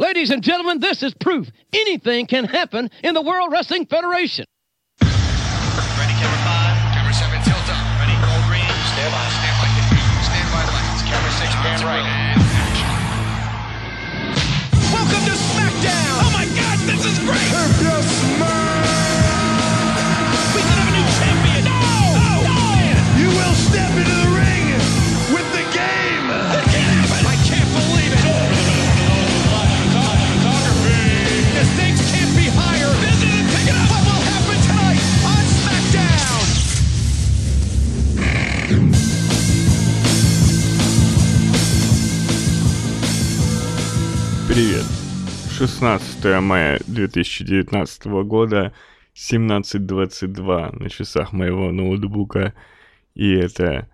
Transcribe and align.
Ladies 0.00 0.30
and 0.30 0.42
gentlemen, 0.42 0.80
this 0.80 1.02
is 1.02 1.12
proof 1.12 1.50
anything 1.74 2.24
can 2.24 2.44
happen 2.44 2.88
in 3.04 3.12
the 3.12 3.20
World 3.20 3.52
Wrestling 3.52 3.84
Federation. 3.84 4.46
Ready, 5.02 5.12
camera 6.16 6.40
five. 6.40 6.72
Camera 6.96 7.12
seven, 7.12 7.36
tilt 7.44 7.68
up. 7.68 7.84
Ready, 8.00 8.16
gold 8.24 8.40
green. 8.48 8.64
Stand 8.64 9.12
by. 9.12 9.20
Stand 9.28 9.60
by. 9.60 9.68
Stand 10.24 10.48
by 10.56 10.64
lights. 10.72 11.04
Camera 11.04 11.32
six, 11.36 11.52
Pan 11.52 11.84
pan 11.84 11.84
right. 11.84 12.00
right. 12.00 12.40
Welcome 14.88 15.20
to 15.28 15.36
SmackDown. 15.36 16.16
Oh 16.24 16.32
my 16.32 16.48
God, 16.48 16.80
this 16.88 17.04
is 17.04 17.20
great. 17.20 17.44
We 18.40 18.59
Привет. 44.60 44.84
16 45.52 46.42
мая 46.42 46.78
2019 46.86 48.04
года, 48.26 48.74
17.22 49.14 50.78
на 50.78 50.90
часах 50.90 51.32
моего 51.32 51.72
ноутбука. 51.72 52.52
И 53.14 53.32
это 53.32 53.88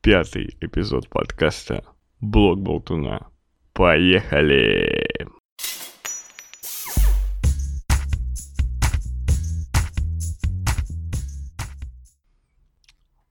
пятый 0.00 0.56
эпизод 0.60 1.08
подкаста 1.08 1.84
«Блог 2.20 2.60
Болтуна». 2.60 3.32
Поехали! 3.72 5.26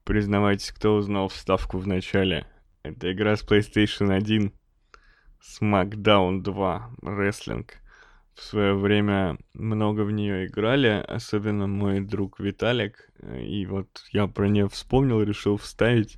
Признавайтесь, 0.04 0.74
кто 0.74 0.96
узнал 0.96 1.30
вставку 1.30 1.78
в 1.78 1.88
начале. 1.88 2.46
Это 2.84 3.14
игра 3.14 3.38
с 3.38 3.46
PlayStation 3.46 4.14
1 4.14 4.52
SmackDown 5.42 6.42
2 6.42 6.92
рестлинг. 7.02 7.78
В 8.36 8.44
свое 8.44 8.74
время 8.74 9.38
много 9.54 10.02
в 10.02 10.12
нее 10.12 10.48
играли, 10.48 11.04
особенно 11.08 11.68
мой 11.68 12.00
друг 12.00 12.40
Виталик. 12.40 13.12
И 13.40 13.66
вот 13.66 13.88
я 14.12 14.28
про 14.28 14.48
нее 14.48 14.70
вспомнил, 14.70 15.22
решил 15.22 15.58
вставить 15.58 16.18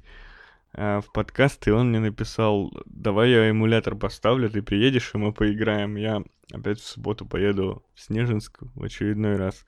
э, 0.74 1.02
в 1.02 1.12
подкаст, 1.12 1.68
и 1.68 1.72
он 1.72 1.90
мне 1.90 2.00
написал, 2.00 2.72
давай 2.86 3.32
я 3.32 3.50
эмулятор 3.50 3.96
поставлю, 3.96 4.50
ты 4.50 4.62
приедешь, 4.62 5.12
и 5.14 5.18
мы 5.18 5.34
поиграем. 5.34 5.96
Я 5.96 6.24
опять 6.52 6.80
в 6.80 6.86
субботу 6.86 7.26
поеду 7.26 7.84
в 7.96 8.02
Снежинск 8.02 8.60
в 8.76 8.84
очередной 8.84 9.36
раз 9.38 9.66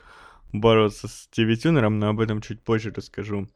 бороться 0.54 1.08
с 1.08 1.30
TV-тюнером, 1.36 2.00
но 2.00 2.10
об 2.10 2.20
этом 2.20 2.42
чуть 2.42 2.62
позже 2.62 2.94
расскажу. 2.96 3.48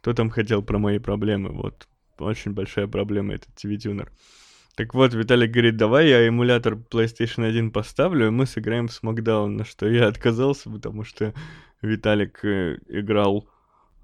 Кто 0.00 0.14
там 0.14 0.30
хотел 0.30 0.62
про 0.62 0.78
мои 0.78 0.98
проблемы? 0.98 1.50
Вот, 1.50 1.88
очень 2.18 2.52
большая 2.52 2.86
проблема 2.86 3.34
этот 3.34 3.50
TV-тюнер. 3.56 4.10
Так 4.78 4.94
вот, 4.94 5.12
Виталик 5.12 5.50
говорит, 5.50 5.76
давай 5.76 6.08
я 6.08 6.28
эмулятор 6.28 6.74
PlayStation 6.74 7.44
1 7.44 7.72
поставлю, 7.72 8.28
и 8.28 8.30
мы 8.30 8.46
сыграем 8.46 8.86
в 8.86 8.92
SmackDown, 8.92 9.48
на 9.48 9.64
что 9.64 9.88
я 9.88 10.06
отказался, 10.06 10.70
потому 10.70 11.02
что 11.02 11.34
Виталик 11.82 12.44
э, 12.44 12.78
играл 12.86 13.50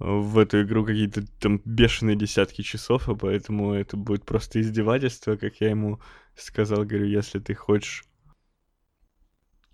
в 0.01 0.37
эту 0.37 0.63
игру 0.63 0.85
какие-то 0.85 1.25
там 1.39 1.63
бешеные 1.65 2.17
десятки 2.17 2.63
часов, 2.63 3.09
а 3.09 3.15
поэтому 3.15 3.73
это 3.73 3.97
будет 3.97 4.25
просто 4.25 4.61
издевательство, 4.61 5.37
как 5.37 5.61
я 5.61 5.71
ему 5.71 6.01
сказал, 6.35 6.85
говорю, 6.85 7.07
если 7.07 7.39
ты 7.39 7.55
хочешь 7.55 8.03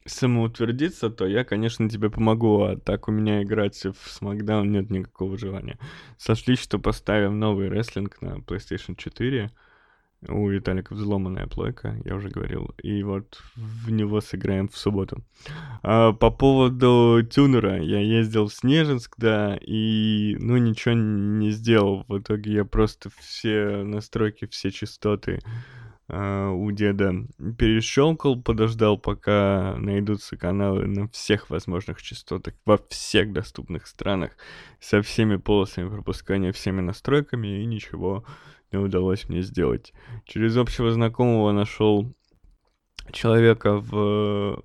самоутвердиться, 0.04 1.08
то 1.08 1.26
я, 1.26 1.44
конечно, 1.44 1.88
тебе 1.88 2.10
помогу, 2.10 2.64
а 2.64 2.76
так 2.76 3.08
у 3.08 3.10
меня 3.10 3.42
играть 3.42 3.82
в 3.82 4.20
SmackDown 4.20 4.66
нет 4.66 4.90
никакого 4.90 5.38
желания. 5.38 5.78
Сошлись, 6.18 6.60
что 6.60 6.78
поставим 6.78 7.38
новый 7.38 7.70
рестлинг 7.70 8.20
на 8.20 8.40
PlayStation 8.40 8.96
4, 8.96 9.50
у 10.28 10.48
Виталика 10.48 10.94
взломанная 10.94 11.46
плойка, 11.46 11.96
я 12.04 12.14
уже 12.14 12.28
говорил. 12.28 12.74
И 12.82 13.02
вот 13.02 13.40
в 13.56 13.90
него 13.90 14.20
сыграем 14.20 14.68
в 14.68 14.76
субботу. 14.76 15.24
А, 15.82 16.12
по 16.12 16.30
поводу 16.30 17.20
тюнера. 17.30 17.82
Я 17.82 18.00
ездил 18.00 18.48
в 18.48 18.54
Снежинск, 18.54 19.14
да, 19.16 19.58
и, 19.60 20.36
ну, 20.38 20.56
ничего 20.58 20.94
не 20.94 21.50
сделал. 21.50 22.04
В 22.08 22.18
итоге 22.18 22.52
я 22.52 22.64
просто 22.64 23.10
все 23.18 23.82
настройки, 23.82 24.46
все 24.46 24.70
частоты 24.70 25.40
у 26.12 26.70
деда 26.72 27.12
перещелкал, 27.58 28.40
подождал, 28.40 28.98
пока 28.98 29.76
найдутся 29.78 30.36
каналы 30.36 30.86
на 30.86 31.08
всех 31.08 31.50
возможных 31.50 32.02
частотах, 32.02 32.54
во 32.64 32.78
всех 32.88 33.32
доступных 33.32 33.86
странах, 33.86 34.32
со 34.80 35.02
всеми 35.02 35.36
полосами 35.36 35.88
пропускания, 35.88 36.52
всеми 36.52 36.80
настройками, 36.80 37.62
и 37.62 37.66
ничего 37.66 38.24
не 38.72 38.78
удалось 38.78 39.28
мне 39.28 39.42
сделать. 39.42 39.92
Через 40.24 40.56
общего 40.56 40.90
знакомого 40.90 41.52
нашел 41.52 42.14
человека 43.12 43.76
в 43.78 44.62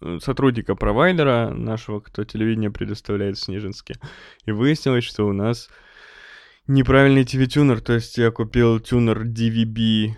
э, 0.00 0.18
сотрудника 0.20 0.74
провайдера 0.74 1.50
нашего, 1.50 2.00
кто 2.00 2.24
телевидение 2.24 2.70
предоставляет 2.70 3.36
в 3.36 3.42
Снежинске. 3.42 3.94
И 4.46 4.52
выяснилось, 4.52 5.04
что 5.04 5.26
у 5.26 5.32
нас 5.32 5.68
неправильный 6.66 7.24
TV-тюнер, 7.24 7.80
то 7.80 7.94
есть 7.94 8.16
я 8.18 8.30
купил 8.30 8.80
тюнер 8.80 9.24
DVB 9.26 10.14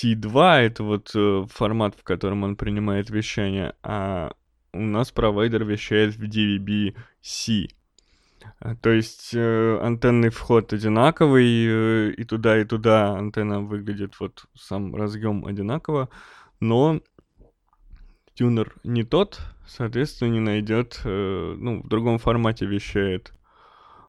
T2, 0.00 0.60
это 0.60 0.82
вот 0.82 1.10
э, 1.14 1.46
формат, 1.50 1.94
в 1.94 2.02
котором 2.02 2.42
он 2.44 2.56
принимает 2.56 3.10
вещание, 3.10 3.74
а 3.82 4.32
у 4.72 4.80
нас 4.80 5.10
провайдер 5.10 5.64
вещает 5.64 6.14
в 6.16 6.22
DVB-C. 6.22 7.68
А, 8.60 8.76
То 8.76 8.90
есть 8.90 9.32
э, 9.34 9.78
антенный 9.82 10.30
вход 10.30 10.72
одинаковый, 10.72 11.66
э, 11.66 12.12
и 12.16 12.24
туда, 12.24 12.60
и 12.60 12.64
туда 12.64 13.14
антенна 13.14 13.60
выглядит 13.60 14.18
вот 14.20 14.46
сам 14.54 14.94
разъем 14.94 15.44
одинаково, 15.44 16.08
но 16.60 17.00
тюнер 18.34 18.74
не 18.84 19.04
тот, 19.04 19.40
соответственно, 19.66 20.30
не 20.30 20.40
найдет, 20.40 21.00
э, 21.04 21.54
ну, 21.58 21.82
в 21.82 21.88
другом 21.88 22.18
формате 22.18 22.66
вещает 22.66 23.32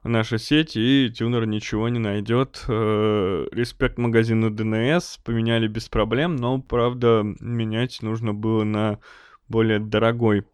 наша 0.03 0.37
сеть, 0.37 0.75
и 0.75 1.11
тюнер 1.15 1.45
ничего 1.45 1.89
не 1.89 1.99
найдет. 1.99 2.63
Э, 2.67 3.45
Респект 3.51 3.97
магазину 3.97 4.49
DNS 4.49 5.19
поменяли 5.23 5.67
без 5.67 5.89
проблем, 5.89 6.35
но, 6.35 6.61
правда, 6.61 7.23
менять 7.39 8.01
нужно 8.01 8.33
было 8.33 8.63
на 8.63 8.99
более 9.47 9.79
дорогой 9.79 10.45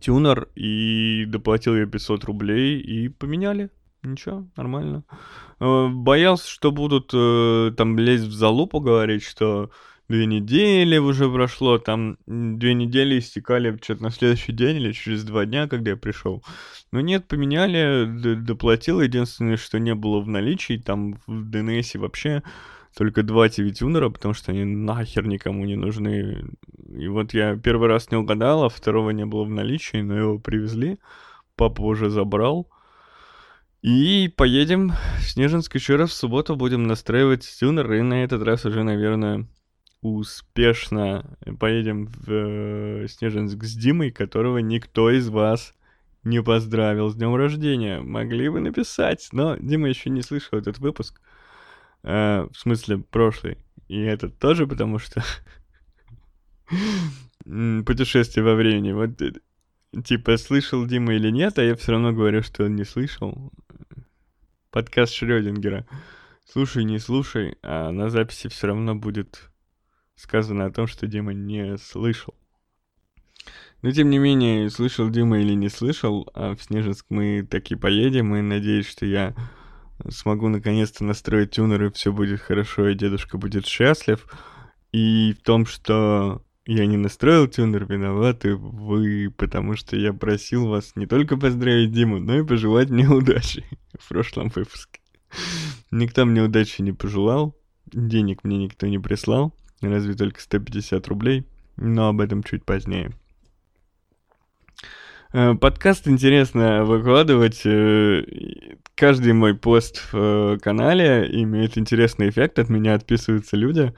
тюнер, 0.00 0.48
и 0.54 1.24
доплатил 1.26 1.76
я 1.76 1.86
500 1.86 2.24
рублей, 2.24 2.80
и 2.80 3.08
поменяли. 3.08 3.70
Ничего, 4.02 4.46
нормально. 4.56 5.04
Э, 5.60 5.88
Боялся, 5.88 6.48
что 6.48 6.72
будут 6.72 7.10
э, 7.14 7.72
там 7.76 7.98
лезть 7.98 8.24
в 8.24 8.32
залупу, 8.32 8.80
говорить, 8.80 9.22
что 9.22 9.70
две 10.12 10.26
недели 10.26 10.98
уже 10.98 11.30
прошло, 11.30 11.78
там 11.78 12.18
две 12.26 12.74
недели 12.74 13.18
истекали 13.18 13.78
что-то 13.82 14.02
на 14.02 14.10
следующий 14.10 14.52
день 14.52 14.76
или 14.76 14.92
через 14.92 15.24
два 15.24 15.46
дня, 15.46 15.66
когда 15.68 15.92
я 15.92 15.96
пришел. 15.96 16.44
Но 16.92 17.00
нет, 17.00 17.26
поменяли, 17.26 18.36
доплатил. 18.36 19.00
Единственное, 19.00 19.56
что 19.56 19.78
не 19.78 19.94
было 19.94 20.20
в 20.20 20.28
наличии, 20.28 20.76
там 20.76 21.14
в 21.26 21.48
DNS 21.50 21.98
вообще 21.98 22.42
только 22.94 23.22
два 23.22 23.46
TV-тюнера, 23.46 24.10
потому 24.10 24.34
что 24.34 24.52
они 24.52 24.64
нахер 24.64 25.26
никому 25.26 25.64
не 25.64 25.76
нужны. 25.76 26.44
И 26.94 27.08
вот 27.08 27.32
я 27.32 27.56
первый 27.56 27.88
раз 27.88 28.10
не 28.10 28.18
угадал, 28.18 28.64
а 28.64 28.68
второго 28.68 29.10
не 29.10 29.24
было 29.24 29.44
в 29.44 29.50
наличии, 29.50 30.02
но 30.02 30.14
его 30.14 30.38
привезли. 30.38 30.98
Папа 31.56 31.80
уже 31.80 32.10
забрал. 32.10 32.68
И 33.80 34.30
поедем 34.36 34.92
в 35.20 35.22
Снежинск 35.22 35.74
еще 35.74 35.96
раз 35.96 36.10
в 36.10 36.14
субботу, 36.14 36.54
будем 36.54 36.86
настраивать 36.86 37.48
тюнер, 37.58 37.90
и 37.94 38.02
на 38.02 38.22
этот 38.24 38.42
раз 38.42 38.66
уже, 38.66 38.84
наверное, 38.84 39.48
успешно 40.02 41.36
поедем 41.58 42.06
в 42.06 42.28
э, 42.28 43.06
Снежинск 43.08 43.62
с 43.62 43.74
Димой, 43.74 44.10
которого 44.10 44.58
никто 44.58 45.10
из 45.10 45.28
вас 45.28 45.74
не 46.24 46.42
поздравил 46.42 47.08
с 47.08 47.14
днем 47.14 47.34
рождения. 47.36 48.00
Могли 48.00 48.48
бы 48.48 48.60
написать, 48.60 49.28
но 49.32 49.56
Дима 49.56 49.88
еще 49.88 50.10
не 50.10 50.22
слышал 50.22 50.58
этот 50.58 50.78
выпуск. 50.78 51.20
Э, 52.02 52.48
в 52.52 52.58
смысле, 52.58 52.98
прошлый. 52.98 53.58
И 53.88 54.00
этот 54.00 54.38
тоже, 54.38 54.66
потому 54.66 54.98
что 54.98 55.22
путешествие 57.86 58.44
во 58.44 58.54
времени. 58.54 58.92
Вот, 58.92 59.22
э, 59.22 59.34
типа, 60.04 60.36
слышал 60.36 60.84
Дима 60.84 61.14
или 61.14 61.30
нет, 61.30 61.58
а 61.58 61.64
я 61.64 61.76
все 61.76 61.92
равно 61.92 62.12
говорю, 62.12 62.42
что 62.42 62.64
он 62.64 62.74
не 62.74 62.84
слышал. 62.84 63.52
Подкаст 64.72 65.12
Шрёдингера. 65.12 65.86
Слушай, 66.44 66.84
не 66.84 66.98
слушай, 66.98 67.56
а 67.62 67.92
на 67.92 68.10
записи 68.10 68.48
все 68.48 68.66
равно 68.68 68.96
будет 68.96 69.51
сказано 70.16 70.66
о 70.66 70.70
том, 70.70 70.86
что 70.86 71.06
Дима 71.06 71.32
не 71.32 71.76
слышал. 71.78 72.34
Но 73.82 73.90
тем 73.90 74.10
не 74.10 74.18
менее, 74.18 74.70
слышал 74.70 75.10
Дима 75.10 75.40
или 75.40 75.54
не 75.54 75.68
слышал, 75.68 76.30
а 76.34 76.54
в 76.54 76.62
Снежинск 76.62 77.06
мы 77.08 77.46
таки 77.48 77.74
поедем, 77.74 78.34
и 78.36 78.40
надеюсь, 78.40 78.86
что 78.86 79.04
я 79.06 79.34
смогу 80.08 80.48
наконец-то 80.48 81.04
настроить 81.04 81.50
тюнер, 81.50 81.84
и 81.84 81.92
все 81.92 82.12
будет 82.12 82.40
хорошо, 82.40 82.88
и 82.88 82.94
дедушка 82.94 83.38
будет 83.38 83.66
счастлив. 83.66 84.26
И 84.92 85.34
в 85.38 85.42
том, 85.42 85.66
что 85.66 86.44
я 86.64 86.86
не 86.86 86.96
настроил 86.96 87.48
тюнер, 87.48 87.86
виноваты 87.86 88.54
вы, 88.54 89.34
потому 89.36 89.74
что 89.74 89.96
я 89.96 90.12
просил 90.12 90.68
вас 90.68 90.92
не 90.94 91.06
только 91.06 91.36
поздравить 91.36 91.92
Диму, 91.92 92.20
но 92.20 92.38
и 92.38 92.44
пожелать 92.44 92.90
мне 92.90 93.08
удачи 93.08 93.64
в 93.98 94.08
прошлом 94.08 94.48
выпуске. 94.48 95.00
Никто 95.90 96.24
мне 96.24 96.42
удачи 96.42 96.82
не 96.82 96.92
пожелал, 96.92 97.56
денег 97.86 98.44
мне 98.44 98.58
никто 98.58 98.86
не 98.86 98.98
прислал, 98.98 99.54
разве 99.88 100.14
только 100.14 100.40
150 100.40 101.06
рублей, 101.08 101.46
но 101.76 102.08
об 102.08 102.20
этом 102.20 102.42
чуть 102.42 102.64
позднее. 102.64 103.12
Э, 105.34 105.54
подкаст 105.54 106.08
интересно 106.08 106.84
выкладывать. 106.84 107.62
э, 107.64 108.22
Каждый 108.94 109.32
мой 109.32 109.54
пост 109.54 110.12
в 110.12 110.16
э, 110.54 110.58
канале 110.58 111.26
имеет 111.42 111.78
интересный 111.78 112.28
эффект. 112.28 112.58
От 112.58 112.68
меня 112.68 112.94
отписываются 112.94 113.56
люди. 113.56 113.94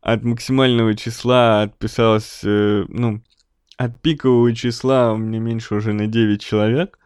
От 0.00 0.22
максимального 0.22 0.94
числа 0.94 1.62
отписалось, 1.62 2.40
ну, 2.42 3.20
от 3.76 4.00
пикового 4.00 4.54
числа 4.54 5.12
у 5.12 5.16
меня 5.16 5.40
меньше 5.40 5.74
уже 5.74 5.92
на 5.92 6.06
9 6.06 6.40
человек. 6.40 6.98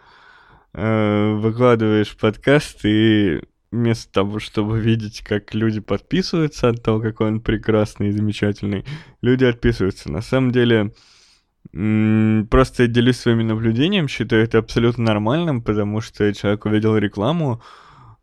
Выкладываешь 0.75 2.17
подкаст, 2.17 2.85
и 2.85 3.41
вместо 3.73 4.13
того, 4.13 4.39
чтобы 4.39 4.79
видеть, 4.79 5.23
как 5.23 5.55
люди 5.55 5.81
подписываются 5.81 6.69
от 6.69 6.83
того, 6.83 7.01
какой 7.01 7.29
он 7.29 7.41
прекрасный 7.41 8.09
и 8.09 8.13
замечательный, 8.13 8.85
люди 9.23 9.45
отписываются. 9.45 10.13
На 10.13 10.21
самом 10.21 10.53
деле, 10.53 10.93
Просто 11.71 12.87
делюсь 12.87 13.19
своими 13.19 13.45
наблюдением, 13.45 14.09
считаю 14.09 14.43
это 14.43 14.59
абсолютно 14.59 15.05
нормальным, 15.05 15.63
потому 15.63 16.01
что 16.01 16.35
человек 16.35 16.67
увидел 16.67 16.97
рекламу, 16.99 17.63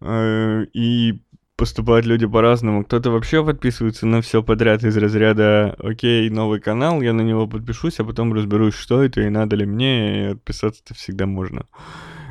э, 0.01 0.65
и 0.73 1.21
поступают 1.55 2.05
люди 2.05 2.27
по-разному. 2.27 2.85
Кто-то 2.85 3.11
вообще 3.11 3.43
подписывается 3.43 4.05
на 4.05 4.21
все 4.21 4.43
подряд 4.43 4.83
из 4.83 4.95
разряда 4.97 5.75
«Окей, 5.79 6.29
новый 6.29 6.59
канал, 6.59 7.01
я 7.01 7.11
на 7.11 7.21
него 7.21 7.47
подпишусь, 7.47 7.99
а 7.99 8.03
потом 8.03 8.33
разберусь, 8.33 8.75
что 8.75 9.03
это 9.03 9.21
и 9.21 9.29
надо 9.29 9.55
ли 9.55 9.65
мне, 9.65 10.23
и 10.23 10.25
отписаться-то 10.33 10.93
всегда 10.93 11.25
можно». 11.25 11.65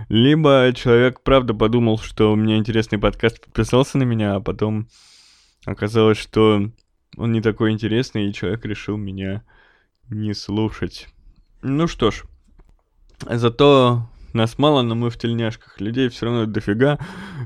Либо 0.09 0.73
человек 0.75 1.21
правда 1.23 1.53
подумал, 1.53 1.99
что 1.99 2.33
у 2.33 2.37
меня 2.37 2.57
интересный 2.57 2.99
подкаст, 2.99 3.45
подписался 3.45 3.99
на 3.99 4.05
меня, 4.05 4.37
а 4.37 4.41
потом 4.41 4.89
оказалось, 5.67 6.19
что 6.19 6.71
он 7.17 7.33
не 7.33 7.43
такой 7.43 7.73
интересный, 7.73 8.29
и 8.29 8.33
человек 8.33 8.65
решил 8.65 8.97
меня 8.97 9.43
не 10.09 10.33
слушать. 10.33 11.09
Ну 11.61 11.87
что 11.87 12.11
ж, 12.11 12.25
зато 13.29 14.09
нас 14.33 14.59
мало, 14.59 14.83
но 14.83 14.95
мы 14.95 15.11
в 15.11 15.19
тельняшках. 15.19 15.81
Людей 15.81 16.09
все 16.09 16.27
равно 16.27 16.47
дофига. 16.47 16.99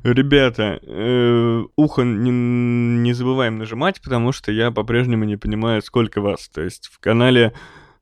Ребята, 0.02 0.78
э, 0.82 1.64
ухо 1.76 2.02
не, 2.02 2.30
не 2.30 3.12
забываем 3.12 3.58
нажимать, 3.58 4.00
потому 4.02 4.32
что 4.32 4.52
я 4.52 4.70
по-прежнему 4.70 5.24
не 5.24 5.36
понимаю, 5.36 5.82
сколько 5.82 6.20
вас. 6.20 6.48
То 6.48 6.60
есть 6.60 6.88
в 6.92 6.98
канале, 6.98 7.54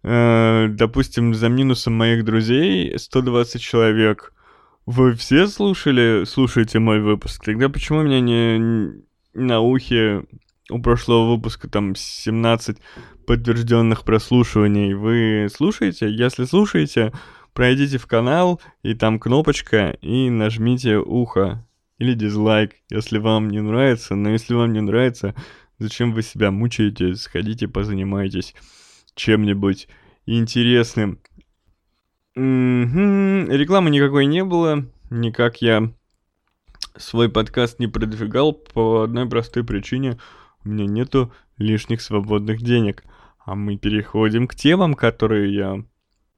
э, 0.03 0.67
допустим, 0.71 1.35
за 1.35 1.49
минусом 1.49 1.95
моих 1.95 2.25
друзей 2.25 2.99
120 2.99 3.61
человек. 3.61 4.33
Вы 4.93 5.15
все 5.15 5.47
слушали, 5.47 6.25
слушаете 6.25 6.81
мой 6.81 7.01
выпуск? 7.01 7.45
Тогда 7.45 7.69
почему 7.69 8.01
у 8.01 8.03
меня 8.03 8.21
не 8.21 9.05
на 9.35 9.61
ухе 9.61 10.25
у 10.69 10.83
прошлого 10.83 11.37
выпуска 11.37 11.69
там 11.69 11.95
17 11.95 12.79
подтвержденных 13.25 14.03
прослушиваний. 14.05 14.95
Вы 14.95 15.47
слушаете? 15.49 16.11
Если 16.11 16.43
слушаете, 16.43 17.13
пройдите 17.53 17.99
в 17.99 18.09
канал, 18.09 18.61
и 18.83 18.95
там 18.95 19.21
кнопочка, 19.21 19.91
и 20.01 20.29
нажмите 20.29 20.97
ухо 20.97 21.65
или 21.99 22.15
дизлайк, 22.15 22.73
если 22.91 23.19
вам 23.19 23.49
не 23.49 23.61
нравится. 23.61 24.17
Но 24.17 24.31
если 24.31 24.55
вам 24.55 24.73
не 24.73 24.81
нравится, 24.81 25.37
зачем 25.79 26.13
вы 26.13 26.23
себя 26.23 26.51
мучаете? 26.51 27.15
Сходите, 27.15 27.69
позанимайтесь 27.69 28.57
чем-нибудь 29.15 29.87
интересным. 30.27 31.21
Мгм. 32.41 33.51
Рекламы 33.51 33.91
никакой 33.91 34.25
не 34.25 34.43
было, 34.45 34.87
никак 35.11 35.61
я 35.61 35.93
свой 36.97 37.29
подкаст 37.29 37.79
не 37.79 37.87
продвигал 37.87 38.55
по 38.55 39.03
одной 39.03 39.29
простой 39.29 39.63
причине. 39.63 40.19
У 40.65 40.71
меня 40.71 40.87
нету 40.87 41.35
лишних 41.59 42.01
свободных 42.01 42.63
денег. 42.63 43.05
А 43.45 43.55
мы 43.55 43.77
переходим 43.77 44.49
к 44.49 44.55
темам, 44.55 44.95
которые 44.95 45.55
я 45.55 45.85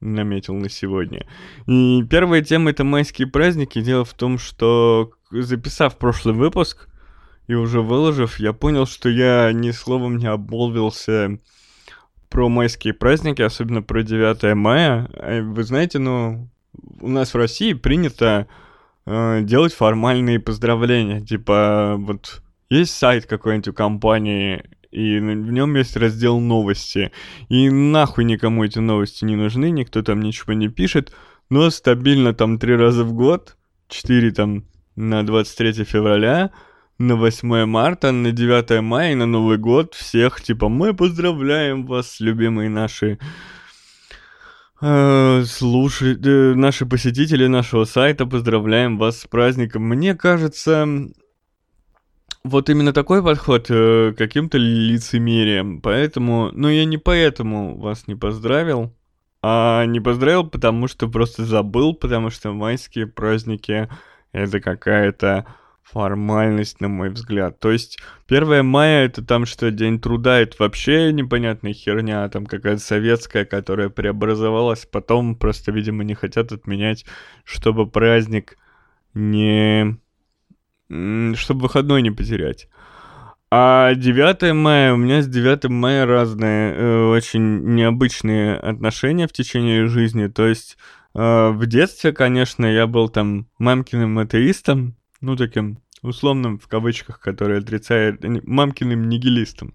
наметил 0.01 0.55
на 0.55 0.67
сегодня. 0.67 1.25
И 1.67 2.03
первая 2.09 2.41
тема 2.41 2.71
это 2.71 2.83
майские 2.83 3.29
праздники. 3.29 3.81
Дело 3.81 4.03
в 4.03 4.13
том, 4.13 4.37
что 4.37 5.11
записав 5.31 5.97
прошлый 5.97 6.35
выпуск 6.35 6.89
и 7.47 7.53
уже 7.53 7.79
выложив, 7.79 8.41
я 8.41 8.51
понял, 8.51 8.85
что 8.87 9.07
я 9.07 9.53
ни 9.53 9.71
словом 9.71 10.17
не 10.17 10.27
обмолвился 10.27 11.39
про 12.33 12.49
майские 12.49 12.95
праздники, 12.95 13.43
особенно 13.43 13.83
про 13.83 14.01
9 14.01 14.55
мая. 14.55 15.07
А 15.13 15.43
Вы 15.43 15.63
знаете, 15.63 15.99
ну, 15.99 16.49
у 16.99 17.07
нас 17.07 17.31
в 17.31 17.37
России 17.37 17.73
принято 17.73 18.47
э, 19.05 19.41
делать 19.43 19.71
формальные 19.71 20.39
поздравления. 20.39 21.21
Типа, 21.21 21.93
вот 21.99 22.41
есть 22.71 22.97
сайт 22.97 23.27
какой-нибудь 23.27 23.67
у 23.67 23.73
компании, 23.73 24.63
и 24.89 25.19
в 25.19 25.51
нем 25.51 25.75
есть 25.75 25.95
раздел 25.95 26.39
новости. 26.39 27.11
И 27.49 27.69
нахуй 27.69 28.23
никому 28.23 28.63
эти 28.63 28.79
новости 28.79 29.25
не 29.25 29.35
нужны, 29.35 29.69
никто 29.69 30.01
там 30.01 30.19
ничего 30.19 30.53
не 30.53 30.69
пишет, 30.69 31.13
но 31.51 31.69
стабильно 31.69 32.33
там 32.33 32.57
три 32.57 32.75
раза 32.75 33.03
в 33.03 33.13
год, 33.13 33.57
четыре 33.89 34.31
там 34.31 34.65
на 34.95 35.23
23 35.23 35.83
февраля, 35.83 36.49
на 36.97 37.15
8 37.15 37.65
марта, 37.65 38.11
на 38.11 38.31
9 38.31 38.81
мая 38.81 39.15
на 39.15 39.25
Новый 39.25 39.57
год 39.57 39.93
всех, 39.93 40.41
типа, 40.41 40.69
мы 40.69 40.93
поздравляем 40.93 41.85
вас, 41.85 42.19
любимые 42.19 42.69
наши 42.69 43.19
э, 44.81 45.43
слушай, 45.45 46.17
э, 46.21 46.53
наши 46.55 46.85
посетители 46.85 47.47
нашего 47.47 47.85
сайта, 47.85 48.25
поздравляем 48.25 48.97
вас 48.97 49.21
с 49.21 49.27
праздником. 49.27 49.83
Мне 49.83 50.15
кажется, 50.15 50.87
вот 52.43 52.69
именно 52.69 52.91
такой 52.93 53.23
подход 53.23 53.67
э, 53.69 54.13
каким-то 54.17 54.57
лицемерием. 54.57 55.81
Поэтому, 55.81 56.49
ну 56.51 56.67
я 56.69 56.85
не 56.85 56.97
поэтому 56.97 57.79
вас 57.79 58.07
не 58.07 58.15
поздравил, 58.15 58.93
а 59.41 59.85
не 59.85 59.99
поздравил, 59.99 60.45
потому 60.47 60.87
что 60.87 61.07
просто 61.07 61.45
забыл, 61.45 61.93
потому 61.93 62.29
что 62.29 62.51
майские 62.51 63.07
праздники 63.07 63.89
это 64.31 64.59
какая-то 64.59 65.45
формальность, 65.83 66.81
на 66.81 66.87
мой 66.87 67.09
взгляд. 67.09 67.59
То 67.59 67.71
есть 67.71 67.99
1 68.27 68.65
мая 68.65 69.05
это 69.05 69.23
там 69.23 69.45
что, 69.45 69.69
День 69.71 69.99
труда, 69.99 70.39
это 70.39 70.55
вообще 70.59 71.11
непонятная 71.13 71.73
херня, 71.73 72.27
там 72.29 72.45
какая-то 72.45 72.81
советская, 72.81 73.45
которая 73.45 73.89
преобразовалась, 73.89 74.85
потом 74.85 75.35
просто, 75.35 75.71
видимо, 75.71 76.03
не 76.03 76.15
хотят 76.15 76.51
отменять, 76.51 77.05
чтобы 77.43 77.87
праздник 77.87 78.57
не... 79.13 79.97
чтобы 80.89 81.61
выходной 81.61 82.01
не 82.01 82.11
потерять. 82.11 82.67
А 83.55 83.93
9 83.93 84.51
мая, 84.55 84.95
у 84.95 84.97
меня 84.97 85.21
с 85.21 85.27
9 85.27 85.65
мая 85.65 86.07
разные, 86.07 86.73
э, 86.73 87.05
очень 87.05 87.75
необычные 87.75 88.55
отношения 88.55 89.27
в 89.27 89.31
течение 89.31 89.85
жизни. 89.85 90.25
То 90.25 90.47
есть 90.47 90.75
э, 91.13 91.49
в 91.49 91.63
детстве, 91.67 92.13
конечно, 92.13 92.65
я 92.65 92.87
был 92.87 93.09
там 93.09 93.47
мамкиным 93.59 94.17
атеистом, 94.17 94.95
ну, 95.23 95.37
таким 95.37 95.79
условным, 96.01 96.59
в 96.59 96.67
кавычках, 96.67 97.19
который 97.19 97.57
отрицает, 97.57 98.23
не- 98.23 98.41
мамкиным 98.43 99.07
нигилистом, 99.07 99.73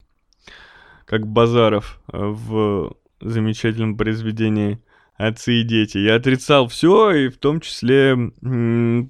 как 1.06 1.26
Базаров 1.26 2.00
э, 2.12 2.18
в 2.18 2.94
замечательном 3.20 3.96
произведении 3.96 4.78
«Отцы 5.16 5.62
и 5.62 5.64
дети». 5.64 5.96
Я 5.96 6.16
отрицал 6.16 6.68
все, 6.68 7.12
и 7.12 7.28
в 7.28 7.38
том 7.38 7.60
числе 7.60 8.14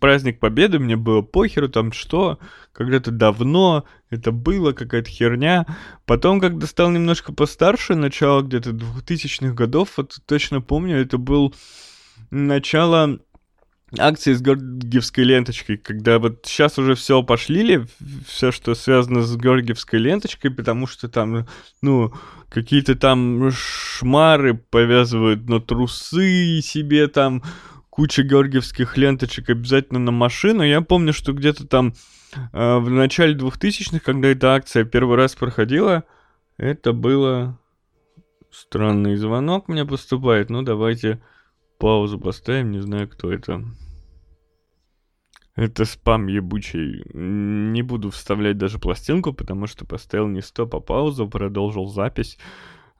праздник 0.00 0.38
Победы, 0.38 0.78
мне 0.78 0.97
было 0.97 1.23
похеру, 1.23 1.68
там 1.68 1.90
что, 1.90 2.38
когда-то 2.73 3.11
давно 3.11 3.85
это 4.09 4.30
было, 4.30 4.71
какая-то 4.73 5.11
херня. 5.11 5.66
Потом, 6.07 6.38
когда 6.38 6.68
стал 6.68 6.90
немножко 6.90 7.33
постарше, 7.33 7.97
начало 7.97 8.42
где-то 8.42 8.71
2000-х 8.71 9.54
годов, 9.54 9.95
вот 9.97 10.21
точно 10.25 10.61
помню, 10.61 10.99
это 10.99 11.18
был 11.18 11.52
начало 12.30 13.18
акции 13.97 14.33
с 14.33 14.42
Георгиевской 14.42 15.25
ленточкой, 15.25 15.78
когда 15.78 16.18
вот 16.18 16.40
сейчас 16.45 16.78
уже 16.78 16.95
все 16.95 17.23
пошлили, 17.23 17.87
все, 18.26 18.52
что 18.52 18.75
связано 18.75 19.23
с 19.23 19.37
Георгиевской 19.37 19.99
ленточкой, 19.99 20.50
потому 20.50 20.87
что 20.87 21.09
там, 21.09 21.47
ну, 21.80 22.12
какие-то 22.50 22.95
там 22.97 23.50
шмары 23.50 24.54
повязывают 24.54 25.49
на 25.49 25.61
трусы 25.61 26.61
себе 26.62 27.09
там, 27.09 27.42
куча 27.88 28.23
георгиевских 28.23 28.97
ленточек 28.97 29.50
обязательно 29.50 29.99
на 29.99 30.12
машину. 30.12 30.62
Я 30.62 30.83
помню, 30.83 31.12
что 31.12 31.33
где-то 31.33 31.66
там 31.66 31.95
э, 32.52 32.76
в 32.78 32.90
начале 32.90 33.35
2000-х, 33.35 34.00
когда 34.00 34.28
эта 34.28 34.54
акция 34.54 34.85
первый 34.85 35.16
раз 35.16 35.35
проходила, 35.35 36.04
это 36.59 36.92
было... 36.92 37.59
Странный 38.50 39.16
звонок 39.16 39.68
мне 39.68 39.85
поступает. 39.85 40.49
Ну, 40.49 40.62
давайте 40.62 41.21
паузу 41.79 42.19
поставим, 42.19 42.71
не 42.71 42.81
знаю, 42.81 43.09
кто 43.09 43.33
это. 43.33 43.65
Это 45.57 45.85
спам 45.85 46.29
ебучий. 46.29 47.03
Не 47.13 47.83
буду 47.83 48.11
вставлять 48.11 48.59
даже 48.59 48.79
пластинку, 48.79 49.33
потому 49.33 49.67
что 49.67 49.85
поставил 49.85 50.29
не 50.29 50.41
стоп, 50.41 50.77
а 50.77 50.81
паузу, 50.81 51.29
продолжил 51.29 51.89
запись. 51.89 52.39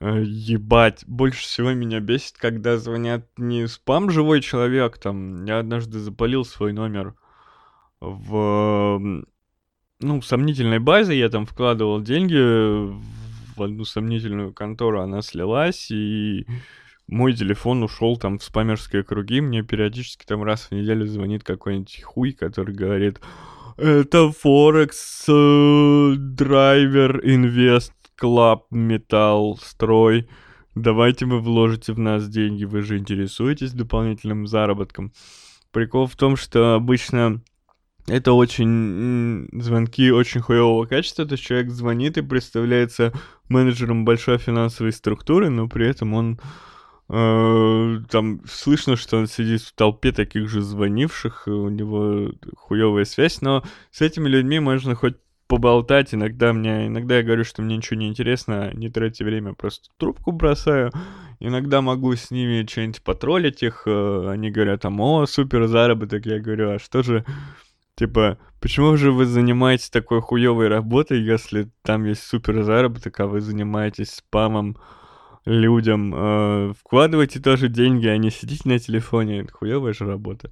Э, 0.01 0.23
ебать, 0.25 1.03
больше 1.07 1.41
всего 1.41 1.73
меня 1.73 1.99
бесит, 1.99 2.37
когда 2.37 2.77
звонят 2.77 3.27
не 3.37 3.67
спам 3.67 4.09
живой 4.09 4.41
человек, 4.41 4.97
там, 4.97 5.43
я 5.43 5.59
однажды 5.59 5.99
запалил 5.99 6.45
свой 6.45 6.71
номер 6.71 7.15
в, 7.99 9.25
ну, 9.99 10.21
сомнительной 10.21 10.79
базе, 10.79 11.19
я 11.19 11.27
там 11.27 11.45
вкладывал 11.45 12.01
деньги 12.01 12.37
в 12.37 13.61
одну 13.61 13.83
сомнительную 13.83 14.53
контору, 14.53 15.01
она 15.01 15.21
слилась, 15.21 15.91
и 15.91 16.45
мой 17.09 17.33
телефон 17.33 17.83
ушел 17.83 18.17
там 18.17 18.37
в 18.37 18.43
спамерские 18.43 19.03
круги, 19.03 19.41
мне 19.41 19.63
периодически 19.63 20.25
там 20.25 20.43
раз 20.43 20.67
в 20.69 20.71
неделю 20.71 21.05
звонит 21.07 21.43
какой-нибудь 21.43 22.03
хуй, 22.03 22.33
который 22.33 22.75
говорит, 22.75 23.19
это 23.77 24.31
Форекс, 24.31 25.25
э, 25.27 26.13
драйвер, 26.17 27.21
инвест, 27.23 27.93
клаб, 28.15 28.65
металл, 28.71 29.57
строй. 29.57 30.27
Давайте 30.75 31.25
вы 31.25 31.39
вложите 31.39 31.93
в 31.93 31.99
нас 31.99 32.27
деньги, 32.27 32.65
вы 32.65 32.81
же 32.81 32.97
интересуетесь 32.97 33.71
дополнительным 33.71 34.47
заработком. 34.47 35.11
Прикол 35.71 36.07
в 36.07 36.15
том, 36.15 36.35
что 36.35 36.75
обычно 36.75 37.41
это 38.07 38.33
очень 38.33 39.47
звонки 39.53 40.11
очень 40.11 40.41
хуевого 40.41 40.85
качества, 40.85 41.25
то 41.25 41.33
есть 41.33 41.43
человек 41.43 41.69
звонит 41.69 42.17
и 42.17 42.21
представляется 42.21 43.13
менеджером 43.47 44.05
большой 44.05 44.37
финансовой 44.37 44.91
структуры, 44.91 45.49
но 45.49 45.67
при 45.67 45.87
этом 45.87 46.13
он 46.13 46.39
там 47.09 48.41
слышно, 48.47 48.95
что 48.95 49.17
он 49.17 49.25
сидит 49.25 49.61
в 49.61 49.73
толпе 49.73 50.11
таких 50.11 50.47
же 50.47 50.61
звонивших, 50.61 51.47
у 51.47 51.69
него 51.69 52.31
хуевая 52.55 53.05
связь, 53.05 53.41
но 53.41 53.63
с 53.89 54.01
этими 54.01 54.29
людьми 54.29 54.59
можно 54.59 54.93
хоть 54.93 55.15
поболтать. 55.49 56.13
Иногда 56.13 56.53
мне, 56.53 56.87
иногда 56.87 57.17
я 57.17 57.23
говорю, 57.23 57.43
что 57.43 57.63
мне 57.63 57.75
ничего 57.75 57.99
не 57.99 58.07
интересно, 58.07 58.71
не 58.75 58.89
тратьте 58.89 59.25
время, 59.25 59.55
просто 59.55 59.89
трубку 59.97 60.31
бросаю. 60.31 60.91
Иногда 61.39 61.81
могу 61.81 62.15
с 62.15 62.29
ними 62.29 62.65
что-нибудь 62.69 63.01
потроллить 63.01 63.63
их. 63.63 63.83
Э, 63.87 64.29
они 64.29 64.51
говорят 64.51 64.81
там, 64.81 65.01
о, 65.01 65.25
супер 65.25 65.65
заработок. 65.67 66.25
Я 66.27 66.39
говорю, 66.39 66.75
а 66.75 66.79
что 66.79 67.01
же, 67.01 67.25
типа, 67.95 68.37
почему 68.61 68.95
же 68.95 69.11
вы 69.11 69.25
занимаетесь 69.25 69.89
такой 69.89 70.21
хуевой 70.21 70.67
работой, 70.67 71.19
если 71.19 71.71
там 71.81 72.05
есть 72.05 72.21
супер 72.21 72.61
заработок, 72.61 73.19
а 73.19 73.25
вы 73.25 73.41
занимаетесь 73.41 74.11
спамом 74.11 74.77
людям? 75.49 76.13
Э, 76.15 76.73
вкладывайте 76.79 77.39
тоже 77.39 77.67
деньги, 77.67 78.07
а 78.07 78.17
не 78.17 78.29
сидите 78.29 78.69
на 78.69 78.79
телефоне. 78.79 79.47
Хуевая 79.51 79.93
же 79.93 80.05
работа. 80.05 80.51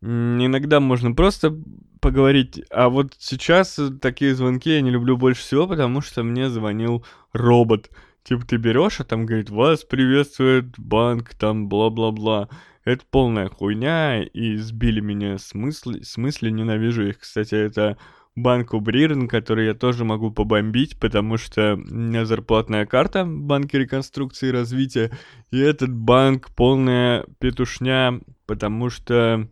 Иногда 0.00 0.78
можно 0.78 1.12
просто 1.12 1.58
поговорить. 2.00 2.62
А 2.70 2.88
вот 2.88 3.14
сейчас 3.18 3.80
такие 4.00 4.34
звонки 4.34 4.70
я 4.70 4.80
не 4.80 4.90
люблю 4.90 5.16
больше 5.16 5.40
всего, 5.40 5.66
потому 5.66 6.00
что 6.00 6.22
мне 6.22 6.48
звонил 6.48 7.04
робот. 7.32 7.90
Типа 8.22 8.46
ты 8.46 8.56
берешь, 8.56 9.00
а 9.00 9.04
там 9.04 9.26
говорит, 9.26 9.50
вас 9.50 9.84
приветствует 9.84 10.78
банк, 10.78 11.34
там 11.34 11.68
бла-бла-бла. 11.68 12.48
Это 12.84 13.04
полная 13.10 13.48
хуйня, 13.48 14.22
и 14.22 14.56
сбили 14.56 15.00
меня 15.00 15.38
с 15.38 15.54
мысли, 15.54 16.02
с 16.02 16.16
мысли 16.16 16.50
ненавижу 16.50 17.08
их. 17.08 17.18
Кстати, 17.18 17.54
это 17.54 17.98
банк 18.42 18.74
Убрирн, 18.74 19.28
который 19.28 19.66
я 19.66 19.74
тоже 19.74 20.04
могу 20.04 20.30
побомбить, 20.30 20.98
потому 20.98 21.36
что 21.36 21.74
у 21.74 21.94
меня 21.94 22.24
зарплатная 22.24 22.86
карта 22.86 23.24
в 23.24 23.42
банке 23.42 23.78
реконструкции 23.78 24.48
и 24.48 24.52
развития, 24.52 25.10
и 25.50 25.58
этот 25.58 25.92
банк 25.92 26.50
полная 26.54 27.26
петушня, 27.38 28.20
потому 28.46 28.90
что 28.90 29.48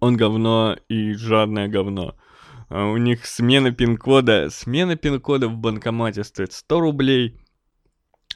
он 0.00 0.16
говно 0.16 0.76
и 0.88 1.12
жадное 1.12 1.68
говно. 1.68 2.16
А 2.68 2.86
у 2.86 2.96
них 2.96 3.26
смена 3.26 3.72
пин-кода, 3.72 4.48
смена 4.50 4.96
пин-кода 4.96 5.48
в 5.48 5.56
банкомате 5.56 6.24
стоит 6.24 6.52
100 6.52 6.80
рублей. 6.80 7.36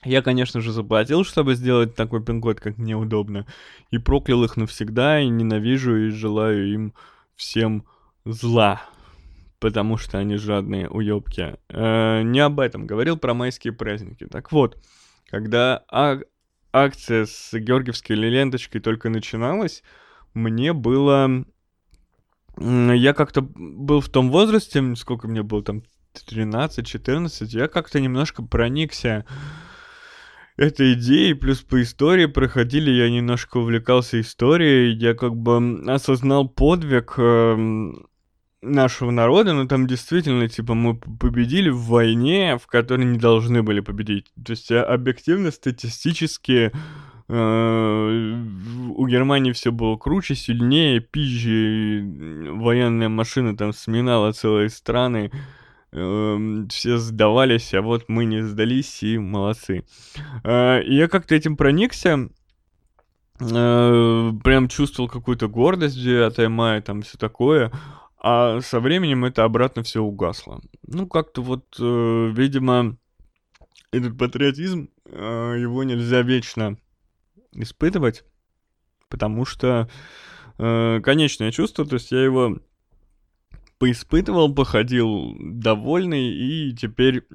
Я, 0.05 0.23
конечно 0.23 0.61
же, 0.61 0.73
заплатил, 0.73 1.25
чтобы 1.25 1.55
сделать 1.55 1.95
такой 1.95 2.23
пин-код, 2.23 2.61
как 2.61 2.77
мне 2.77 2.97
удобно. 2.97 3.47
И 3.91 3.99
проклял 3.99 4.45
их 4.45 4.57
навсегда, 4.57 5.21
и 5.21 5.29
ненавижу, 5.29 5.97
и 5.97 6.11
желаю 6.11 6.73
им 6.73 6.95
всем 7.37 7.87
зла. 8.25 8.83
Потому 9.65 9.97
что 9.97 10.19
они 10.19 10.37
жадные 10.37 10.91
уёбки. 10.91 11.57
Э, 11.71 12.21
не 12.21 12.41
об 12.41 12.61
этом. 12.61 12.87
Говорил 12.87 13.17
про 13.17 13.33
майские 13.33 13.73
праздники. 13.73 14.27
Так 14.27 14.53
вот, 14.53 14.77
когда 15.31 15.83
а- 15.91 16.21
акция 16.71 17.25
с 17.25 17.49
георгиевской 17.55 18.15
ленточкой 18.15 18.83
только 18.83 19.09
начиналась, 19.09 19.83
мне 20.35 20.75
было 20.75 21.47
я 22.59 23.15
как-то 23.15 23.41
был 23.41 24.03
в 24.03 24.11
том 24.11 24.31
возрасте, 24.31 24.95
сколько 24.97 25.29
мне 25.29 25.43
было 25.43 25.63
там, 25.63 25.83
13-14, 26.13 27.47
я 27.57 27.67
как-то 27.67 28.01
немножко 28.01 28.43
проникся 28.43 29.25
этой 30.59 30.93
идеей, 30.93 31.33
плюс 31.33 31.63
по 31.63 31.81
истории 31.81 32.27
проходили, 32.27 32.91
я 32.91 33.09
немножко 33.09 33.57
увлекался 33.57 34.21
историей, 34.21 34.93
я 34.93 35.15
как 35.15 35.35
бы 35.35 35.83
осознал 35.91 36.51
подвиг 36.51 37.15
э, 37.17 37.93
нашего 38.65 39.11
народа, 39.11 39.53
но 39.53 39.67
там 39.67 39.87
действительно, 39.87 40.49
типа, 40.49 40.75
мы 40.75 40.97
победили 40.97 41.69
в 41.71 41.83
войне, 41.83 42.59
в 42.59 42.67
которой 42.67 43.05
не 43.05 43.19
должны 43.19 43.63
были 43.63 43.81
победить. 43.81 44.27
То 44.45 44.53
есть 44.53 44.71
объективно, 44.73 45.51
статистически 45.51 46.73
Э, 47.27 48.45
у 48.97 49.07
Германии 49.07 49.53
все 49.53 49.73
было 49.73 49.97
круче, 49.97 50.35
сильнее, 50.35 51.01
пизже, 51.01 52.05
военная 52.53 53.09
машина 53.09 53.57
там 53.57 53.73
сминала 53.73 54.33
целые 54.33 54.69
страны, 54.69 55.31
эм, 55.93 56.69
все 56.69 56.99
сдавались, 56.99 57.73
а 57.73 57.81
вот 57.81 58.09
мы 58.09 58.27
не 58.27 58.43
сдались 58.43 59.03
и 59.03 59.17
молодцы. 59.17 59.85
Э, 60.45 60.83
я 60.85 61.09
как-то 61.09 61.35
этим 61.35 61.57
проникся, 61.57 62.29
э, 63.41 64.33
прям 64.45 64.69
чувствовал 64.69 65.09
какую-то 65.09 65.49
гордость 65.49 65.97
9 65.97 66.49
мая, 66.51 66.83
там 66.83 67.01
все 67.03 67.17
такое, 67.17 67.73
а 68.27 68.61
со 68.63 68.81
временем 68.81 69.27
это 69.27 69.45
обратно 69.45 69.83
все 69.83 70.01
угасло. 70.01 70.63
Ну, 70.87 71.07
как-то 71.07 71.43
вот, 71.43 71.67
видимо, 71.79 72.97
этот 73.93 74.17
патриотизм, 74.17 74.89
его 75.05 75.85
нельзя 75.85 76.23
вечно 76.23 76.79
испытывать, 77.53 78.25
потому 79.09 79.45
что 79.45 79.89
э, 80.59 81.01
конечное 81.03 81.53
чувство, 81.53 81.85
то 81.85 81.95
есть 81.95 82.11
я 82.13 82.23
его 82.23 82.59
поиспытывал, 83.79 84.55
походил 84.55 85.37
довольный 85.39 86.29
и 86.31 86.75
теперь 86.75 87.27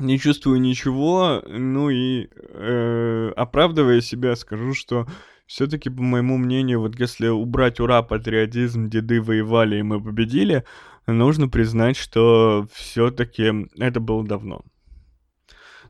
не 0.00 0.18
чувствую 0.18 0.60
ничего, 0.60 1.42
ну 1.46 1.90
и 1.90 2.28
э, 2.32 3.32
оправдывая 3.36 4.00
себя, 4.00 4.36
скажу, 4.36 4.74
что 4.74 5.06
все-таки, 5.48 5.88
по 5.88 6.02
моему 6.02 6.36
мнению, 6.36 6.80
вот 6.80 7.00
если 7.00 7.28
убрать 7.28 7.80
ура, 7.80 8.02
патриотизм, 8.02 8.90
деды 8.90 9.20
воевали 9.22 9.78
и 9.78 9.82
мы 9.82 10.00
победили, 10.00 10.64
нужно 11.06 11.48
признать, 11.48 11.96
что 11.96 12.68
все-таки 12.72 13.66
это 13.78 13.98
было 13.98 14.24
давно. 14.24 14.62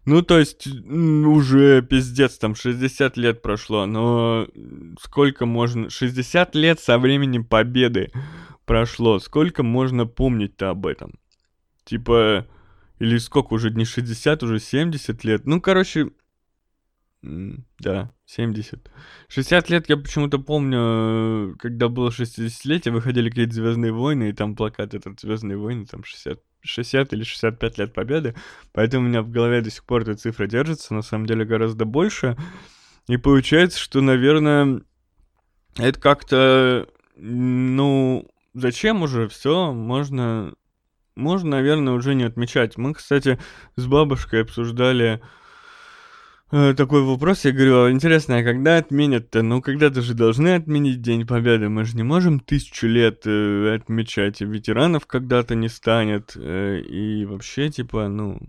Ну, 0.05 0.23
то 0.23 0.39
есть, 0.39 0.69
уже 0.69 1.83
пиздец, 1.83 2.39
там 2.39 2.55
60 2.55 3.17
лет 3.17 3.43
прошло, 3.43 3.85
но 3.85 4.47
сколько 5.03 5.45
можно... 5.45 5.91
60 5.91 6.55
лет 6.55 6.79
со 6.79 6.97
времени 6.99 7.41
победы 7.41 8.13
прошло, 8.65 9.19
сколько 9.19 9.65
можно 9.65 10.07
помнить-то 10.07 10.71
об 10.71 10.87
этом? 10.87 11.19
Типа, 11.85 12.47
или 13.01 13.19
сколько 13.19 13.55
уже, 13.55 13.71
не 13.71 13.85
60, 13.85 14.45
уже 14.45 14.61
70 14.61 15.25
лет? 15.25 15.47
Ну, 15.47 15.61
короче, 15.61 16.11
да, 17.23 18.13
70. 18.27 18.91
60 19.29 19.71
лет 19.71 19.89
я 19.89 19.97
почему-то 19.97 20.39
помню, 20.39 21.57
когда 21.59 21.89
было 21.89 22.11
60-летие, 22.11 22.93
выходили 22.93 23.29
какие-то 23.29 23.55
Звездные 23.55 23.93
войны, 23.93 24.29
и 24.29 24.33
там 24.33 24.55
плакат 24.55 24.95
этот 24.95 25.21
Звездные 25.21 25.59
войны, 25.59 25.87
там 25.87 26.05
60 26.05 26.41
60 26.61 27.13
или 27.13 27.23
65 27.23 27.79
лет 27.79 27.95
победы, 27.95 28.35
поэтому 28.73 29.07
у 29.07 29.09
меня 29.09 29.23
в 29.23 29.31
голове 29.31 29.61
до 29.63 29.71
сих 29.71 29.85
пор 29.85 30.03
эта 30.03 30.17
цифра 30.17 30.49
держится, 30.49 30.93
на 30.93 31.03
самом 31.03 31.27
деле 31.27 31.45
гораздо 31.45 31.85
больше. 31.85 32.37
И 33.07 33.17
получается, 33.17 33.79
что, 33.79 34.01
наверное, 34.01 34.83
это 35.77 36.01
как-то, 36.01 36.89
ну, 37.17 38.29
зачем 38.55 39.03
уже 39.03 39.29
все, 39.29 39.73
можно, 39.73 40.53
можно, 41.15 41.51
наверное, 41.51 41.95
уже 41.95 42.15
не 42.15 42.25
отмечать. 42.25 42.77
Мы, 42.77 42.93
кстати, 42.93 43.39
с 43.77 43.87
бабушкой 43.87 44.43
обсуждали 44.43 45.23
Э, 45.23 45.27
такой 46.51 47.03
вопрос, 47.03 47.45
я 47.45 47.53
говорю, 47.53 47.85
а 47.85 47.91
интересно, 47.91 48.39
а 48.39 48.43
когда 48.43 48.79
отменят-то? 48.79 49.43
Ну, 49.43 49.61
когда-то 49.61 50.01
же 50.01 50.15
должны 50.15 50.55
отменить 50.55 51.03
День 51.03 51.27
Победы, 51.27 51.69
мы 51.69 51.85
же 51.85 51.97
не 51.97 52.03
можем 52.03 52.41
тысячу 52.41 52.87
лет 52.87 53.23
э, 53.27 53.75
отмечать, 53.75 54.41
ветеранов 54.41 55.07
когда-то 55.07 55.55
не 55.55 55.69
станет, 55.69 56.33
э, 56.37 56.81
и 56.81 57.27
вообще, 57.27 57.69
типа, 57.69 58.09
ну, 58.09 58.41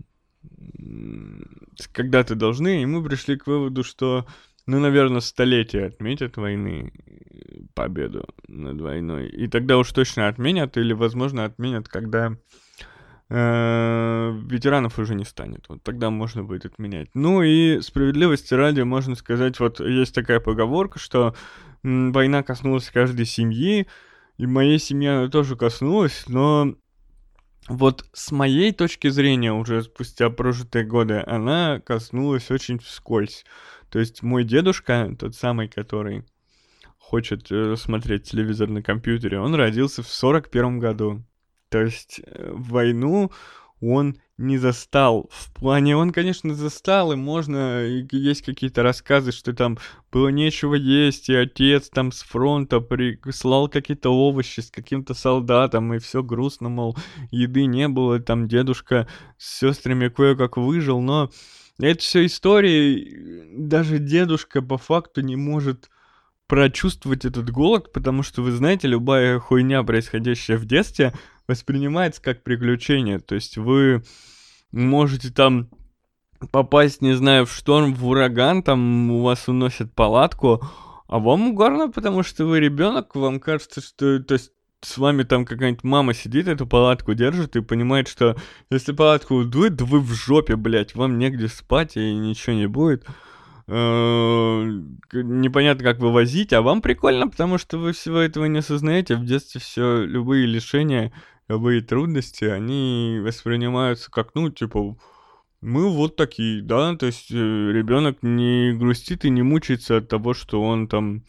когда-то 1.92 2.34
должны, 2.34 2.82
и 2.82 2.86
мы 2.86 3.04
пришли 3.04 3.36
к 3.36 3.46
выводу, 3.46 3.84
что, 3.84 4.26
ну, 4.66 4.80
наверное, 4.80 5.20
столетие 5.20 5.86
отметят 5.86 6.36
войны, 6.36 6.92
победу 7.74 8.26
над 8.48 8.80
войной. 8.80 9.28
И 9.28 9.46
тогда 9.46 9.78
уж 9.78 9.92
точно 9.92 10.28
отменят, 10.28 10.76
или, 10.76 10.92
возможно, 10.92 11.44
отменят, 11.44 11.88
когда 11.88 12.28
э, 12.28 12.36
ветеранов 13.30 14.98
уже 14.98 15.14
не 15.14 15.24
станет. 15.24 15.64
Вот 15.68 15.82
тогда 15.84 16.10
можно 16.10 16.42
будет 16.42 16.64
отменять. 16.64 17.10
Ну 17.14 17.42
и 17.42 17.80
справедливости 17.80 18.54
ради 18.54 18.80
можно 18.80 19.14
сказать, 19.14 19.60
вот 19.60 19.78
есть 19.78 20.14
такая 20.14 20.40
поговорка, 20.40 20.98
что 20.98 21.36
война 21.82 22.42
коснулась 22.42 22.90
каждой 22.90 23.26
семьи, 23.26 23.86
и 24.36 24.46
моей 24.46 24.78
семьи 24.78 25.08
она 25.08 25.28
тоже 25.28 25.54
коснулась, 25.54 26.24
но 26.26 26.74
вот 27.68 28.04
с 28.12 28.32
моей 28.32 28.72
точки 28.72 29.08
зрения, 29.08 29.52
уже 29.52 29.82
спустя 29.82 30.28
прожитые 30.28 30.84
годы, 30.84 31.22
она 31.24 31.80
коснулась 31.80 32.50
очень 32.50 32.80
вскользь. 32.80 33.44
То 33.90 34.00
есть 34.00 34.22
мой 34.22 34.44
дедушка, 34.44 35.14
тот 35.18 35.36
самый, 35.36 35.68
который 35.68 36.24
хочет 36.98 37.50
э, 37.52 37.76
смотреть 37.76 38.24
телевизор 38.24 38.68
на 38.68 38.82
компьютере, 38.82 39.38
он 39.38 39.54
родился 39.54 40.02
в 40.02 40.08
41 40.08 40.78
году. 40.80 41.22
То 41.70 41.82
есть 41.82 42.20
э, 42.26 42.50
войну 42.52 43.30
он 43.80 44.16
не 44.36 44.58
застал. 44.58 45.30
В 45.30 45.52
плане, 45.52 45.96
он, 45.96 46.12
конечно, 46.12 46.54
застал, 46.54 47.12
и 47.12 47.16
можно, 47.16 47.82
есть 48.10 48.42
какие-то 48.42 48.82
рассказы, 48.82 49.32
что 49.32 49.52
там 49.52 49.78
было 50.12 50.28
нечего 50.28 50.74
есть, 50.74 51.28
и 51.28 51.34
отец 51.34 51.88
там 51.90 52.12
с 52.12 52.22
фронта 52.22 52.80
прислал 52.80 53.68
какие-то 53.68 54.10
овощи 54.10 54.60
с 54.60 54.70
каким-то 54.70 55.14
солдатом, 55.14 55.94
и 55.94 55.98
все 55.98 56.22
грустно, 56.22 56.68
мол, 56.68 56.96
еды 57.30 57.66
не 57.66 57.88
было, 57.88 58.18
там 58.18 58.48
дедушка 58.48 59.08
с 59.38 59.60
сестрами 59.60 60.08
кое-как 60.08 60.56
выжил, 60.56 61.00
но 61.00 61.30
это 61.78 62.00
все 62.00 62.26
истории, 62.26 63.44
даже 63.56 63.98
дедушка 63.98 64.62
по 64.62 64.78
факту 64.78 65.20
не 65.22 65.36
может 65.36 65.90
прочувствовать 66.46 67.24
этот 67.24 67.48
голод, 67.50 67.92
потому 67.92 68.24
что, 68.24 68.42
вы 68.42 68.50
знаете, 68.50 68.88
любая 68.88 69.38
хуйня, 69.38 69.84
происходящая 69.84 70.58
в 70.58 70.64
детстве, 70.64 71.14
воспринимается 71.50 72.22
как 72.22 72.44
приключение. 72.44 73.18
То 73.18 73.34
есть 73.34 73.56
вы 73.56 74.04
можете 74.70 75.30
там 75.30 75.68
попасть, 76.52 77.02
не 77.02 77.12
знаю, 77.14 77.44
в 77.44 77.52
шторм, 77.52 77.92
в 77.92 78.06
ураган, 78.06 78.62
там 78.62 79.10
у 79.10 79.22
вас 79.22 79.48
уносят 79.48 79.92
палатку, 79.92 80.62
а 81.08 81.18
вам 81.18 81.48
угарно, 81.48 81.90
потому 81.90 82.22
что 82.22 82.46
вы 82.46 82.60
ребенок, 82.60 83.16
вам 83.16 83.40
кажется, 83.40 83.80
что, 83.80 84.22
то 84.22 84.34
есть, 84.34 84.52
с 84.80 84.96
вами 84.96 85.24
там 85.24 85.44
какая-нибудь 85.44 85.84
мама 85.84 86.14
сидит, 86.14 86.48
эту 86.48 86.66
палатку 86.66 87.14
держит 87.14 87.56
и 87.56 87.60
понимает, 87.60 88.08
что 88.08 88.36
если 88.70 88.92
палатку 88.92 89.34
удует, 89.34 89.74
да 89.74 89.84
вы 89.84 90.00
в 90.00 90.12
жопе, 90.12 90.56
блядь, 90.56 90.94
вам 90.94 91.18
негде 91.18 91.48
спать 91.48 91.96
и 91.96 92.14
ничего 92.14 92.54
не 92.54 92.66
будет. 92.66 93.04
Э, 93.66 94.64
непонятно, 95.12 95.84
как 95.84 95.98
вывозить, 95.98 96.52
а 96.52 96.60
вам 96.60 96.82
прикольно, 96.82 97.28
потому 97.28 97.56
что 97.56 97.78
вы 97.78 97.92
всего 97.92 98.18
этого 98.18 98.46
не 98.46 98.58
осознаете. 98.58 99.14
В 99.14 99.24
детстве 99.24 99.60
все, 99.60 100.04
любые 100.04 100.46
лишения, 100.46 101.12
любые 101.50 101.80
трудности, 101.80 102.44
они 102.44 103.18
воспринимаются 103.20 104.08
как, 104.10 104.36
ну, 104.36 104.50
типа, 104.50 104.96
мы 105.60 105.90
вот 105.90 106.14
такие, 106.14 106.62
да, 106.62 106.94
то 106.94 107.06
есть 107.06 107.32
э, 107.32 107.34
ребенок 107.34 108.18
не 108.22 108.72
грустит 108.72 109.24
и 109.24 109.30
не 109.30 109.42
мучается 109.42 109.96
от 109.96 110.08
того, 110.08 110.32
что 110.32 110.62
он 110.62 110.86
там 110.86 111.24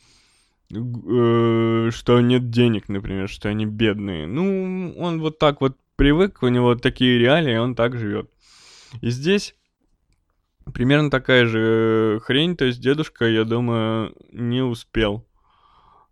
э, 0.72 1.90
что 1.92 2.22
нет 2.22 2.52
денег, 2.52 2.88
например, 2.88 3.30
что 3.30 3.50
они 3.50 3.66
бедные. 3.66 4.28
Ну, 4.28 4.94
он 4.96 5.20
вот 5.22 5.40
так 5.40 5.60
вот 5.60 5.76
привык, 5.96 6.44
у 6.44 6.50
него 6.50 6.76
такие 6.76 7.18
реалии, 7.18 7.58
он 7.58 7.74
так 7.74 7.98
живет. 7.98 8.30
И 9.02 9.10
здесь 9.10 9.56
примерно 10.72 11.10
такая 11.10 11.48
же 11.48 12.22
хрень, 12.24 12.56
то 12.56 12.66
есть 12.66 12.80
дедушка, 12.80 13.26
я 13.26 13.44
думаю, 13.44 14.16
не 14.32 14.62
успел 14.62 15.26
э, 15.26 15.31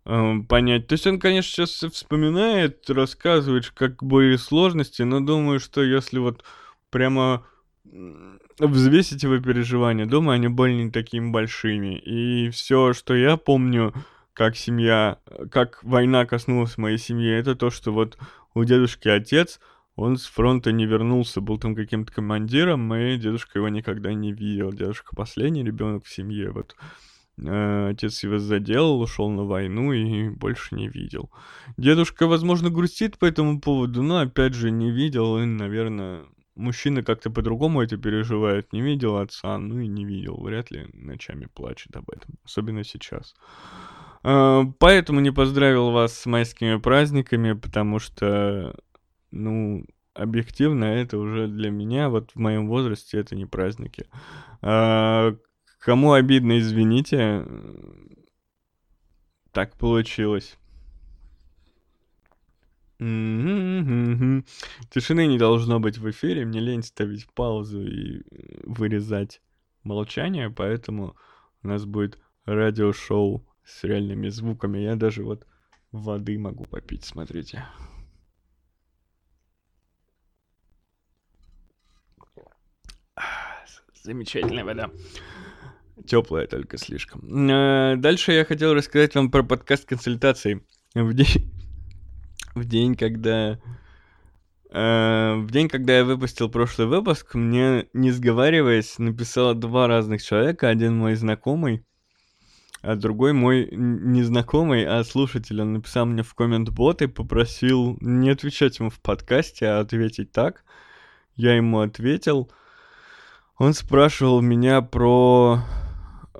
понять. 0.04 0.86
То 0.86 0.94
есть 0.94 1.06
он, 1.06 1.18
конечно, 1.18 1.50
сейчас 1.50 1.92
вспоминает, 1.92 2.88
рассказывает, 2.88 3.70
как 3.70 4.02
были 4.02 4.36
сложности, 4.36 5.02
но 5.02 5.20
думаю, 5.20 5.60
что 5.60 5.82
если 5.82 6.18
вот 6.18 6.44
прямо 6.90 7.44
взвесить 8.58 9.22
его 9.22 9.38
переживания, 9.38 10.06
думаю, 10.06 10.36
они 10.36 10.48
были 10.48 10.84
не 10.84 10.90
такими 10.90 11.30
большими. 11.30 11.98
И 11.98 12.50
все, 12.50 12.92
что 12.92 13.14
я 13.14 13.36
помню, 13.36 13.94
как 14.32 14.56
семья, 14.56 15.18
как 15.50 15.82
война 15.82 16.26
коснулась 16.26 16.78
моей 16.78 16.98
семьи, 16.98 17.30
это 17.30 17.54
то, 17.54 17.70
что 17.70 17.92
вот 17.92 18.18
у 18.54 18.64
дедушки 18.64 19.08
отец, 19.08 19.60
он 19.96 20.16
с 20.16 20.26
фронта 20.26 20.72
не 20.72 20.86
вернулся, 20.86 21.40
был 21.40 21.58
там 21.58 21.74
каким-то 21.74 22.12
командиром, 22.12 22.94
и 22.94 23.16
дедушка 23.16 23.58
его 23.58 23.68
никогда 23.68 24.12
не 24.14 24.32
видел. 24.32 24.72
Дедушка 24.72 25.14
последний 25.14 25.64
ребенок 25.64 26.04
в 26.04 26.12
семье, 26.12 26.50
вот. 26.50 26.74
Э, 26.78 26.84
отец 27.46 28.22
его 28.22 28.38
заделал, 28.38 29.00
ушел 29.00 29.30
на 29.30 29.44
войну 29.44 29.92
и 29.92 30.28
больше 30.28 30.74
не 30.74 30.88
видел. 30.88 31.30
Дедушка, 31.76 32.26
возможно, 32.26 32.70
грустит 32.70 33.18
по 33.18 33.24
этому 33.24 33.60
поводу, 33.60 34.02
но 34.02 34.18
опять 34.18 34.54
же 34.54 34.70
не 34.70 34.90
видел, 34.90 35.38
и, 35.38 35.44
наверное, 35.44 36.24
мужчина 36.54 37.02
как-то 37.02 37.30
по-другому 37.30 37.82
это 37.82 37.96
переживает. 37.96 38.72
Не 38.72 38.82
видел 38.82 39.16
отца, 39.16 39.58
ну 39.58 39.80
и 39.80 39.86
не 39.86 40.04
видел. 40.04 40.36
Вряд 40.40 40.70
ли 40.70 40.88
ночами 40.92 41.48
плачет 41.52 41.96
об 41.96 42.10
этом. 42.10 42.34
Особенно 42.44 42.84
сейчас. 42.84 43.34
Э, 44.22 44.62
поэтому 44.78 45.20
не 45.20 45.30
поздравил 45.30 45.90
вас 45.90 46.18
с 46.18 46.26
майскими 46.26 46.76
праздниками, 46.76 47.52
потому 47.52 47.98
что 47.98 48.74
ну, 49.30 49.86
объективно, 50.14 50.84
это 50.84 51.18
уже 51.18 51.46
для 51.48 51.70
меня, 51.70 52.08
вот 52.08 52.32
в 52.32 52.38
моем 52.38 52.68
возрасте, 52.68 53.18
это 53.18 53.36
не 53.36 53.46
праздники. 53.46 54.06
Кому 55.80 56.12
обидно, 56.12 56.58
извините. 56.58 57.46
Так 59.50 59.74
получилось. 59.76 60.58
Тишины 62.98 64.44
не 65.26 65.38
должно 65.38 65.80
быть 65.80 65.96
в 65.96 66.10
эфире, 66.10 66.44
мне 66.44 66.60
лень 66.60 66.82
ставить 66.82 67.26
паузу 67.32 67.82
и 67.82 68.22
вырезать 68.64 69.40
молчание, 69.82 70.50
поэтому 70.50 71.16
у 71.62 71.68
нас 71.68 71.86
будет 71.86 72.18
радиошоу 72.44 73.48
с 73.64 73.82
реальными 73.82 74.28
звуками. 74.28 74.80
Я 74.80 74.96
даже 74.96 75.24
вот 75.24 75.46
воды 75.92 76.38
могу 76.38 76.64
попить, 76.64 77.04
смотрите. 77.04 77.64
Замечательная 84.02 84.64
вода. 84.64 84.90
Теплая 86.06 86.46
только 86.46 86.78
слишком. 86.78 87.50
Э, 87.50 87.96
дальше 87.96 88.32
я 88.32 88.44
хотел 88.44 88.74
рассказать 88.74 89.14
вам 89.14 89.30
про 89.30 89.42
подкаст 89.42 89.86
консультаций. 89.86 90.62
В 90.94 91.12
день, 91.14 91.52
в 92.54 92.64
день 92.64 92.94
когда... 92.96 93.58
Э, 94.72 95.34
в 95.36 95.50
день, 95.50 95.68
когда 95.68 95.98
я 95.98 96.04
выпустил 96.04 96.48
прошлый 96.48 96.86
выпуск, 96.86 97.34
мне, 97.34 97.86
не 97.92 98.10
сговариваясь, 98.10 98.98
написало 98.98 99.54
два 99.54 99.86
разных 99.86 100.22
человека. 100.22 100.68
Один 100.68 100.96
мой 100.96 101.14
знакомый, 101.14 101.84
а 102.82 102.96
другой 102.96 103.32
мой 103.32 103.68
незнакомый, 103.72 104.86
а 104.86 105.04
слушатель. 105.04 105.60
Он 105.60 105.74
написал 105.74 106.06
мне 106.06 106.22
в 106.22 106.34
коммент-бот 106.34 107.02
и 107.02 107.08
попросил 107.08 107.98
не 108.00 108.30
отвечать 108.30 108.78
ему 108.78 108.90
в 108.90 109.00
подкасте, 109.00 109.66
а 109.66 109.80
ответить 109.80 110.32
так. 110.32 110.64
Я 111.36 111.56
ему 111.56 111.80
ответил. 111.80 112.50
Он 113.58 113.74
спрашивал 113.74 114.40
меня 114.40 114.80
про, 114.80 115.60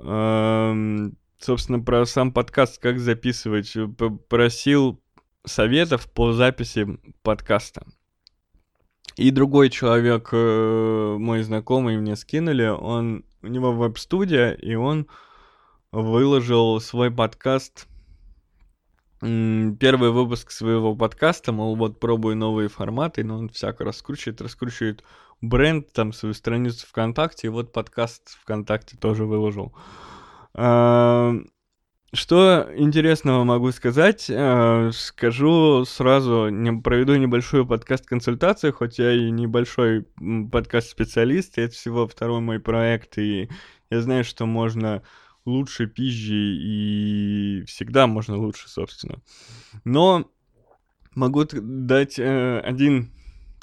собственно, 0.01 1.79
про 1.79 2.05
сам 2.05 2.31
подкаст, 2.31 2.79
как 2.79 2.99
записывать. 2.99 3.75
Просил 4.29 5.01
советов 5.45 6.11
по 6.11 6.33
записи 6.33 6.87
подкаста. 7.23 7.85
И 9.17 9.31
другой 9.31 9.69
человек, 9.69 10.29
э, 10.31 11.15
мой 11.19 11.43
знакомый, 11.43 11.97
мне 11.97 12.15
скинули, 12.15 12.67
он, 12.67 13.25
у 13.41 13.47
него 13.47 13.73
веб-студия, 13.73 14.53
и 14.53 14.75
он 14.75 15.07
выложил 15.91 16.79
свой 16.79 17.11
подкаст, 17.11 17.87
первый 19.21 20.09
выпуск 20.09 20.49
своего 20.51 20.95
подкаста, 20.95 21.51
мол, 21.51 21.75
вот 21.75 21.99
пробую 21.99 22.35
новые 22.35 22.69
форматы, 22.69 23.23
но 23.23 23.37
он 23.37 23.49
всяко 23.49 23.83
раскручивает, 23.83 24.41
раскручивает 24.41 25.03
бренд, 25.41 25.93
там, 25.93 26.11
свою 26.11 26.33
страницу 26.33 26.87
ВКонтакте, 26.87 27.47
и 27.47 27.49
вот 27.51 27.71
подкаст 27.71 28.37
ВКонтакте 28.41 28.97
тоже 28.97 29.25
выложил. 29.25 29.73
А, 30.55 31.33
что 32.13 32.67
интересного 32.75 33.43
могу 33.43 33.71
сказать? 33.71 34.27
А, 34.29 34.89
скажу 34.91 35.85
сразу, 35.85 36.49
проведу 36.83 37.15
небольшую 37.15 37.67
подкаст-консультацию, 37.67 38.73
хоть 38.73 38.97
я 38.97 39.11
и 39.13 39.29
небольшой 39.29 40.07
подкаст-специалист, 40.51 41.59
это 41.59 41.73
всего 41.73 42.07
второй 42.07 42.41
мой 42.41 42.59
проект, 42.59 43.19
и 43.19 43.49
я 43.91 44.01
знаю, 44.01 44.23
что 44.23 44.47
можно 44.47 45.03
лучше 45.45 45.87
пизжи, 45.87 46.35
и 46.35 47.63
всегда 47.65 48.07
можно 48.07 48.37
лучше, 48.37 48.69
собственно. 48.69 49.21
Но 49.83 50.29
могу 51.15 51.45
дать 51.45 52.19
э, 52.19 52.59
один 52.59 53.11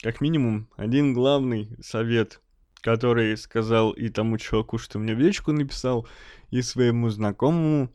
как 0.03 0.21
минимум, 0.21 0.69
один 0.77 1.13
главный 1.13 1.77
совет, 1.83 2.41
который 2.81 3.37
сказал 3.37 3.91
и 3.91 4.09
тому 4.09 4.39
чуваку, 4.39 4.79
что 4.79 4.99
мне 4.99 5.15
в 5.15 5.19
личку 5.19 5.53
написал, 5.53 6.07
и 6.51 6.63
своему 6.63 7.11
знакомому, 7.11 7.93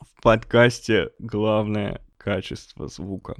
в 0.00 0.22
подкасте 0.22 1.10
главное 1.18 2.04
качество 2.16 2.88
звука. 2.88 3.36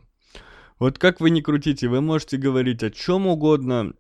Вот 0.78 0.98
как 0.98 1.20
вы 1.20 1.30
не 1.30 1.42
крутите, 1.42 1.88
вы 1.88 2.00
можете 2.00 2.36
говорить 2.36 2.82
о 2.82 2.90
чем 2.90 3.26
угодно, 3.26 3.94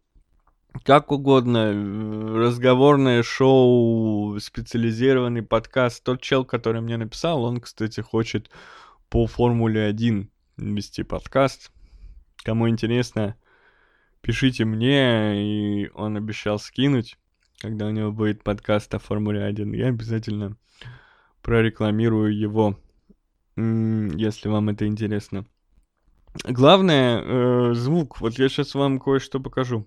как 0.82 1.12
угодно, 1.12 1.72
э, 1.72 2.36
разговорное 2.36 3.22
шоу, 3.22 4.38
специализированный 4.40 5.42
подкаст. 5.42 6.02
Тот 6.02 6.20
чел, 6.20 6.44
который 6.44 6.80
мне 6.80 6.96
написал, 6.96 7.44
он, 7.44 7.60
кстати, 7.60 8.00
хочет 8.00 8.50
по 9.08 9.26
Формуле 9.26 9.84
1 9.86 10.30
вести 10.56 11.02
подкаст. 11.02 11.70
Кому 12.44 12.68
интересно, 12.68 13.36
пишите 14.20 14.64
мне, 14.64 15.84
и 15.84 15.90
он 15.94 16.16
обещал 16.16 16.58
скинуть, 16.58 17.18
когда 17.60 17.86
у 17.86 17.90
него 17.90 18.12
будет 18.12 18.42
подкаст 18.42 18.94
о 18.94 18.98
Формуле 18.98 19.44
1. 19.44 19.72
Я 19.72 19.88
обязательно 19.88 20.56
прорекламирую 21.42 22.36
его, 22.36 22.76
если 23.56 24.48
вам 24.48 24.70
это 24.70 24.86
интересно. 24.86 25.46
Главное, 26.42 27.22
э, 27.22 27.74
звук. 27.74 28.20
Вот 28.20 28.38
я 28.38 28.48
сейчас 28.48 28.74
вам 28.74 28.98
кое-что 28.98 29.38
покажу. 29.38 29.86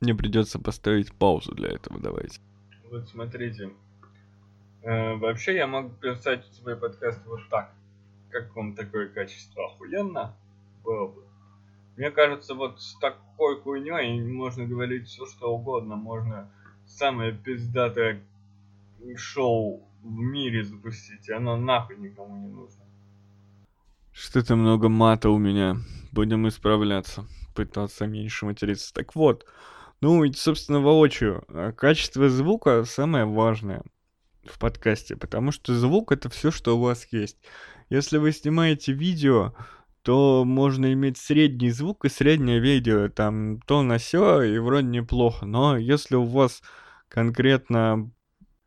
Мне 0.00 0.14
придется 0.14 0.58
поставить 0.58 1.12
паузу 1.14 1.54
для 1.54 1.70
этого, 1.70 1.98
давайте. 1.98 2.40
Вот 2.90 3.08
смотрите. 3.08 3.70
Э, 4.82 5.16
вообще 5.16 5.56
я 5.56 5.66
могу 5.66 5.90
писать 5.90 6.44
свой 6.52 6.76
подкаст 6.76 7.20
вот 7.26 7.40
так. 7.50 7.72
Как 8.30 8.54
вам 8.54 8.74
такое 8.74 9.08
качество? 9.08 9.66
Охуенно 9.66 10.34
было 10.84 11.08
бы. 11.08 11.24
Мне 11.96 12.10
кажется, 12.10 12.54
вот 12.54 12.80
с 12.80 12.94
такой 13.00 13.60
хуйней 13.60 14.22
можно 14.22 14.66
говорить 14.66 15.08
все 15.08 15.26
что 15.26 15.52
угодно. 15.52 15.96
Можно 15.96 16.50
самое 16.86 17.32
пиздатое 17.32 18.22
шоу 19.16 19.82
в 20.02 20.10
мире 20.10 20.64
запустить, 20.64 21.28
и 21.28 21.32
оно 21.32 21.56
нахуй 21.56 21.96
никому 21.96 22.36
не 22.36 22.46
нужно. 22.46 22.84
Что-то 24.12 24.56
много 24.56 24.88
мата 24.88 25.28
у 25.30 25.38
меня. 25.38 25.76
Будем 26.12 26.48
исправляться. 26.48 27.26
Пытаться 27.54 28.06
меньше 28.06 28.46
материться. 28.46 28.92
Так 28.94 29.14
вот, 29.14 29.44
ну, 30.00 30.24
и, 30.24 30.32
собственно, 30.32 30.80
воочию. 30.80 31.44
А 31.48 31.72
качество 31.72 32.28
звука 32.28 32.84
самое 32.84 33.24
важное 33.24 33.82
в 34.44 34.58
подкасте, 34.58 35.16
потому 35.16 35.52
что 35.52 35.74
звук 35.74 36.12
это 36.12 36.28
все, 36.28 36.50
что 36.50 36.76
у 36.76 36.80
вас 36.80 37.06
есть. 37.10 37.38
Если 37.90 38.18
вы 38.18 38.32
снимаете 38.32 38.92
видео, 38.92 39.54
то 40.02 40.44
можно 40.46 40.92
иметь 40.92 41.18
средний 41.18 41.70
звук 41.70 42.04
и 42.04 42.08
среднее 42.08 42.60
видео, 42.60 43.08
там 43.08 43.60
то 43.62 43.82
на 43.82 43.98
все 43.98 44.42
и 44.42 44.58
вроде 44.58 44.86
неплохо. 44.86 45.44
Но 45.46 45.76
если 45.76 46.16
у 46.16 46.24
вас 46.24 46.62
конкретно 47.08 48.10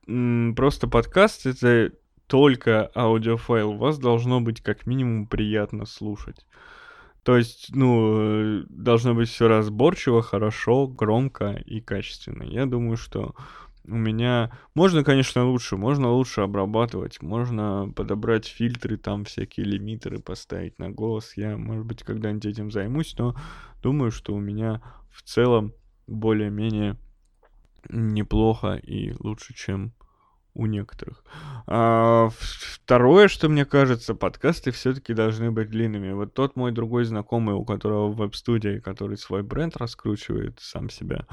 м, 0.07 0.53
просто 0.55 0.87
подкаст, 0.87 1.45
это 1.45 1.91
только 2.27 2.91
аудиофайл, 2.95 3.71
у 3.71 3.77
вас 3.77 3.97
должно 3.99 4.41
быть 4.41 4.61
как 4.61 4.85
минимум 4.85 5.27
приятно 5.27 5.85
слушать. 5.85 6.45
То 7.23 7.37
есть, 7.37 7.69
ну, 7.73 8.63
должно 8.69 9.13
быть 9.13 9.29
все 9.29 9.47
разборчиво, 9.47 10.21
хорошо, 10.23 10.87
громко 10.87 11.51
и 11.51 11.79
качественно. 11.79 12.43
Я 12.43 12.65
думаю, 12.65 12.97
что 12.97 13.35
у 13.85 13.95
меня... 13.95 14.51
Можно, 14.73 15.03
конечно, 15.03 15.45
лучше, 15.45 15.77
можно 15.77 16.09
лучше 16.09 16.41
обрабатывать, 16.41 17.21
можно 17.21 17.91
подобрать 17.95 18.47
фильтры, 18.47 18.97
там 18.97 19.25
всякие 19.25 19.67
лимитеры 19.67 20.19
поставить 20.19 20.79
на 20.79 20.89
голос. 20.89 21.33
Я, 21.35 21.57
может 21.57 21.85
быть, 21.85 22.03
когда-нибудь 22.03 22.45
этим 22.45 22.71
займусь, 22.71 23.15
но 23.17 23.35
думаю, 23.83 24.11
что 24.11 24.33
у 24.33 24.39
меня 24.39 24.81
в 25.11 25.21
целом 25.21 25.73
более-менее 26.07 26.97
неплохо 27.89 28.75
и 28.75 29.13
лучше, 29.19 29.53
чем 29.53 29.93
у 30.53 30.65
некоторых. 30.65 31.23
А, 31.65 32.29
второе, 32.31 33.27
что 33.27 33.47
мне 33.47 33.65
кажется, 33.65 34.15
подкасты 34.15 34.71
все-таки 34.71 35.13
должны 35.13 35.51
быть 35.51 35.69
длинными. 35.69 36.11
Вот 36.11 36.33
тот 36.33 36.55
мой 36.55 36.71
другой 36.71 37.05
знакомый, 37.05 37.55
у 37.55 37.63
которого 37.63 38.11
веб-студия, 38.11 38.81
который 38.81 39.17
свой 39.17 39.43
бренд 39.43 39.77
раскручивает 39.77 40.59
сам 40.59 40.89
себя, 40.89 41.25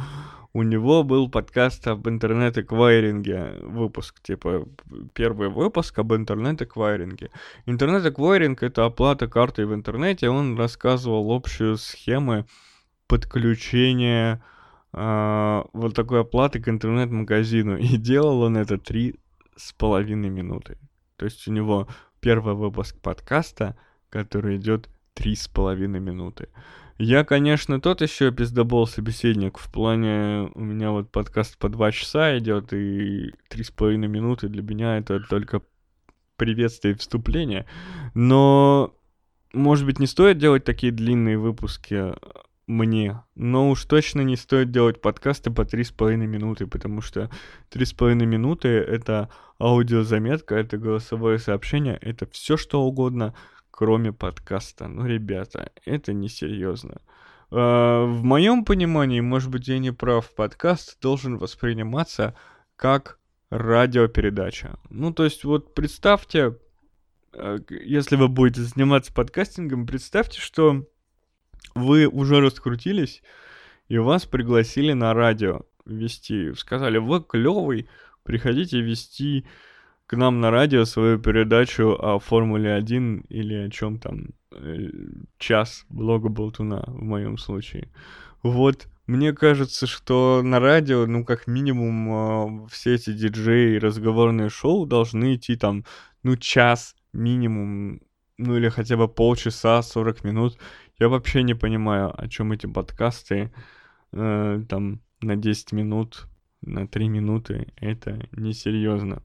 у 0.53 0.63
него 0.63 1.03
был 1.03 1.29
подкаст 1.29 1.87
об 1.89 2.09
интернет-эквайринге, 2.09 3.57
выпуск, 3.63 4.23
типа 4.23 4.69
первый 5.15 5.49
выпуск 5.49 5.99
об 5.99 6.15
интернет-эквайринге. 6.15 7.31
Интернет-эквайринг— 7.67 8.63
это 8.63 8.85
оплата 8.85 9.27
картой 9.27 9.67
в 9.67 9.75
интернете, 9.75 10.29
он 10.29 10.57
рассказывал 10.57 11.33
общую 11.33 11.77
схему 11.77 12.47
подключения 13.09 14.43
а, 15.01 15.67
вот 15.73 15.95
такой 15.95 16.23
оплаты 16.23 16.61
к 16.61 16.69
интернет-магазину. 16.69 17.77
И 17.79 17.97
делал 17.97 18.43
он 18.43 18.57
это 18.57 18.79
три 18.79 19.15
с 19.57 19.73
половиной 19.73 20.29
минуты. 20.29 20.77
То 21.17 21.25
есть 21.25 21.47
у 21.47 21.53
него 21.53 21.87
первый 22.21 22.55
выпуск 22.55 23.01
подкаста, 23.01 23.77
который 24.11 24.57
идет 24.57 24.89
три 25.15 25.37
с 25.37 25.47
половиной 25.47 26.01
минуты. 26.01 26.49
Я, 26.99 27.25
конечно, 27.25 27.81
тот 27.81 28.01
еще 28.03 28.33
пиздобол 28.33 28.89
собеседник. 28.89 29.59
В 29.59 29.71
плане 29.71 30.51
у 30.55 30.61
меня 30.61 30.91
вот 30.91 31.13
подкаст 31.13 31.57
по 31.59 31.69
два 31.69 31.93
часа 31.93 32.37
идет, 32.39 32.73
и 32.73 33.33
три 33.49 33.63
с 33.63 33.71
половиной 33.71 34.09
минуты 34.09 34.49
для 34.49 34.63
меня 34.63 34.99
это 34.99 35.21
только 35.21 35.63
приветствие 36.37 36.95
и 36.95 36.97
вступление. 36.97 37.67
Но, 38.15 38.93
может 39.53 39.87
быть, 39.87 40.01
не 40.01 40.09
стоит 40.09 40.39
делать 40.39 40.65
такие 40.65 40.93
длинные 40.93 41.39
выпуски 41.39 42.15
мне. 42.69 43.23
Но 43.35 43.71
уж 43.71 43.85
точно 43.87 44.21
не 44.21 44.37
стоит 44.37 44.71
делать 44.71 45.01
подкасты 45.01 45.51
по 45.51 45.63
3,5 45.63 46.17
минуты, 46.17 46.67
потому 46.67 47.01
что 47.01 47.31
3,5 47.71 48.15
минуты— 48.27 48.69
это 48.69 49.31
аудиозаметка, 49.59 50.55
это 50.55 50.77
голосовое 50.77 51.39
сообщение, 51.39 51.99
это 52.01 52.27
все 52.31 52.57
что 52.57 52.83
угодно, 52.83 53.35
кроме 53.71 54.13
подкаста. 54.13 54.87
Ну, 54.87 55.07
ребята, 55.07 55.73
это 55.85 56.13
несерьезно. 56.13 57.01
Uh, 57.51 58.05
в 58.05 58.23
моем 58.25 58.67
понимании, 58.67 59.21
может 59.21 59.51
быть, 59.51 59.69
я 59.69 59.79
не 59.79 59.91
прав, 59.91 60.31
подкаст 60.35 61.01
должен 61.01 61.39
восприниматься 61.39 62.35
как 62.77 63.19
радиопередача. 63.51 64.79
Ну, 64.91 65.15
то 65.15 65.25
есть, 65.25 65.45
вот 65.45 65.75
представьте, 65.75 66.59
э, 67.33 67.59
если 67.71 68.17
вы 68.17 68.29
будете 68.29 68.61
заниматься 68.61 69.15
подкастингом, 69.15 69.87
представьте, 69.87 70.39
что 70.39 70.85
вы 71.75 72.07
уже 72.07 72.41
раскрутились, 72.41 73.23
и 73.89 73.99
вас 73.99 74.27
пригласили 74.27 74.93
на 74.93 75.15
радио 75.15 75.63
вести. 75.87 76.53
Сказали, 76.55 76.99
вы 76.99 77.23
клевый, 77.23 77.89
приходите 78.25 78.81
вести 78.81 79.47
к 80.07 80.17
нам 80.17 80.41
на 80.41 80.51
радио 80.51 80.85
свою 80.85 81.19
передачу 81.19 81.97
о 81.99 82.19
Формуле 82.19 82.75
1 82.75 83.27
или 83.29 83.55
о 83.55 83.71
чем 83.71 83.99
там, 83.99 84.29
э, 84.53 84.89
час 85.39 85.85
блога 85.91 86.29
Болтуна 86.31 86.83
в 86.87 87.03
моем 87.03 87.37
случае. 87.37 87.91
Вот, 88.43 88.89
мне 89.07 89.33
кажется, 89.33 89.87
что 89.87 90.43
на 90.43 90.61
радио, 90.61 91.07
ну, 91.07 91.25
как 91.25 91.47
минимум, 91.47 92.65
э, 92.65 92.69
все 92.71 92.95
эти 92.95 93.13
диджеи 93.13 93.77
и 93.77 93.79
разговорные 93.79 94.49
шоу 94.49 94.87
должны 94.87 95.35
идти 95.35 95.57
там, 95.57 95.85
ну, 96.23 96.37
час 96.37 96.95
минимум, 97.13 98.01
ну, 98.39 98.57
или 98.57 98.69
хотя 98.69 98.97
бы 98.97 99.09
полчаса, 99.09 99.83
40 99.83 100.25
минут. 100.25 100.59
Я 100.99 101.09
вообще 101.09 101.43
не 101.43 101.55
понимаю, 101.55 102.13
о 102.17 102.29
чем 102.29 102.53
эти 102.53 102.67
подкасты 102.67 103.53
э, 104.13 104.63
там 104.69 105.01
на 105.21 105.37
10 105.37 105.73
минут, 105.73 106.27
на 106.61 106.89
3 106.89 107.09
минуты. 107.09 107.73
Это 107.77 108.29
несерьезно. 108.33 109.23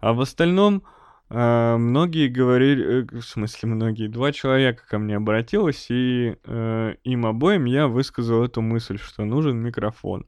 А 0.00 0.14
в 0.14 0.20
остальном 0.22 0.82
э, 1.28 1.76
многие 1.76 2.28
говорили, 2.28 3.02
э, 3.02 3.20
в 3.20 3.22
смысле 3.22 3.68
многие, 3.68 4.08
два 4.08 4.32
человека 4.32 4.84
ко 4.88 4.98
мне 4.98 5.16
обратилось, 5.16 5.86
и 5.90 6.36
э, 6.42 6.94
им 7.04 7.26
обоим 7.26 7.66
я 7.66 7.86
высказал 7.86 8.42
эту 8.42 8.62
мысль, 8.62 8.98
что 8.98 9.24
нужен 9.26 9.58
микрофон. 9.58 10.26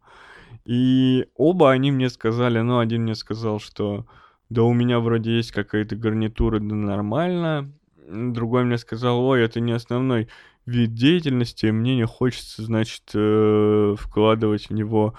И 0.67 1.27
оба 1.35 1.71
они 1.71 1.91
мне 1.91 2.11
сказали, 2.11 2.61
ну, 2.61 2.79
один 2.79 3.05
мне 3.05 3.15
сказал, 3.15 3.61
что 3.61 4.07
да 4.51 4.63
у 4.63 4.75
меня 4.75 5.01
вроде 5.01 5.37
есть 5.37 5.53
какая-то 5.53 5.97
гарнитура, 5.97 6.59
да 6.59 6.75
нормально. 6.75 7.73
Другой 8.07 8.65
мне 8.65 8.77
сказал, 8.77 9.25
ой, 9.25 9.43
это 9.43 9.61
не 9.61 9.73
основной 9.73 10.29
вид 10.67 10.95
деятельности, 10.95 11.67
мне 11.67 11.97
не 11.97 12.07
хочется, 12.07 12.63
значит, 12.63 13.03
э, 13.15 13.95
вкладывать 13.99 14.69
в 14.69 14.73
него 14.73 15.15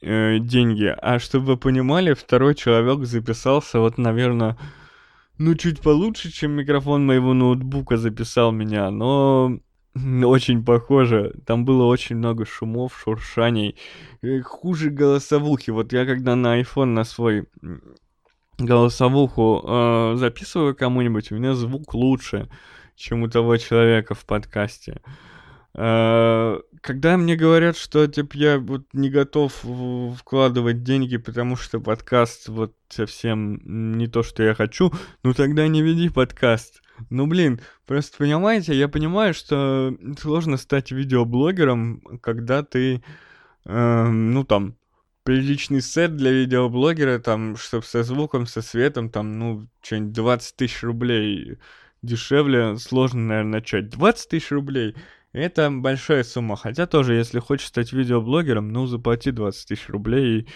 э, 0.00 0.38
деньги. 0.38 0.94
А 1.00 1.18
чтобы 1.18 1.46
вы 1.46 1.56
понимали, 1.56 2.14
второй 2.14 2.54
человек 2.54 3.06
записался, 3.06 3.80
вот, 3.80 3.98
наверное, 3.98 4.56
ну, 5.38 5.54
чуть 5.54 5.80
получше, 5.80 6.30
чем 6.30 6.52
микрофон 6.52 7.06
моего 7.06 7.34
ноутбука 7.34 7.96
записал 7.96 8.52
меня, 8.52 8.90
но 8.90 9.58
очень 10.24 10.64
похоже. 10.64 11.34
Там 11.46 11.64
было 11.64 11.84
очень 11.84 12.16
много 12.16 12.44
шумов, 12.44 12.98
шуршаний. 13.02 13.76
Э, 14.22 14.40
хуже 14.42 14.90
голосовухи. 14.90 15.70
Вот 15.70 15.92
я 15.92 16.06
когда 16.06 16.36
на 16.36 16.60
iPhone 16.60 16.86
на 16.86 17.04
свой 17.04 17.46
голосовуху 18.58 19.62
э, 19.64 20.14
записываю 20.16 20.74
кому-нибудь, 20.74 21.32
у 21.32 21.36
меня 21.36 21.54
звук 21.54 21.94
лучше 21.94 22.48
чем 23.02 23.24
у 23.24 23.28
того 23.28 23.56
человека 23.56 24.14
в 24.14 24.24
подкасте. 24.24 25.00
Э, 25.74 26.60
Когда 26.80 27.16
мне 27.16 27.34
говорят, 27.34 27.76
что 27.76 28.06
типа 28.06 28.36
я 28.36 28.58
вот 28.58 28.82
не 28.92 29.10
готов 29.10 29.52
вкладывать 30.18 30.84
деньги, 30.84 31.16
потому 31.16 31.56
что 31.56 31.80
подкаст 31.80 32.48
вот 32.48 32.74
совсем 32.88 33.98
не 33.98 34.06
то, 34.06 34.22
что 34.22 34.44
я 34.44 34.54
хочу, 34.54 34.92
ну 35.24 35.34
тогда 35.34 35.66
не 35.66 35.82
веди 35.82 36.10
подкаст. 36.10 36.82
Ну 37.10 37.26
блин, 37.26 37.60
просто 37.86 38.16
понимаете, 38.18 38.74
я 38.74 38.86
понимаю, 38.88 39.34
что 39.34 39.96
сложно 40.20 40.56
стать 40.56 40.92
видеоблогером, 40.92 42.02
когда 42.20 42.62
ты, 42.62 43.02
эм, 43.64 44.32
ну 44.32 44.44
там, 44.44 44.76
приличный 45.24 45.80
сет 45.80 46.16
для 46.16 46.30
видеоблогера, 46.30 47.18
там, 47.18 47.56
чтобы 47.56 47.84
со 47.84 48.04
звуком, 48.04 48.46
со 48.46 48.62
светом, 48.62 49.10
там, 49.10 49.38
ну, 49.38 49.68
что-нибудь 49.80 50.12
20 50.12 50.56
тысяч 50.56 50.82
рублей 50.82 51.58
дешевле, 52.02 52.76
сложно, 52.76 53.20
наверное, 53.20 53.60
начать. 53.60 53.88
20 53.90 54.28
тысяч 54.28 54.50
рублей— 54.50 54.96
это 55.32 55.70
большая 55.70 56.24
сумма. 56.24 56.56
Хотя 56.56 56.86
тоже, 56.86 57.14
если 57.14 57.38
хочешь 57.38 57.68
стать 57.68 57.92
видеоблогером, 57.92 58.68
ну, 58.68 58.86
заплати 58.86 59.30
20 59.30 59.68
тысяч 59.68 59.88
рублей, 59.88 60.40
и 60.40 60.48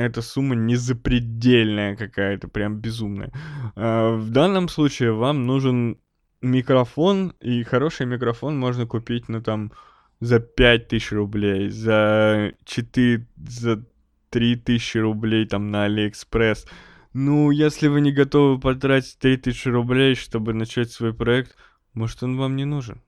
эта 0.00 0.22
сумма 0.22 0.54
не 0.54 0.76
запредельная 0.76 1.96
какая-то, 1.96 2.48
прям 2.48 2.78
безумная. 2.78 3.32
А, 3.76 4.16
В 4.16 4.30
данном 4.30 4.68
случае 4.68 5.12
вам 5.12 5.46
нужен 5.46 5.98
микрофон, 6.40 7.34
и 7.40 7.62
хороший 7.62 8.06
микрофон 8.06 8.58
можно 8.58 8.86
купить, 8.86 9.28
ну, 9.28 9.42
там, 9.42 9.72
за 10.20 10.40
5 10.40 10.88
тысяч 10.88 11.12
рублей, 11.12 11.68
за 11.70 12.52
4, 12.64 13.26
за 13.36 13.84
3 14.30 14.56
тысячи 14.56 14.98
рублей, 14.98 15.46
там, 15.46 15.70
на 15.70 15.84
Алиэкспресс. 15.84 16.66
Ну, 17.14 17.50
если 17.50 17.88
вы 17.88 18.00
не 18.00 18.10
готовы 18.10 18.58
потратить 18.58 19.18
3000 19.18 19.68
рублей, 19.68 20.14
чтобы 20.14 20.54
начать 20.54 20.90
свой 20.90 21.12
проект, 21.12 21.56
может, 21.92 22.22
он 22.22 22.38
вам 22.38 22.56
не 22.56 22.64
нужен. 22.64 23.02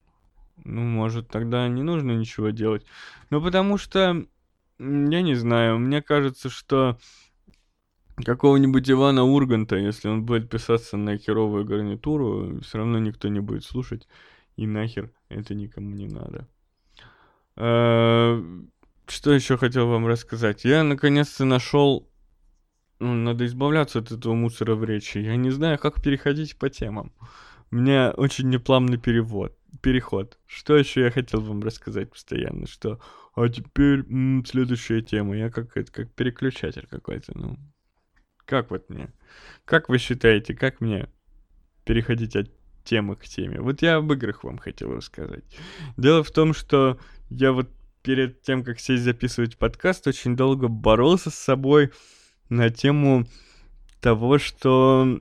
Ну, 0.64 0.82
может, 0.82 1.28
тогда 1.28 1.66
не 1.68 1.82
нужно 1.82 2.12
ничего 2.12 2.50
делать. 2.50 2.84
Ну, 3.30 3.42
потому 3.42 3.78
что, 3.78 4.24
я 4.78 5.22
не 5.22 5.34
знаю, 5.34 5.78
мне 5.78 6.02
кажется, 6.02 6.50
что 6.50 6.98
какого-нибудь 8.16 8.90
Ивана 8.90 9.24
Урганта, 9.24 9.76
если 9.76 10.08
он 10.08 10.24
будет 10.24 10.50
писаться 10.50 10.96
на 10.96 11.16
херовую 11.16 11.64
гарнитуру, 11.64 12.60
все 12.60 12.78
равно 12.78 12.98
никто 12.98 13.28
не 13.28 13.40
будет 13.40 13.64
слушать, 13.64 14.06
и 14.56 14.66
нахер 14.66 15.10
это 15.28 15.54
никому 15.54 15.90
не 15.90 16.06
надо. 16.06 16.46
Э, 17.56 18.42
Что 19.06 19.32
еще 19.32 19.56
хотел 19.56 19.88
вам 19.88 20.06
рассказать? 20.06 20.64
Я 20.64 20.84
наконец-то 20.84 21.44
нашел 21.44 22.08
надо 23.12 23.44
избавляться 23.46 23.98
от 23.98 24.12
этого 24.12 24.34
мусора 24.34 24.74
в 24.74 24.84
речи. 24.84 25.18
Я 25.18 25.36
не 25.36 25.50
знаю, 25.50 25.78
как 25.78 26.02
переходить 26.02 26.56
по 26.56 26.70
темам. 26.70 27.12
У 27.70 27.76
меня 27.76 28.12
очень 28.12 28.48
неплавный 28.48 28.98
перевод, 28.98 29.56
переход. 29.82 30.38
Что 30.46 30.76
еще 30.76 31.02
я 31.02 31.10
хотел 31.10 31.40
вам 31.40 31.62
рассказать 31.62 32.10
постоянно? 32.10 32.66
Что, 32.66 33.00
а 33.34 33.48
теперь 33.48 34.00
м, 34.00 34.44
следующая 34.46 35.02
тема. 35.02 35.36
Я 35.36 35.50
как 35.50 35.76
это, 35.76 35.90
как 35.90 36.12
переключатель 36.12 36.86
какой-то. 36.88 37.36
Ну, 37.36 37.58
как 38.44 38.70
вот 38.70 38.88
мне? 38.88 39.12
Как 39.64 39.88
вы 39.88 39.98
считаете, 39.98 40.54
как 40.54 40.80
мне 40.80 41.08
переходить 41.84 42.36
от 42.36 42.50
темы 42.84 43.16
к 43.16 43.24
теме? 43.24 43.60
Вот 43.60 43.82
я 43.82 43.96
об 43.96 44.12
играх 44.12 44.44
вам 44.44 44.58
хотел 44.58 44.94
рассказать. 44.94 45.44
Дело 45.96 46.22
в 46.22 46.30
том, 46.30 46.54
что 46.54 46.98
я 47.30 47.52
вот 47.52 47.68
перед 48.02 48.42
тем, 48.42 48.62
как 48.62 48.78
сесть 48.78 49.02
записывать 49.02 49.56
подкаст, 49.56 50.06
очень 50.06 50.36
долго 50.36 50.68
боролся 50.68 51.30
с 51.30 51.34
собой 51.34 51.90
на 52.54 52.70
тему 52.70 53.26
того, 54.00 54.38
что 54.38 55.20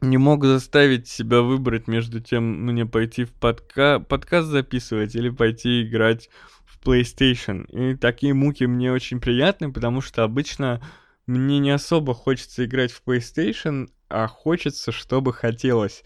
не 0.00 0.16
мог 0.18 0.44
заставить 0.44 1.08
себя 1.08 1.42
выбрать 1.42 1.86
между 1.86 2.20
тем, 2.20 2.66
мне 2.66 2.84
пойти 2.84 3.24
в 3.24 3.32
подка... 3.32 4.00
подкаст 4.00 4.48
записывать 4.48 5.14
или 5.14 5.30
пойти 5.30 5.82
играть 5.82 6.28
в 6.64 6.84
PlayStation. 6.84 7.64
И 7.70 7.96
такие 7.96 8.34
муки 8.34 8.64
мне 8.64 8.92
очень 8.92 9.20
приятны, 9.20 9.72
потому 9.72 10.00
что 10.00 10.24
обычно 10.24 10.82
мне 11.26 11.60
не 11.60 11.70
особо 11.70 12.14
хочется 12.14 12.64
играть 12.64 12.90
в 12.90 13.02
PlayStation, 13.06 13.88
а 14.08 14.26
хочется, 14.26 14.90
чтобы 14.90 15.32
хотелось. 15.32 16.02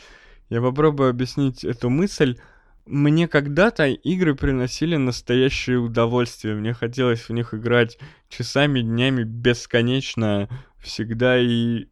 Я 0.51 0.61
попробую 0.61 1.11
объяснить 1.11 1.65
эту 1.65 1.89
мысль. 1.89 2.39
Мне 2.87 3.27
когда-то 3.27 3.89
игры 3.89 4.37
приносили 4.37 4.97
настоящее 4.97 5.79
удовольствие. 5.79 6.55
Мне 6.55 6.73
хотелось 6.73 7.29
в 7.29 7.33
них 7.33 7.53
играть 7.53 7.99
часами, 8.29 8.81
днями, 8.81 9.25
бесконечно, 9.25 10.49
всегда. 10.79 11.37
И 11.37 11.87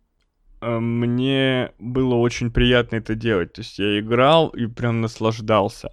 э, 0.61 0.79
мне 0.79 1.73
было 1.81 2.15
очень 2.15 2.53
приятно 2.53 2.97
это 2.97 3.17
делать. 3.17 3.53
То 3.55 3.63
есть 3.63 3.79
я 3.81 3.99
играл 3.99 4.49
и 4.51 4.67
прям 4.67 5.01
наслаждался. 5.01 5.91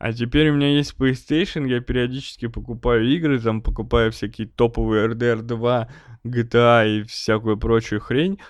А 0.00 0.12
теперь 0.12 0.50
у 0.50 0.54
меня 0.54 0.68
есть 0.68 0.96
PlayStation, 0.98 1.68
я 1.68 1.80
периодически 1.80 2.48
покупаю 2.48 3.06
игры, 3.06 3.38
там 3.38 3.62
покупаю 3.62 4.10
всякие 4.10 4.48
топовые 4.48 5.08
RDR 5.08 5.42
2, 5.42 5.88
GTA 6.24 6.88
и 6.88 7.02
всякую 7.04 7.56
прочую 7.56 8.00
хрень. 8.00 8.40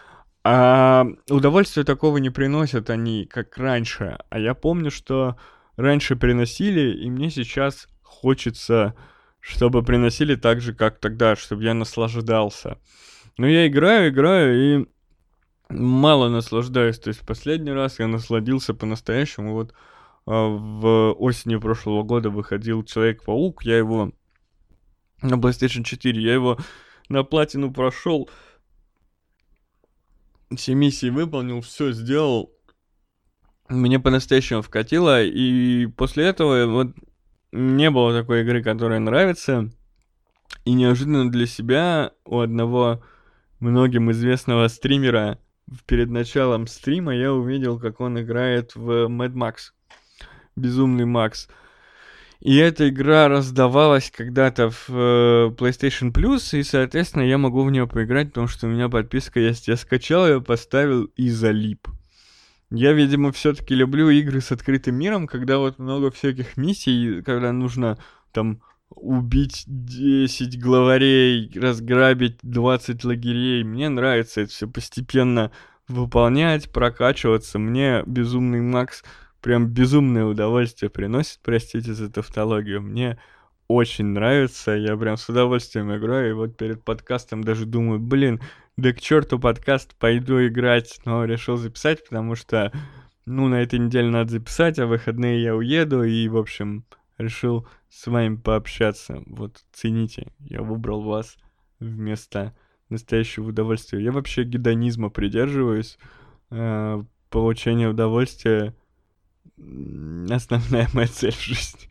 А 0.45 1.07
удовольствия 1.29 1.85
такого 1.85 2.17
не 2.17 2.31
приносят 2.31 2.89
они, 2.89 3.27
как 3.27 3.59
раньше. 3.59 4.17
А 4.31 4.39
я 4.39 4.55
помню, 4.55 4.91
что 4.91 5.37
раньше 5.81 6.17
приносили, 6.17 6.97
и 6.97 7.11
мне 7.11 7.31
сейчас 7.31 7.89
хочется, 8.03 8.95
чтобы 9.41 9.83
приносили 9.83 10.35
так 10.35 10.61
же, 10.61 10.75
как 10.75 10.99
тогда, 10.99 11.37
чтобы 11.37 11.65
я 11.65 11.75
наслаждался. 11.75 12.79
Но 13.39 13.47
я 13.47 13.67
играю, 13.67 14.11
играю, 14.11 14.83
и 14.83 14.87
мало 15.71 16.29
наслаждаюсь. 16.29 16.99
То 16.99 17.09
есть 17.09 17.27
последний 17.27 17.73
раз 17.73 17.99
я 17.99 18.07
насладился 18.07 18.75
по-настоящему. 18.75 19.55
Вот 19.55 19.73
а, 20.27 20.49
в 20.49 21.13
осени 21.13 21.57
прошлого 21.57 22.03
года 22.03 22.31
выходил 22.31 22.85
Человек-паук, 22.85 23.63
я 23.65 23.79
его 23.79 24.13
на 25.23 25.35
PlayStation 25.35 25.83
4, 25.83 26.23
я 26.23 26.35
его 26.35 26.59
на 27.09 27.25
платину 27.25 27.73
прошел, 27.73 28.29
все 30.55 30.75
миссии 30.75 31.11
выполнил, 31.11 31.61
все 31.61 31.93
сделал. 31.93 32.53
Мне 33.71 34.01
по-настоящему 34.01 34.63
вкатило, 34.63 35.23
и 35.23 35.87
после 35.87 36.25
этого 36.25 36.67
вот 36.67 36.89
не 37.53 37.89
было 37.91 38.13
такой 38.13 38.43
игры, 38.43 38.65
которая 38.65 38.99
нравится. 38.99 39.71
И 40.65 40.73
неожиданно 40.73 41.31
для 41.31 41.47
себя 41.47 42.11
у 42.25 42.41
одного 42.41 43.01
многим 43.61 44.11
известного 44.11 44.67
стримера 44.67 45.39
перед 45.87 46.11
началом 46.11 46.67
стрима 46.67 47.15
я 47.15 47.33
увидел, 47.33 47.79
как 47.79 48.01
он 48.01 48.21
играет 48.21 48.75
в 48.75 49.07
Mad 49.07 49.35
Max. 49.35 49.71
Безумный 50.57 51.05
Макс. 51.05 51.49
И 52.41 52.57
эта 52.57 52.89
игра 52.89 53.29
раздавалась 53.29 54.11
когда-то 54.11 54.71
в 54.71 54.89
э, 54.89 55.55
PlayStation 55.57 56.13
Plus, 56.13 56.59
и, 56.59 56.65
соответственно, 56.65 57.23
я 57.23 57.39
могу 57.39 57.63
в 57.63 57.71
нее 57.71 57.87
поиграть, 57.87 58.31
потому 58.31 58.49
что 58.49 58.67
у 58.67 58.71
меня 58.71 58.89
подписка 58.89 59.39
есть. 59.39 59.69
Я 59.69 59.77
скачал 59.77 60.27
ее, 60.27 60.41
поставил 60.41 61.05
и 61.05 61.29
залип. 61.29 61.87
Я, 62.71 62.93
видимо, 62.93 63.33
все-таки 63.33 63.75
люблю 63.75 64.11
игры 64.11 64.41
с 64.41 64.53
открытым 64.53 64.95
миром, 64.95 65.27
когда 65.27 65.59
вот 65.59 65.79
много 65.79 66.11
всяких 66.11 66.57
миссий, 66.57 67.21
когда 67.23 67.53
нужно 67.53 67.99
там 68.33 68.63
убить 68.91 69.65
10 69.67 70.61
главарей, 70.61 71.51
разграбить 71.55 72.39
20 72.43 73.05
лагерей. 73.05 73.65
Мне 73.65 73.89
нравится 73.89 74.43
это 74.43 74.51
все 74.51 74.69
постепенно 74.69 75.51
выполнять, 75.89 76.71
прокачиваться. 76.71 77.59
Мне 77.59 78.03
безумный 78.07 78.61
Макс 78.61 79.03
прям 79.41 79.69
безумное 79.69 80.25
удовольствие 80.25 80.91
приносит, 80.91 81.41
простите 81.43 81.95
за 81.95 82.11
тавтологию. 82.11 82.83
Мне 82.83 83.19
очень 83.69 84.07
нравится, 84.07 84.73
я 84.73 84.97
прям 84.97 85.17
с 85.17 85.29
удовольствием 85.29 85.95
играю, 85.95 86.31
и 86.31 86.35
вот 86.35 86.57
перед 86.57 86.85
подкастом 86.85 87.45
даже 87.45 87.67
думаю, 87.67 88.01
блин, 88.01 88.41
да 88.81 88.93
к 88.93 89.01
черту 89.01 89.39
подкаст, 89.39 89.95
пойду 89.97 90.47
играть, 90.47 91.01
но 91.05 91.25
решил 91.25 91.57
записать, 91.57 92.05
потому 92.05 92.35
что, 92.35 92.73
ну, 93.27 93.49
на 93.49 93.63
этой 93.63 93.79
неделе 93.79 94.09
надо 94.09 94.31
записать, 94.33 94.79
а 94.79 94.87
в 94.87 94.91
выходные 94.91 95.43
я 95.43 95.55
уеду, 95.55 96.03
и, 96.03 96.29
в 96.29 96.37
общем, 96.37 96.85
решил 97.19 97.67
с 97.89 98.07
вами 98.07 98.37
пообщаться. 98.37 99.23
Вот, 99.27 99.65
цените, 99.73 100.33
я 100.39 100.63
выбрал 100.63 101.03
вас 101.03 101.37
вместо 101.79 102.55
настоящего 102.89 103.49
удовольствия. 103.49 104.03
Я 104.03 104.13
вообще 104.13 104.45
гедонизма 104.45 105.11
придерживаюсь, 105.11 105.99
э, 106.51 107.05
получение 107.29 107.89
удовольствия 107.89 108.75
основная 110.31 110.89
моя 110.93 111.09
цель 111.09 111.33
в 111.33 111.41
жизни. 111.41 111.91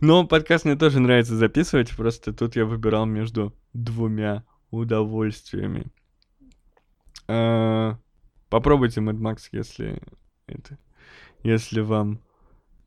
Но 0.00 0.26
подкаст 0.26 0.64
мне 0.64 0.74
тоже 0.74 0.98
нравится 0.98 1.36
записывать, 1.36 1.96
просто 1.96 2.32
тут 2.32 2.56
я 2.56 2.64
выбирал 2.64 3.06
между 3.06 3.54
двумя 3.72 4.44
удовольствиями. 4.76 5.86
А, 7.26 7.98
попробуйте 8.48 9.00
Mad 9.00 9.18
Max, 9.18 9.48
если 9.52 10.02
это, 10.46 10.78
если 11.42 11.80
вам, 11.80 12.20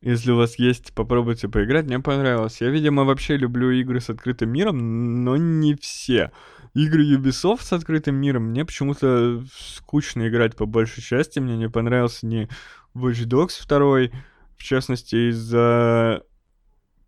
если 0.00 0.30
у 0.30 0.36
вас 0.36 0.58
есть, 0.58 0.92
попробуйте 0.94 1.48
поиграть. 1.48 1.86
Мне 1.86 1.98
понравилось. 1.98 2.60
Я, 2.60 2.70
видимо, 2.70 3.04
вообще 3.04 3.36
люблю 3.36 3.70
игры 3.70 4.00
с 4.00 4.10
открытым 4.10 4.50
миром, 4.50 5.24
но 5.24 5.36
не 5.36 5.74
все. 5.74 6.30
Игры 6.74 7.04
Ubisoft 7.04 7.62
с 7.62 7.72
открытым 7.72 8.14
миром 8.14 8.50
мне 8.50 8.64
почему-то 8.64 9.44
скучно 9.52 10.28
играть 10.28 10.54
по 10.54 10.66
большей 10.66 11.02
части. 11.02 11.40
Мне 11.40 11.56
не 11.56 11.68
понравился 11.68 12.26
ни 12.26 12.48
Watch 12.94 13.26
Dogs 13.26 13.66
2, 13.66 14.20
в 14.56 14.62
частности, 14.62 15.30
из-за 15.30 16.22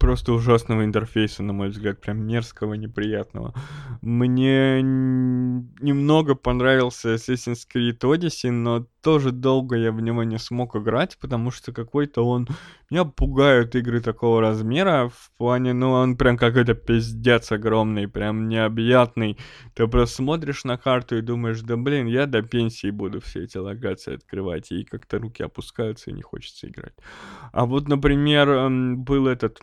просто 0.00 0.32
ужасного 0.32 0.84
интерфейса, 0.84 1.42
на 1.42 1.52
мой 1.52 1.68
взгляд, 1.68 2.00
прям 2.00 2.26
мерзкого, 2.26 2.72
неприятного. 2.74 3.54
Мне 4.00 4.80
немного 4.82 6.34
понравился 6.34 7.14
Assassin's 7.14 7.66
Creed 7.72 7.98
Odyssey, 8.00 8.50
но 8.50 8.86
тоже 9.02 9.30
долго 9.30 9.76
я 9.76 9.92
в 9.92 10.00
него 10.00 10.24
не 10.24 10.38
смог 10.38 10.74
играть, 10.74 11.18
потому 11.20 11.50
что 11.50 11.72
какой-то 11.72 12.26
он... 12.26 12.48
Меня 12.90 13.04
пугают 13.04 13.76
игры 13.76 14.00
такого 14.00 14.40
размера, 14.40 15.10
в 15.14 15.30
плане, 15.36 15.74
ну, 15.74 15.92
он 15.92 16.16
прям 16.16 16.36
какой-то 16.36 16.74
пиздец 16.74 17.52
огромный, 17.52 18.08
прям 18.08 18.48
необъятный. 18.48 19.38
Ты 19.74 19.86
просто 19.86 20.16
смотришь 20.16 20.64
на 20.64 20.76
карту 20.76 21.18
и 21.18 21.22
думаешь, 21.22 21.60
да 21.60 21.76
блин, 21.76 22.06
я 22.06 22.26
до 22.26 22.42
пенсии 22.42 22.90
буду 22.90 23.20
все 23.20 23.44
эти 23.44 23.58
локации 23.58 24.14
открывать, 24.16 24.72
и 24.72 24.84
как-то 24.84 25.18
руки 25.18 25.42
опускаются, 25.42 26.10
и 26.10 26.14
не 26.14 26.22
хочется 26.22 26.68
играть. 26.68 26.94
А 27.52 27.64
вот, 27.64 27.86
например, 27.86 28.68
был 28.96 29.28
этот 29.28 29.60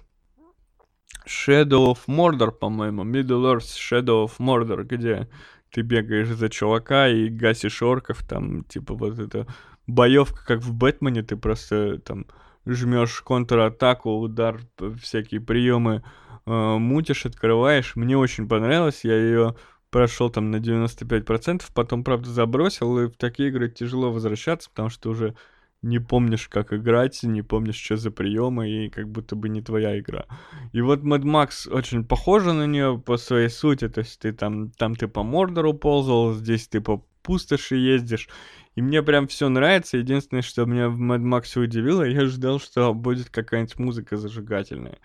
Shadow 1.25 1.93
of 1.93 1.99
Mordor, 2.07 2.51
по-моему, 2.51 3.03
Middle 3.03 3.55
Earth 3.55 3.75
Shadow 3.77 4.25
of 4.25 4.33
Mordor, 4.39 4.83
где 4.83 5.27
ты 5.71 5.81
бегаешь 5.81 6.29
за 6.29 6.49
чувака 6.49 7.07
и 7.09 7.29
гасишь 7.29 7.81
орков, 7.81 8.23
там, 8.27 8.63
типа, 8.63 8.93
вот 8.93 9.19
это 9.19 9.47
боевка, 9.85 10.45
как 10.45 10.59
в 10.61 10.73
Бэтмене, 10.73 11.23
ты 11.23 11.35
просто 11.35 11.99
там 11.99 12.25
жмешь 12.65 13.21
контратаку, 13.21 14.19
удар, 14.19 14.59
всякие 15.01 15.41
приемы 15.41 16.03
э, 16.45 16.77
мутишь, 16.77 17.25
открываешь. 17.25 17.95
Мне 17.95 18.17
очень 18.17 18.47
понравилось, 18.47 19.01
я 19.03 19.15
ее 19.15 19.55
прошел 19.89 20.29
там 20.29 20.51
на 20.51 20.57
95%, 20.57 21.63
потом, 21.73 22.03
правда, 22.03 22.29
забросил, 22.29 22.99
и 22.99 23.07
в 23.07 23.15
такие 23.15 23.49
игры 23.49 23.69
тяжело 23.69 24.11
возвращаться, 24.11 24.69
потому 24.69 24.89
что 24.89 25.09
уже 25.09 25.35
не 25.81 25.99
помнишь, 25.99 26.47
как 26.47 26.73
играть, 26.73 27.23
не 27.23 27.41
помнишь, 27.41 27.75
что 27.75 27.97
за 27.97 28.11
приемы, 28.11 28.69
и 28.69 28.89
как 28.89 29.09
будто 29.09 29.35
бы 29.35 29.49
не 29.49 29.61
твоя 29.61 29.99
игра. 29.99 30.25
И 30.73 30.81
вот 30.81 31.01
Mad 31.01 31.23
Max 31.23 31.69
очень 31.69 32.03
похожа 32.03 32.53
на 32.53 32.65
нее 32.65 33.01
по 33.03 33.17
своей 33.17 33.49
сути, 33.49 33.87
то 33.87 33.99
есть 33.99 34.19
ты 34.19 34.33
там, 34.33 34.71
там 34.71 34.95
ты 34.95 35.07
по 35.07 35.23
Мордору 35.23 35.73
ползал, 35.73 36.33
здесь 36.33 36.67
ты 36.67 36.81
по 36.81 37.05
пустоши 37.21 37.75
ездишь, 37.75 38.29
и 38.75 38.81
мне 38.81 39.03
прям 39.03 39.27
все 39.27 39.49
нравится. 39.49 39.97
Единственное, 39.97 40.43
что 40.43 40.65
меня 40.65 40.89
в 40.89 40.99
Mad 40.99 41.21
Max 41.21 41.59
удивило, 41.59 42.03
я 42.03 42.25
ждал, 42.25 42.59
что 42.59 42.93
будет 42.93 43.29
какая-нибудь 43.29 43.79
музыка 43.79 44.17
зажигательная. 44.17 44.97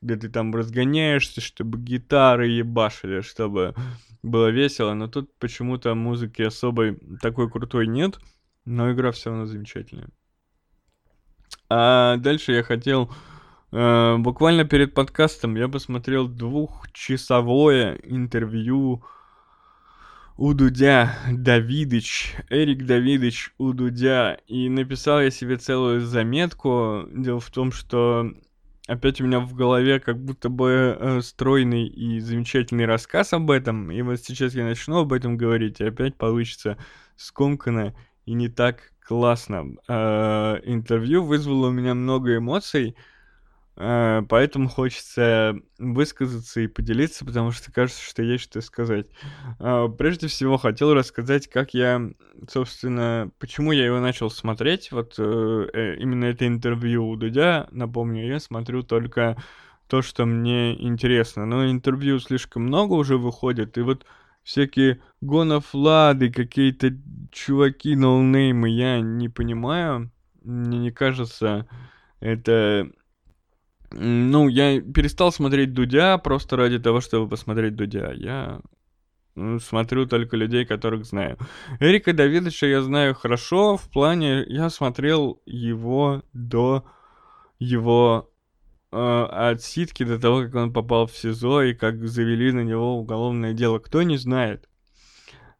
Когда 0.00 0.16
ты 0.16 0.28
там 0.28 0.54
разгоняешься, 0.54 1.40
чтобы 1.40 1.78
гитары 1.78 2.48
ебашили, 2.48 3.22
чтобы 3.22 3.74
было 4.22 4.48
весело. 4.48 4.94
Но 4.94 5.08
тут 5.08 5.34
почему-то 5.38 5.94
музыки 5.94 6.42
особой 6.42 6.98
такой 7.20 7.50
крутой 7.50 7.86
нет. 7.86 8.18
Но 8.66 8.92
игра 8.92 9.12
все 9.12 9.30
равно 9.30 9.46
замечательная. 9.46 10.08
А 11.70 12.16
дальше 12.16 12.52
я 12.52 12.62
хотел... 12.62 13.10
Э, 13.72 14.16
буквально 14.18 14.64
перед 14.64 14.94
подкастом 14.94 15.56
я 15.56 15.68
посмотрел 15.68 16.28
двухчасовое 16.28 17.98
интервью 18.04 19.02
у 20.36 20.52
Дудя 20.52 21.16
Давидыч, 21.30 22.34
Эрик 22.50 22.86
Давидыч 22.86 23.52
у 23.58 23.72
Дудя, 23.72 24.38
и 24.46 24.68
написал 24.68 25.20
я 25.20 25.30
себе 25.30 25.56
целую 25.56 26.00
заметку. 26.00 27.04
Дело 27.10 27.40
в 27.40 27.50
том, 27.50 27.72
что 27.72 28.30
опять 28.86 29.20
у 29.20 29.24
меня 29.24 29.40
в 29.40 29.54
голове 29.54 29.98
как 29.98 30.18
будто 30.18 30.48
бы 30.48 30.96
э, 30.98 31.20
стройный 31.22 31.86
и 31.86 32.20
замечательный 32.20 32.86
рассказ 32.86 33.32
об 33.32 33.50
этом, 33.50 33.90
и 33.90 34.00
вот 34.02 34.20
сейчас 34.20 34.54
я 34.54 34.64
начну 34.64 35.00
об 35.00 35.12
этом 35.12 35.36
говорить, 35.36 35.80
и 35.80 35.84
опять 35.84 36.16
получится 36.16 36.76
скомканно 37.16 37.94
и 38.26 38.34
не 38.34 38.48
так 38.48 38.92
классно. 39.00 39.76
Э, 39.88 40.58
интервью 40.64 41.24
вызвало 41.24 41.68
у 41.68 41.70
меня 41.70 41.94
много 41.94 42.36
эмоций, 42.36 42.96
э, 43.76 44.22
поэтому 44.28 44.68
хочется 44.68 45.54
высказаться 45.78 46.60
и 46.60 46.66
поделиться, 46.66 47.24
потому 47.24 47.52
что 47.52 47.72
кажется, 47.72 48.02
что 48.02 48.22
есть 48.22 48.44
что 48.44 48.60
сказать. 48.60 49.06
Э, 49.60 49.86
прежде 49.96 50.26
всего, 50.26 50.56
хотел 50.58 50.92
рассказать, 50.92 51.48
как 51.48 51.72
я, 51.72 52.02
собственно, 52.48 53.30
почему 53.38 53.70
я 53.70 53.86
его 53.86 54.00
начал 54.00 54.28
смотреть. 54.28 54.90
Вот 54.90 55.18
именно 55.18 56.24
это 56.24 56.46
интервью 56.46 57.08
у 57.08 57.16
Дудя, 57.16 57.68
напомню, 57.70 58.26
я 58.26 58.40
смотрю 58.40 58.82
только 58.82 59.36
то, 59.86 60.02
что 60.02 60.26
мне 60.26 60.74
интересно. 60.82 61.46
Но 61.46 61.70
интервью 61.70 62.18
слишком 62.18 62.64
много 62.64 62.94
уже 62.94 63.18
выходит, 63.18 63.78
и 63.78 63.82
вот 63.82 64.04
всякие 64.46 65.00
гонофлады, 65.20 66.30
какие-то 66.30 66.92
чуваки 67.32 67.96
ноунеймы, 67.96 68.70
я 68.70 69.00
не 69.00 69.28
понимаю. 69.28 70.12
Мне 70.42 70.78
не 70.78 70.92
кажется, 70.92 71.66
это... 72.20 72.88
Ну, 73.90 74.48
я 74.48 74.80
перестал 74.80 75.32
смотреть 75.32 75.72
Дудя 75.72 76.16
просто 76.18 76.56
ради 76.56 76.78
того, 76.78 77.00
чтобы 77.00 77.28
посмотреть 77.28 77.74
Дудя. 77.74 78.12
Я 78.12 78.60
смотрю 79.60 80.06
только 80.06 80.36
людей, 80.36 80.64
которых 80.64 81.06
знаю. 81.06 81.38
Эрика 81.80 82.12
Давидовича 82.12 82.66
я 82.66 82.82
знаю 82.82 83.14
хорошо, 83.14 83.76
в 83.76 83.90
плане 83.90 84.44
я 84.46 84.70
смотрел 84.70 85.42
его 85.44 86.22
до 86.32 86.84
его 87.58 88.30
от 88.98 89.62
ситки 89.62 90.04
до 90.04 90.18
того, 90.18 90.42
как 90.42 90.54
он 90.54 90.72
попал 90.72 91.06
в 91.06 91.16
СИЗО 91.16 91.62
и 91.62 91.74
как 91.74 92.06
завели 92.06 92.52
на 92.52 92.60
него 92.60 92.98
уголовное 92.98 93.52
дело. 93.52 93.78
Кто 93.78 94.02
не 94.02 94.16
знает. 94.16 94.68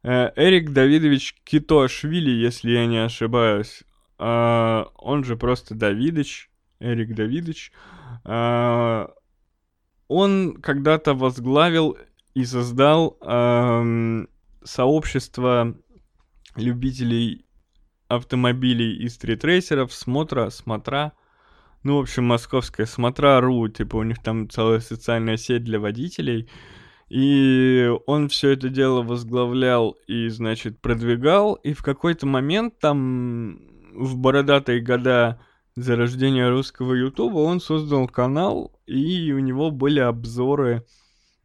Э, 0.03 0.31
Эрик 0.35 0.71
Давидович 0.71 1.35
Китошвили, 1.43 2.31
если 2.31 2.71
я 2.71 2.85
не 2.85 2.97
ошибаюсь. 3.03 3.83
Э, 4.19 4.85
он 4.95 5.23
же 5.23 5.35
просто 5.35 5.75
Давидыч. 5.75 6.49
Эрик 6.79 7.13
Давидович. 7.13 7.71
Э, 8.23 9.07
он 10.07 10.61
когда-то 10.61 11.13
возглавил 11.13 11.97
и 12.33 12.45
создал 12.45 13.17
сообщество 14.63 15.75
любителей 16.55 17.45
автомобилей 18.07 18.95
и 18.95 19.09
стритрейсеров, 19.09 19.91
смотра, 19.91 20.49
смотра, 20.49 21.11
ну, 21.83 21.97
в 21.97 22.01
общем, 22.01 22.25
московская 22.25 22.85
Смотра.ру, 22.85 23.67
типа 23.69 23.97
у 23.97 24.03
них 24.03 24.21
там 24.21 24.49
целая 24.49 24.79
социальная 24.79 25.37
сеть 25.37 25.63
для 25.63 25.79
водителей. 25.79 26.49
И 27.09 27.89
он 28.05 28.27
все 28.27 28.49
это 28.51 28.69
дело 28.69 29.01
возглавлял 29.01 29.91
и, 30.07 30.27
значит, 30.27 30.81
продвигал. 30.81 31.53
И 31.55 31.73
в 31.73 31.81
какой-то 31.81 32.25
момент 32.25 32.79
там 32.79 33.61
в 33.93 34.17
бородатые 34.17 34.81
года 34.81 35.39
зарождения 35.75 36.49
русского 36.49 36.93
ютуба 36.93 37.37
он 37.37 37.61
создал 37.61 38.07
канал, 38.07 38.77
и 38.85 39.31
у 39.31 39.39
него 39.39 39.71
были 39.71 39.99
обзоры 39.99 40.85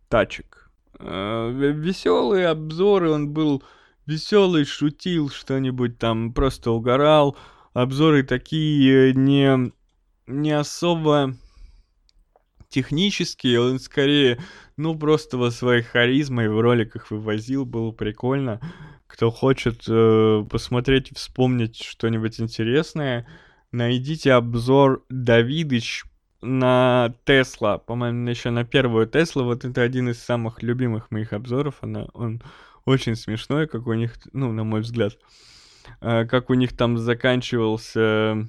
тачек. 0.09 0.71
Э, 0.99 1.51
Веселые 1.53 2.49
обзоры, 2.49 3.11
он 3.11 3.33
был 3.33 3.63
веселый, 4.07 4.65
шутил 4.65 5.29
что-нибудь 5.31 5.99
там, 5.99 6.33
просто 6.33 6.71
угорал. 6.71 7.37
Обзоры 7.73 8.23
такие 8.23 9.15
не 9.15 9.73
не 10.27 10.53
особо 10.53 11.35
технический, 12.69 13.57
он 13.59 13.79
скорее, 13.79 14.39
ну, 14.77 14.99
просто 14.99 15.37
во 15.37 15.51
своей 15.51 15.83
харизмой 15.83 16.49
в 16.49 16.59
роликах 16.61 17.11
вывозил, 17.11 17.65
было 17.65 17.93
прикольно. 17.93 18.61
Кто 19.07 19.31
хочет 19.31 19.85
э, 19.87 20.45
посмотреть, 20.51 21.15
вспомнить 21.15 21.83
что-нибудь 21.83 22.41
интересное, 22.41 23.27
найдите 23.71 24.33
обзор 24.33 25.05
Давидыч 25.11 26.05
на 26.41 27.15
Тесла, 27.25 27.79
по-моему, 27.79 28.29
еще 28.29 28.51
на 28.51 28.65
первую 28.65 29.07
Теслу, 29.07 29.45
вот 29.45 29.65
это 29.65 29.83
один 29.83 30.09
из 30.09 30.21
самых 30.21 30.63
любимых 30.63 31.11
моих 31.11 31.35
обзоров, 31.35 31.77
она, 31.83 32.07
он 32.15 32.43
очень 32.85 33.15
смешной, 33.15 33.69
как 33.69 33.87
у 33.87 33.93
них, 33.93 34.19
ну, 34.33 34.51
на 34.51 34.65
мой 34.65 34.81
взгляд, 34.81 35.13
э, 36.01 36.25
как 36.25 36.49
у 36.49 36.55
них 36.55 36.75
там 36.75 36.97
заканчивался 36.97 38.49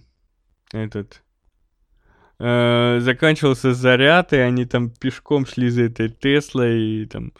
этот 0.72 1.22
э, 2.44 3.00
заканчивался 3.00 3.74
заряд, 3.74 4.34
и 4.34 4.38
они 4.38 4.66
там 4.66 4.90
пешком 4.90 5.46
шли 5.46 5.70
за 5.70 5.84
этой 5.84 6.10
Теслой, 6.10 6.82
и 6.82 7.06
там 7.06 7.32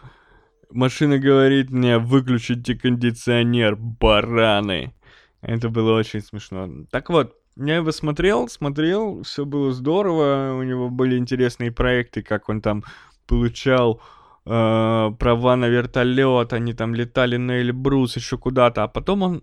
машина 0.70 1.18
говорит 1.18 1.70
мне, 1.70 1.98
выключите 1.98 2.74
кондиционер, 2.74 3.76
бараны. 3.76 4.94
Это 5.42 5.68
было 5.68 5.98
очень 5.98 6.22
смешно. 6.22 6.86
Так 6.90 7.10
вот, 7.10 7.36
я 7.56 7.76
его 7.76 7.92
смотрел, 7.92 8.48
смотрел, 8.48 9.22
все 9.24 9.44
было 9.44 9.72
здорово, 9.72 10.56
у 10.58 10.62
него 10.62 10.88
были 10.88 11.18
интересные 11.18 11.70
проекты, 11.70 12.22
как 12.22 12.48
он 12.48 12.62
там 12.62 12.82
получал 13.26 14.00
э, 14.46 15.10
права 15.18 15.56
на 15.56 15.68
вертолет, 15.68 16.54
они 16.54 16.72
там 16.72 16.94
летали 16.94 17.36
на 17.36 17.60
Эльбрус, 17.60 18.16
еще 18.16 18.38
куда-то, 18.38 18.84
а 18.84 18.88
потом 18.88 19.22
он 19.22 19.42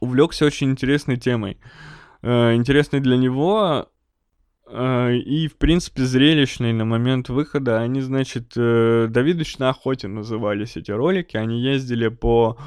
увлекся 0.00 0.46
очень 0.46 0.70
интересной 0.70 1.16
темой. 1.16 1.58
Э, 2.22 2.54
интересной 2.54 2.98
для 2.98 3.16
него 3.16 3.88
и, 4.70 5.48
в 5.48 5.56
принципе, 5.56 6.02
зрелищные 6.02 6.72
на 6.74 6.84
момент 6.84 7.28
выхода. 7.28 7.80
Они, 7.80 8.00
значит, 8.00 8.52
э, 8.56 9.06
Давидыч 9.08 9.58
на 9.58 9.70
охоте 9.70 10.08
назывались 10.08 10.76
эти 10.76 10.90
ролики. 10.90 11.36
Они 11.36 11.60
ездили 11.60 12.08
по 12.08 12.58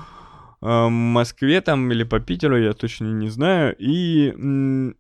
в 0.62 0.90
Москве 0.90 1.60
там 1.62 1.92
или 1.92 2.04
по 2.04 2.20
Питеру, 2.20 2.56
я 2.56 2.74
точно 2.74 3.06
не 3.06 3.30
знаю, 3.30 3.76
и 3.80 4.32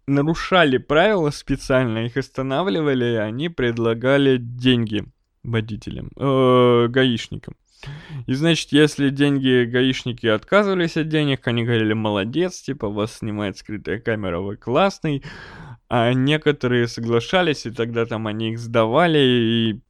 нарушали 0.07 0.77
правила 0.77 1.29
специально, 1.29 1.99
их 1.99 2.17
останавливали, 2.17 3.05
и 3.05 3.17
они 3.17 3.47
предлагали 3.49 4.37
деньги 4.37 5.05
водителям, 5.43 6.09
э, 6.17 6.87
гаишникам. 6.87 7.55
И 8.27 8.33
значит, 8.33 8.71
если 8.71 9.09
деньги 9.09 9.65
гаишники 9.65 10.27
отказывались 10.27 10.97
от 10.97 11.09
денег, 11.09 11.47
они 11.47 11.63
говорили, 11.63 11.93
молодец, 11.93 12.61
типа, 12.61 12.89
вас 12.89 13.17
снимает 13.17 13.57
скрытая 13.57 13.99
камера, 13.99 14.39
вы 14.39 14.55
классный. 14.55 15.23
А 15.93 16.13
некоторые 16.13 16.87
соглашались, 16.87 17.65
и 17.65 17.69
тогда 17.69 18.05
там 18.05 18.25
они 18.25 18.51
их 18.51 18.59
сдавали 18.59 19.19
и 19.19 19.81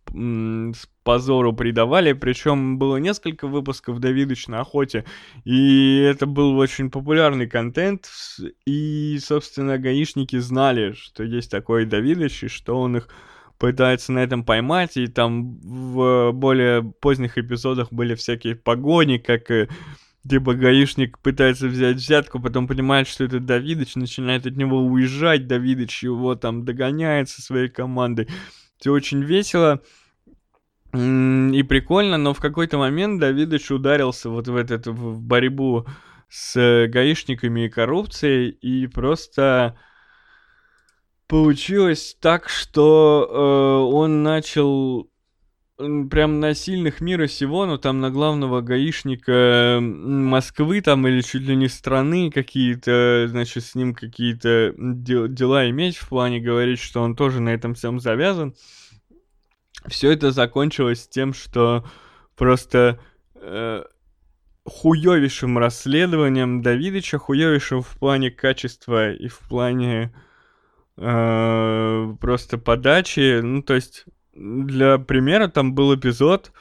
с 0.73 0.89
позору 1.03 1.53
предавали. 1.53 2.13
Причем 2.13 2.79
было 2.79 2.97
несколько 2.97 3.47
выпусков 3.47 3.99
Давидыч 3.99 4.47
на 4.47 4.61
охоте, 4.61 5.05
и 5.45 5.99
это 5.99 6.25
был 6.25 6.57
очень 6.57 6.89
популярный 6.89 7.47
контент. 7.47 8.09
И, 8.65 9.19
собственно, 9.21 9.77
гаишники 9.77 10.39
знали, 10.39 10.93
что 10.93 11.23
есть 11.23 11.51
такой 11.51 11.85
Давидыч, 11.85 12.45
и 12.45 12.47
что 12.47 12.81
он 12.81 12.97
их 12.97 13.07
пытается 13.59 14.11
на 14.11 14.23
этом 14.23 14.43
поймать, 14.43 14.97
и 14.97 15.05
там 15.05 15.59
в 15.59 16.31
более 16.31 16.81
поздних 16.81 17.37
эпизодах 17.37 17.93
были 17.93 18.15
всякие 18.15 18.55
погони, 18.55 19.19
как 19.19 19.51
э, 19.51 19.69
типа 20.27 20.53
гаишник 20.53 21.19
пытается 21.19 21.67
взять 21.67 21.97
взятку, 21.97 22.39
потом 22.39 22.67
понимает, 22.67 23.07
что 23.07 23.23
это 23.23 23.39
Давидыч, 23.39 23.95
начинает 23.95 24.45
от 24.45 24.55
него 24.55 24.81
уезжать, 24.81 25.47
Давидыч 25.47 26.03
его 26.03 26.35
там 26.35 26.65
догоняет 26.65 27.29
со 27.29 27.41
своей 27.41 27.69
командой. 27.69 28.27
Все 28.79 28.91
очень 28.91 29.23
весело 29.23 29.81
и 30.93 31.63
прикольно, 31.67 32.17
но 32.17 32.33
в 32.33 32.39
какой-то 32.39 32.77
момент 32.77 33.19
Давидыч 33.19 33.71
ударился 33.71 34.29
вот 34.29 34.47
в 34.47 34.55
этот 34.55 34.87
в 34.87 35.21
борьбу 35.21 35.85
с 36.29 36.87
гаишниками 36.87 37.65
и 37.65 37.69
коррупцией, 37.69 38.49
и 38.49 38.87
просто 38.87 39.77
получилось 41.27 42.17
так, 42.19 42.49
что 42.49 43.27
э, 43.29 43.95
он 43.95 44.23
начал 44.23 45.10
прям 46.09 46.39
на 46.39 46.53
сильных 46.53 47.01
мира 47.01 47.27
сего, 47.27 47.65
но 47.65 47.77
там 47.77 47.99
на 47.99 48.09
главного 48.09 48.61
гаишника 48.61 49.79
Москвы 49.81 50.81
там 50.81 51.07
или 51.07 51.21
чуть 51.21 51.43
ли 51.43 51.55
не 51.55 51.67
страны 51.67 52.31
какие-то, 52.31 53.25
значит, 53.27 53.63
с 53.63 53.75
ним 53.75 53.93
какие-то 53.93 54.73
дел- 54.77 55.27
дела 55.27 55.69
иметь 55.69 55.97
в 55.97 56.09
плане 56.09 56.39
говорить, 56.39 56.79
что 56.79 57.01
он 57.01 57.15
тоже 57.15 57.41
на 57.41 57.49
этом 57.49 57.73
всем 57.73 57.99
завязан. 57.99 58.55
Все 59.87 60.11
это 60.11 60.31
закончилось 60.31 61.07
тем, 61.07 61.33
что 61.33 61.85
просто 62.35 62.99
э, 63.35 63.83
хуёвейшим 64.65 65.57
расследованием 65.57 66.61
Давидыча, 66.61 67.17
хуёвейшим 67.17 67.81
в 67.81 67.97
плане 67.97 68.31
качества 68.31 69.11
и 69.11 69.27
в 69.27 69.39
плане 69.39 70.13
э, 70.97 72.15
просто 72.19 72.57
подачи. 72.57 73.41
Ну, 73.41 73.63
то 73.63 73.73
есть, 73.73 74.05
для 74.33 74.97
примера, 74.97 75.47
там 75.47 75.73
был 75.73 75.95
эпизод 75.95 76.51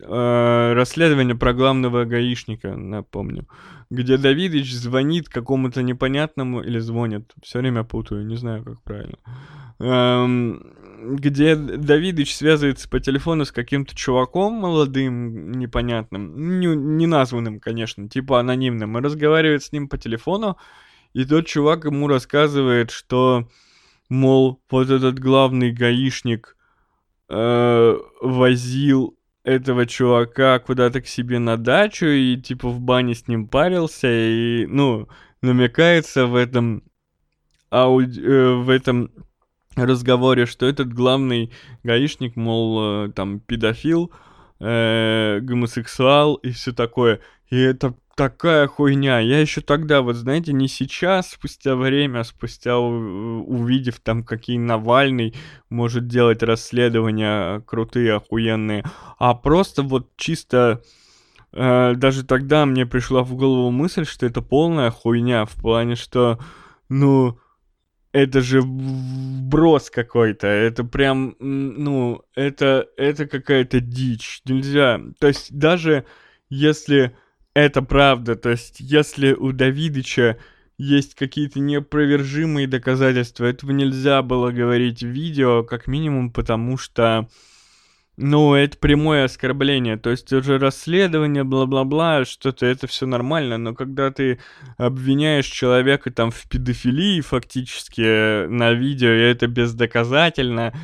э, 0.00 0.72
расследования 0.74 1.34
про 1.34 1.52
главного 1.52 2.04
гаишника, 2.04 2.76
напомню, 2.76 3.46
где 3.90 4.16
Давидыч 4.16 4.72
звонит 4.72 5.28
какому-то 5.28 5.82
непонятному, 5.82 6.62
или 6.62 6.78
звонит, 6.78 7.32
все 7.42 7.60
время 7.60 7.84
путаю, 7.84 8.26
не 8.26 8.36
знаю, 8.36 8.64
как 8.64 8.82
правильно, 8.82 9.18
эм, 9.78 10.72
где 11.16 11.56
Давидыч 11.56 12.34
связывается 12.34 12.88
по 12.88 13.00
телефону 13.00 13.44
с 13.44 13.52
каким-то 13.52 13.94
чуваком 13.94 14.54
молодым, 14.54 15.52
непонятным, 15.52 16.60
не, 16.60 16.66
не 16.66 17.06
названным, 17.06 17.60
конечно, 17.60 18.08
типа 18.08 18.40
анонимным, 18.40 18.96
и 18.96 19.02
разговаривает 19.02 19.62
с 19.62 19.72
ним 19.72 19.88
по 19.88 19.98
телефону, 19.98 20.56
и 21.12 21.24
тот 21.24 21.46
чувак 21.46 21.86
ему 21.86 22.08
рассказывает, 22.08 22.90
что 22.90 23.48
мол, 24.08 24.60
вот 24.70 24.90
этот 24.90 25.18
главный 25.18 25.72
гаишник 25.72 26.55
э, 27.28 27.98
возил 28.20 29.16
этого 29.44 29.86
чувака 29.86 30.58
куда-то 30.58 31.00
к 31.00 31.06
себе 31.06 31.38
на 31.38 31.56
дачу 31.56 32.06
и 32.06 32.36
типа 32.36 32.68
в 32.68 32.80
бане 32.80 33.14
с 33.14 33.28
ним 33.28 33.46
парился 33.46 34.08
и 34.10 34.66
ну 34.66 35.08
намекается 35.42 36.26
в 36.26 36.34
этом 36.34 36.82
ауди... 37.70 38.20
э, 38.20 38.54
в 38.54 38.70
этом 38.70 39.10
разговоре, 39.76 40.46
что 40.46 40.66
этот 40.66 40.92
главный 40.92 41.52
гаишник, 41.82 42.36
мол, 42.36 43.06
э, 43.06 43.12
там 43.12 43.40
педофил, 43.40 44.10
э, 44.58 45.38
гомосексуал 45.42 46.36
и 46.36 46.50
все 46.50 46.72
такое. 46.72 47.20
И 47.48 47.58
это 47.58 47.94
такая 48.16 48.66
хуйня. 48.66 49.20
Я 49.20 49.40
еще 49.40 49.60
тогда, 49.60 50.00
вот 50.00 50.16
знаете, 50.16 50.52
не 50.52 50.68
сейчас, 50.68 51.30
спустя 51.30 51.76
время, 51.76 52.24
спустя 52.24 52.78
увидев 52.78 54.00
там, 54.00 54.24
какие 54.24 54.56
Навальный 54.56 55.34
может 55.68 56.08
делать 56.08 56.42
расследования 56.42 57.60
крутые, 57.60 58.14
охуенные, 58.14 58.84
а 59.18 59.34
просто 59.34 59.82
вот 59.82 60.10
чисто... 60.16 60.82
Э, 61.52 61.94
даже 61.94 62.24
тогда 62.24 62.66
мне 62.66 62.86
пришла 62.86 63.22
в 63.22 63.34
голову 63.34 63.70
мысль, 63.70 64.04
что 64.04 64.26
это 64.26 64.42
полная 64.42 64.90
хуйня, 64.90 65.44
в 65.44 65.54
плане, 65.54 65.94
что, 65.94 66.38
ну, 66.88 67.38
это 68.12 68.40
же 68.40 68.62
брос 68.62 69.90
какой-то, 69.90 70.46
это 70.46 70.84
прям, 70.84 71.36
ну, 71.38 72.22
это, 72.34 72.88
это 72.96 73.26
какая-то 73.26 73.80
дичь, 73.80 74.40
нельзя, 74.46 75.00
то 75.18 75.28
есть 75.28 75.56
даже 75.56 76.06
если 76.48 77.14
это 77.56 77.80
правда. 77.80 78.36
То 78.36 78.50
есть, 78.50 78.80
если 78.80 79.32
у 79.32 79.50
Давидыча 79.50 80.36
есть 80.76 81.14
какие-то 81.14 81.58
неопровержимые 81.58 82.66
доказательства, 82.66 83.46
этого 83.46 83.70
нельзя 83.70 84.20
было 84.20 84.50
говорить 84.50 85.02
в 85.02 85.06
видео, 85.06 85.62
как 85.64 85.86
минимум, 85.86 86.30
потому 86.30 86.76
что, 86.76 87.30
ну, 88.18 88.54
это 88.54 88.76
прямое 88.76 89.24
оскорбление. 89.24 89.96
То 89.96 90.10
есть, 90.10 90.30
уже 90.34 90.58
расследование, 90.58 91.44
бла-бла-бла, 91.44 92.26
что-то, 92.26 92.66
это 92.66 92.86
все 92.88 93.06
нормально, 93.06 93.56
но 93.56 93.74
когда 93.74 94.10
ты 94.10 94.38
обвиняешь 94.76 95.46
человека 95.46 96.10
там 96.10 96.30
в 96.30 96.46
педофилии 96.50 97.22
фактически 97.22 98.46
на 98.48 98.72
видео, 98.72 99.12
и 99.12 99.20
это 99.20 99.46
бездоказательно, 99.46 100.74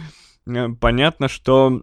э, 0.47 0.69
понятно, 0.81 1.29
что 1.29 1.83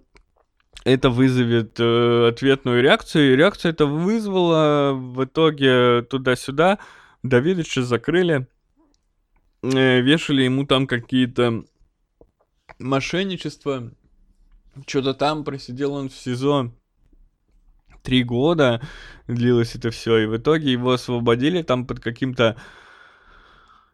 это 0.84 1.10
вызовет 1.10 1.80
э, 1.80 2.30
ответную 2.30 2.82
реакцию, 2.82 3.34
и 3.34 3.36
реакция 3.36 3.72
это 3.72 3.86
вызвала 3.86 4.94
в 4.94 5.24
итоге 5.26 6.04
туда-сюда. 6.04 6.80
Давидыча 7.24 7.84
закрыли, 7.84 8.48
э, 9.62 10.02
вешали 10.02 10.44
ему 10.44 10.66
там 10.66 10.88
какие-то 10.88 11.66
мошенничества, 12.80 13.92
что-то 14.88 15.14
там 15.14 15.44
просидел 15.44 15.94
он 15.94 16.10
в 16.10 16.14
СИЗО 16.14 16.72
три 18.02 18.24
года, 18.24 18.82
длилось 19.28 19.76
это 19.76 19.92
все, 19.92 20.20
и 20.20 20.26
в 20.26 20.38
итоге 20.38 20.72
его 20.72 20.94
освободили 20.94 21.62
там 21.62 21.86
под 21.86 22.00
каким-то 22.00 22.56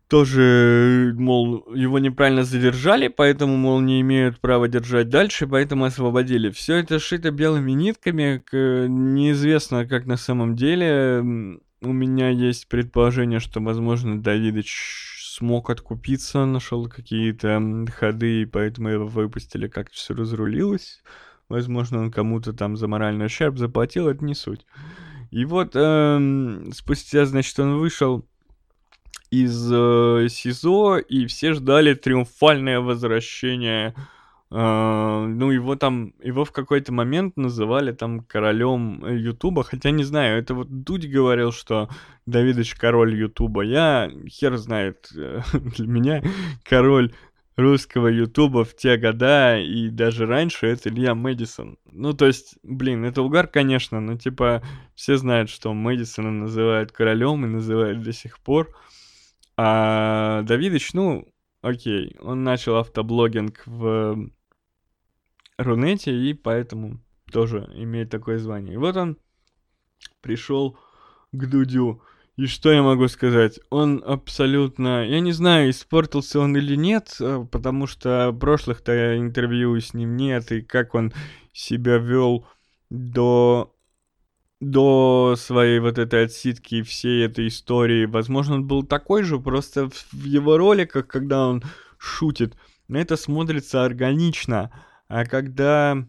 тоже, 0.08 1.14
мол, 1.18 1.66
его 1.74 2.00
неправильно 2.00 2.44
задержали, 2.44 3.08
поэтому, 3.08 3.58
мол, 3.58 3.80
не 3.80 4.02
имеют 4.02 4.40
права 4.40 4.68
держать 4.68 5.10
дальше, 5.10 5.48
поэтому 5.48 5.86
освободили. 5.86 6.50
Все 6.52 6.76
это 6.76 7.00
шито 7.00 7.32
белыми 7.32 7.72
нитками, 7.72 8.44
к... 8.46 8.88
неизвестно, 8.88 9.88
как 9.88 10.06
на 10.06 10.18
самом 10.18 10.56
деле. 10.56 11.22
У 11.82 11.92
меня 11.92 12.30
есть 12.30 12.68
предположение, 12.68 13.40
что, 13.40 13.60
возможно, 13.60 14.22
Давидыч 14.22 15.16
смог 15.36 15.70
откупиться, 15.70 16.46
нашел 16.46 16.88
какие-то 16.88 17.86
ходы, 17.94 18.44
и 18.44 18.46
поэтому 18.46 18.90
его 18.90 19.08
выпустили, 19.08 19.68
как 19.68 19.92
все 19.92 20.14
разрулилось. 20.14 21.02
Возможно, 21.50 22.00
он 22.00 22.12
кому-то 22.12 22.54
там 22.54 22.78
за 22.78 22.88
моральный 22.88 23.26
ущерб 23.26 23.58
заплатил, 23.58 24.08
это 24.08 24.24
не 24.24 24.34
суть. 24.34 24.66
И 25.32 25.46
вот 25.46 25.72
эм, 25.76 26.72
спустя, 26.74 27.26
значит, 27.26 27.60
он 27.60 27.78
вышел 27.78 28.26
из 29.44 29.72
э, 29.72 30.28
СИЗО, 30.30 30.98
и 30.98 31.26
все 31.28 31.54
ждали 31.54 31.94
триумфальное 31.94 32.80
возвращение. 32.80 33.94
Э, 34.52 35.26
ну, 35.28 35.52
его 35.52 35.76
там, 35.76 36.14
его 36.24 36.46
в 36.46 36.52
какой-то 36.52 36.94
момент 36.94 37.38
называли 37.38 37.92
там 37.92 38.22
королем 38.22 39.06
Ютуба, 39.06 39.64
хотя 39.64 39.92
не 39.92 40.04
знаю, 40.04 40.40
это 40.40 40.54
вот 40.54 40.84
Дудь 40.84 41.10
говорил, 41.10 41.52
что 41.52 41.90
Давидыч 42.26 42.76
король 42.76 43.16
Ютуба. 43.16 43.62
Я, 43.64 44.12
хер 44.30 44.58
знает, 44.58 45.10
для 45.54 45.88
меня 45.88 46.24
король 46.64 47.12
русского 47.56 48.08
ютуба 48.08 48.66
в 48.66 48.76
те 48.76 48.98
года 48.98 49.58
и 49.58 49.90
даже 49.90 50.26
раньше 50.26 50.68
это 50.68 50.90
Илья 50.90 51.16
Мэдисон. 51.16 51.78
Ну, 51.92 52.14
то 52.14 52.26
есть, 52.26 52.56
блин, 52.64 53.06
это 53.06 53.22
угар, 53.22 53.48
конечно, 53.48 54.00
но 54.00 54.18
типа 54.18 54.62
все 54.94 55.18
знают, 55.18 55.50
что 55.50 55.74
Мэдисона 55.74 56.32
называют 56.32 56.92
королем 56.92 57.46
и 57.46 57.50
называют 57.50 58.02
до 58.02 58.14
сих 58.14 58.40
пор. 58.40 58.76
А 59.58 60.42
Давидыч, 60.44 60.94
ну, 60.94 61.28
окей, 61.62 62.16
он 62.20 62.44
начал 62.44 62.78
автоблогинг 62.78 63.64
в 63.66 64.30
Рунете, 65.58 66.14
и 66.16 66.34
поэтому 66.34 67.00
тоже 67.32 67.70
имеет 67.76 68.10
такое 68.10 68.38
звание. 68.40 68.74
И 68.74 68.78
вот 68.78 68.98
он 68.98 69.18
пришел 70.22 70.78
к 71.32 71.46
Дудю. 71.46 72.02
И 72.36 72.48
что 72.48 72.70
я 72.70 72.84
могу 72.84 73.08
сказать? 73.08 73.60
Он 73.70 74.04
абсолютно... 74.06 75.06
Я 75.08 75.22
не 75.22 75.32
знаю, 75.32 75.70
испортился 75.70 76.40
он 76.40 76.58
или 76.58 76.76
нет, 76.76 77.16
э, 77.22 77.46
потому 77.50 77.88
что 77.88 78.34
прошлых-то 78.34 79.18
интервью 79.18 79.80
с 79.80 79.94
ним 79.94 80.18
нет, 80.18 80.52
и 80.52 80.62
как 80.62 80.96
он 80.96 81.14
себя 81.54 81.98
вел 81.98 82.46
до 82.90 83.75
до 84.72 85.36
своей 85.38 85.80
вот 85.80 85.98
этой 86.00 86.26
отсидки 86.26 86.76
и 86.76 86.82
всей 86.82 87.26
этой 87.26 87.48
истории. 87.48 88.06
Возможно, 88.06 88.56
он 88.56 88.66
был 88.66 88.84
такой 88.84 89.24
же, 89.24 89.40
просто 89.40 89.90
в 89.90 90.24
его 90.24 90.58
роликах, 90.58 91.08
когда 91.08 91.48
он 91.48 91.64
шутит, 91.98 92.56
это 92.90 93.16
смотрится 93.16 93.86
органично. 93.86 94.72
А 95.08 95.26
когда 95.26 96.06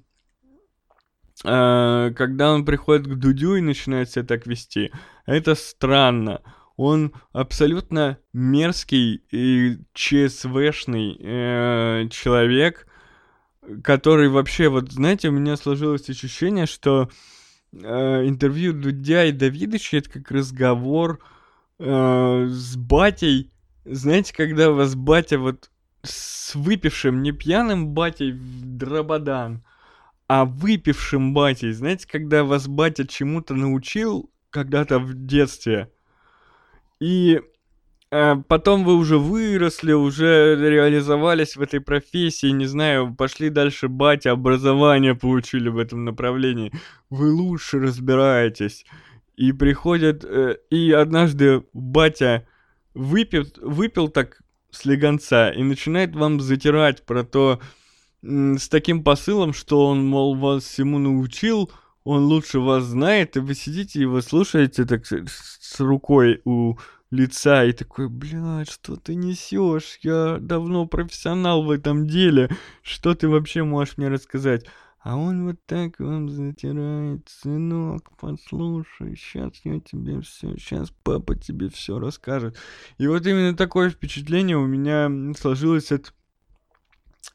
э, 1.44 2.12
когда 2.16 2.52
он 2.52 2.64
приходит 2.64 3.06
к 3.06 3.14
Дудю 3.16 3.56
и 3.56 3.60
начинает 3.60 4.10
себя 4.10 4.24
так 4.24 4.46
вести, 4.46 4.90
это 5.26 5.54
странно. 5.54 6.40
Он 6.76 7.12
абсолютно 7.32 8.18
мерзкий 8.32 9.22
и 9.30 9.78
ЧСВшный 9.92 11.16
э, 11.20 12.08
человек, 12.10 12.86
который 13.82 14.28
вообще, 14.28 14.68
вот 14.68 14.92
знаете, 14.92 15.28
у 15.28 15.32
меня 15.32 15.56
сложилось 15.56 16.08
ощущение, 16.08 16.66
что 16.66 17.08
э, 17.10 17.35
интервью 17.72 18.72
Дудя 18.72 19.24
и 19.24 19.32
Давидыча 19.32 19.98
это 19.98 20.10
как 20.10 20.30
разговор 20.30 21.20
э, 21.78 22.46
с 22.48 22.76
батей. 22.76 23.52
Знаете, 23.84 24.34
когда 24.34 24.70
у 24.70 24.74
вас 24.74 24.94
батя 24.94 25.38
вот 25.38 25.70
с 26.02 26.54
выпившим, 26.54 27.22
не 27.22 27.32
пьяным 27.32 27.88
батей 27.88 28.32
в 28.32 28.64
дрободан, 28.64 29.64
а 30.28 30.44
выпившим 30.44 31.34
батей. 31.34 31.72
Знаете, 31.72 32.08
когда 32.08 32.44
вас 32.44 32.68
батя 32.68 33.06
чему-то 33.06 33.54
научил 33.54 34.30
когда-то 34.50 34.98
в 34.98 35.14
детстве, 35.26 35.90
и 37.00 37.40
э, 37.40 37.42
потом 38.48 38.84
вы 38.84 38.94
уже 38.94 39.18
выросли, 39.18 39.92
уже 39.92 40.56
реализовались 40.56 41.56
в 41.56 41.60
этой 41.60 41.80
профессии, 41.80 42.48
не 42.48 42.66
знаю, 42.66 43.14
пошли 43.14 43.50
дальше 43.50 43.88
батя, 43.88 44.32
образование 44.32 45.14
получили 45.14 45.68
в 45.68 45.78
этом 45.78 46.04
направлении, 46.04 46.72
вы 47.10 47.32
лучше 47.32 47.78
разбираетесь. 47.78 48.84
И 49.36 49.52
приходят, 49.52 50.24
э, 50.24 50.56
и 50.70 50.92
однажды 50.92 51.64
батя 51.72 52.46
выпил, 52.94 53.44
выпил 53.60 54.08
так 54.08 54.40
слегонца 54.70 55.50
и 55.50 55.62
начинает 55.62 56.14
вам 56.14 56.40
затирать 56.40 57.04
про 57.04 57.22
то, 57.22 57.60
с 58.22 58.68
таким 58.68 59.04
посылом, 59.04 59.52
что 59.52 59.86
он, 59.86 60.04
мол, 60.06 60.34
вас 60.34 60.64
всему 60.64 60.98
научил, 60.98 61.70
он 62.04 62.24
лучше 62.24 62.60
вас 62.60 62.84
знает, 62.84 63.36
и 63.36 63.40
вы 63.40 63.54
сидите 63.54 64.00
и 64.00 64.04
вы 64.04 64.22
слушаете 64.22 64.84
так 64.84 65.06
с 65.06 65.80
рукой 65.80 66.40
у 66.44 66.76
лица 67.10 67.64
и 67.64 67.72
такой, 67.72 68.08
блядь, 68.08 68.70
что 68.70 68.96
ты 68.96 69.14
несешь? 69.14 69.98
Я 70.02 70.38
давно 70.40 70.86
профессионал 70.86 71.64
в 71.64 71.70
этом 71.70 72.06
деле. 72.06 72.50
Что 72.82 73.14
ты 73.14 73.28
вообще 73.28 73.62
можешь 73.62 73.96
мне 73.96 74.08
рассказать? 74.08 74.66
А 75.06 75.16
он 75.16 75.46
вот 75.46 75.56
так 75.66 76.00
вам 76.00 76.28
затирает, 76.28 77.28
сынок, 77.28 78.10
послушай, 78.20 79.14
сейчас 79.16 79.52
я 79.62 79.78
тебе 79.78 80.20
все, 80.20 80.56
сейчас 80.56 80.92
папа 81.04 81.36
тебе 81.36 81.68
все 81.68 82.00
расскажет. 82.00 82.56
И 82.98 83.06
вот 83.06 83.24
именно 83.24 83.56
такое 83.56 83.90
впечатление 83.90 84.56
у 84.56 84.66
меня 84.66 85.08
сложилось 85.38 85.92
от 85.92 86.12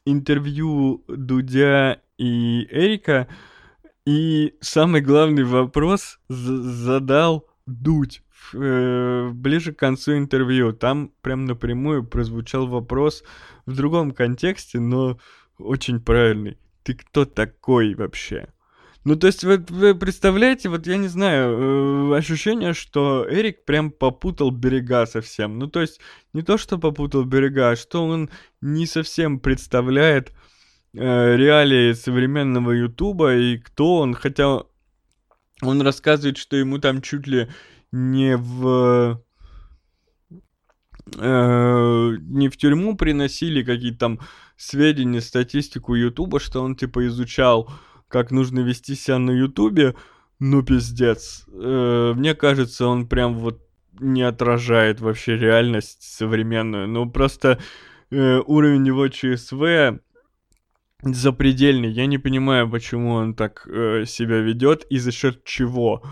интервью 0.03 1.05
Дудя 1.07 2.01
и 2.17 2.67
Эрика. 2.69 3.29
И 4.05 4.53
самый 4.59 4.99
главный 4.99 5.45
вопрос 5.45 6.19
задал 6.27 7.47
Дудь 7.65 8.21
ближе 8.53 9.73
к 9.73 9.79
концу 9.79 10.17
интервью. 10.17 10.73
Там 10.73 11.11
прям 11.21 11.45
напрямую 11.45 12.05
прозвучал 12.05 12.67
вопрос 12.67 13.23
в 13.65 13.75
другом 13.75 14.11
контексте, 14.11 14.79
но 14.79 15.19
очень 15.57 15.99
правильный 15.99 16.57
ты 16.83 16.93
кто 16.93 17.25
такой 17.25 17.95
вообще? 17.95 18.47
Ну, 19.03 19.15
то 19.15 19.27
есть, 19.27 19.43
вот 19.43 19.71
вы 19.71 19.95
представляете, 19.95 20.69
вот 20.69 20.85
я 20.85 20.97
не 20.97 21.07
знаю, 21.07 22.11
э, 22.11 22.17
ощущение, 22.17 22.73
что 22.73 23.25
Эрик 23.27 23.65
прям 23.65 23.89
попутал 23.89 24.51
берега 24.51 25.07
совсем. 25.07 25.57
Ну, 25.57 25.67
то 25.67 25.81
есть, 25.81 25.99
не 26.33 26.43
то, 26.43 26.57
что 26.59 26.77
попутал 26.77 27.23
берега, 27.23 27.71
а 27.71 27.75
что 27.75 28.05
он 28.05 28.29
не 28.61 28.85
совсем 28.85 29.39
представляет 29.39 30.31
э, 30.93 31.35
реалии 31.35 31.93
современного 31.93 32.71
Ютуба 32.71 33.35
и 33.35 33.57
кто 33.57 33.97
он, 33.97 34.13
хотя 34.13 34.65
он 35.63 35.81
рассказывает, 35.81 36.37
что 36.37 36.55
ему 36.55 36.77
там 36.77 37.01
чуть 37.01 37.25
ли 37.25 37.49
не 37.91 38.37
в 38.37 39.21
э, 41.17 42.17
не 42.21 42.49
в 42.49 42.57
тюрьму 42.57 42.95
приносили 42.95 43.63
какие-то 43.63 43.99
там 43.99 44.19
сведения, 44.57 45.21
статистику 45.21 45.95
Ютуба, 45.95 46.39
что 46.39 46.61
он 46.61 46.75
типа 46.75 47.07
изучал, 47.07 47.71
как 48.07 48.31
нужно 48.31 48.59
вести 48.59 48.95
себя 48.95 49.17
на 49.17 49.31
Ютубе, 49.31 49.95
ну 50.39 50.63
пиздец. 50.63 51.45
Э, 51.51 52.13
мне 52.15 52.35
кажется, 52.35 52.87
он 52.87 53.07
прям 53.07 53.35
вот 53.35 53.61
не 53.99 54.23
отражает 54.23 55.01
вообще 55.01 55.37
реальность 55.37 56.03
современную. 56.03 56.87
Ну 56.87 57.09
просто 57.09 57.59
э, 58.09 58.39
уровень 58.45 58.87
его 58.87 59.07
ЧСВ 59.07 59.99
запредельный. 61.03 61.91
Я 61.91 62.05
не 62.05 62.17
понимаю, 62.17 62.69
почему 62.69 63.13
он 63.13 63.35
так 63.35 63.67
э, 63.67 64.05
себя 64.05 64.37
ведет 64.37 64.85
и 64.89 64.97
за 64.97 65.11
счет 65.11 65.43
чего. 65.43 66.03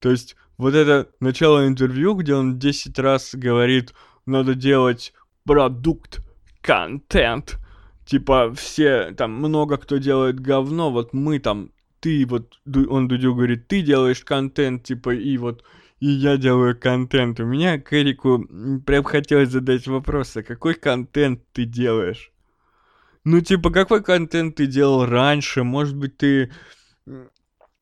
То 0.00 0.10
есть 0.10 0.36
вот 0.58 0.74
это 0.74 1.08
начало 1.20 1.66
интервью, 1.66 2.14
где 2.14 2.34
он 2.34 2.58
10 2.58 2.98
раз 2.98 3.34
говорит, 3.34 3.94
надо 4.26 4.54
делать 4.54 5.14
продукт, 5.44 6.20
контент. 6.60 7.58
Типа 8.04 8.52
все, 8.54 9.12
там 9.12 9.32
много 9.32 9.76
кто 9.76 9.98
делает 9.98 10.40
говно, 10.40 10.90
вот 10.90 11.12
мы 11.12 11.38
там, 11.38 11.70
ты 12.00 12.26
вот, 12.26 12.58
он 12.66 13.06
Дудю 13.06 13.34
говорит, 13.34 13.68
ты 13.68 13.82
делаешь 13.82 14.20
контент, 14.20 14.84
типа, 14.84 15.14
и 15.14 15.36
вот, 15.36 15.62
и 16.00 16.06
я 16.06 16.36
делаю 16.36 16.78
контент. 16.78 17.38
У 17.40 17.44
меня 17.44 17.78
к 17.78 17.92
Эрику 17.92 18.46
прям 18.86 19.04
хотелось 19.04 19.50
задать 19.50 19.86
вопрос, 19.86 20.36
а 20.36 20.42
какой 20.42 20.74
контент 20.74 21.42
ты 21.52 21.64
делаешь? 21.64 22.32
Ну, 23.24 23.40
типа, 23.40 23.70
какой 23.70 24.02
контент 24.02 24.56
ты 24.56 24.66
делал 24.66 25.04
раньше? 25.04 25.62
Может 25.62 25.96
быть, 25.96 26.16
ты... 26.16 26.50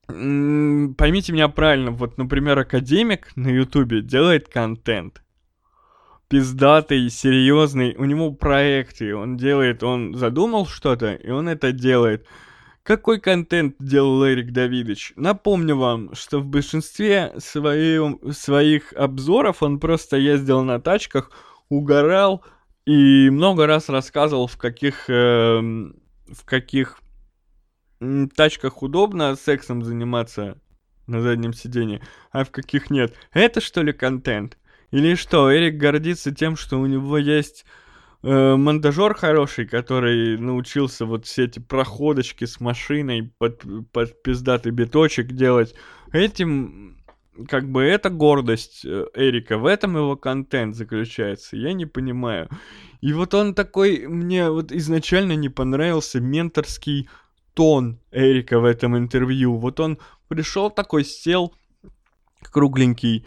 Поймите 0.07 1.33
меня 1.33 1.49
правильно, 1.49 1.91
вот, 1.91 2.17
например, 2.17 2.59
академик 2.59 3.33
на 3.37 3.49
Ютубе 3.49 4.03
делает 4.03 4.49
контент 4.49 5.23
пиздатый, 6.29 7.09
серьезный, 7.09 7.95
у 7.97 8.05
него 8.05 8.33
проекты, 8.33 9.15
он 9.15 9.37
делает, 9.37 9.83
он 9.83 10.15
задумал 10.15 10.67
что-то, 10.67 11.15
и 11.15 11.31
он 11.31 11.49
это 11.49 11.73
делает. 11.73 12.27
Какой 12.83 13.21
контент 13.21 13.77
делал 13.81 14.25
Эрик 14.27 14.53
Давидович? 14.53 15.13
Напомню 15.17 15.77
вам, 15.77 16.15
что 16.15 16.41
в 16.41 16.47
большинстве 16.47 17.35
своим, 17.39 18.21
своих 18.33 18.93
обзоров 18.93 19.63
он 19.63 19.81
просто 19.81 20.17
ездил 20.17 20.63
на 20.63 20.81
тачках, 20.81 21.31
угорал 21.69 22.45
и 22.85 23.29
много 23.31 23.67
раз 23.67 23.89
рассказывал, 23.89 24.47
в 24.47 24.57
каких, 24.57 25.11
э, 25.11 25.59
в 25.59 26.45
каких 26.45 27.01
тачках 28.35 28.83
удобно 28.83 29.37
сексом 29.37 29.83
заниматься 29.83 30.59
на 31.07 31.21
заднем 31.21 31.53
сидении, 31.53 32.03
а 32.33 32.45
в 32.45 32.51
каких 32.51 32.91
нет. 32.91 33.15
Это 33.33 33.61
что 33.61 33.83
ли 33.83 33.93
контент? 33.93 34.59
Или 34.91 35.15
что, 35.15 35.55
Эрик 35.55 35.77
гордится 35.77 36.35
тем, 36.35 36.57
что 36.57 36.79
у 36.79 36.87
него 36.87 37.19
есть 37.19 37.65
э, 38.23 38.57
монтажер 38.57 39.15
хороший, 39.15 39.67
который 39.67 40.39
научился 40.39 41.07
вот 41.07 41.27
все 41.27 41.45
эти 41.45 41.59
проходочки 41.59 42.45
с 42.45 42.61
машиной 42.61 43.33
под, 43.39 43.63
под 43.93 44.23
пиздатый 44.23 44.73
биточек 44.73 45.33
делать. 45.33 45.75
Этим, 46.13 46.99
как 47.49 47.69
бы, 47.69 47.83
это 47.83 48.11
гордость 48.11 48.85
э, 48.85 49.07
Эрика, 49.15 49.59
в 49.59 49.67
этом 49.67 49.97
его 49.97 50.17
контент 50.17 50.77
заключается, 50.77 51.57
я 51.57 51.73
не 51.73 51.87
понимаю. 51.87 52.49
И 53.01 53.13
вот 53.13 53.35
он 53.35 53.55
такой, 53.55 54.07
мне 54.07 54.51
вот 54.51 54.73
изначально 54.73 55.33
не 55.33 55.49
понравился 55.49 56.21
менторский 56.21 57.09
тон 57.57 57.99
Эрика 58.13 58.61
в 58.61 58.65
этом 58.67 58.97
интервью. 58.99 59.57
Вот 59.57 59.81
он 59.81 59.99
пришел 60.29 60.71
такой, 60.71 61.05
сел 61.05 61.55
кругленький, 62.43 63.27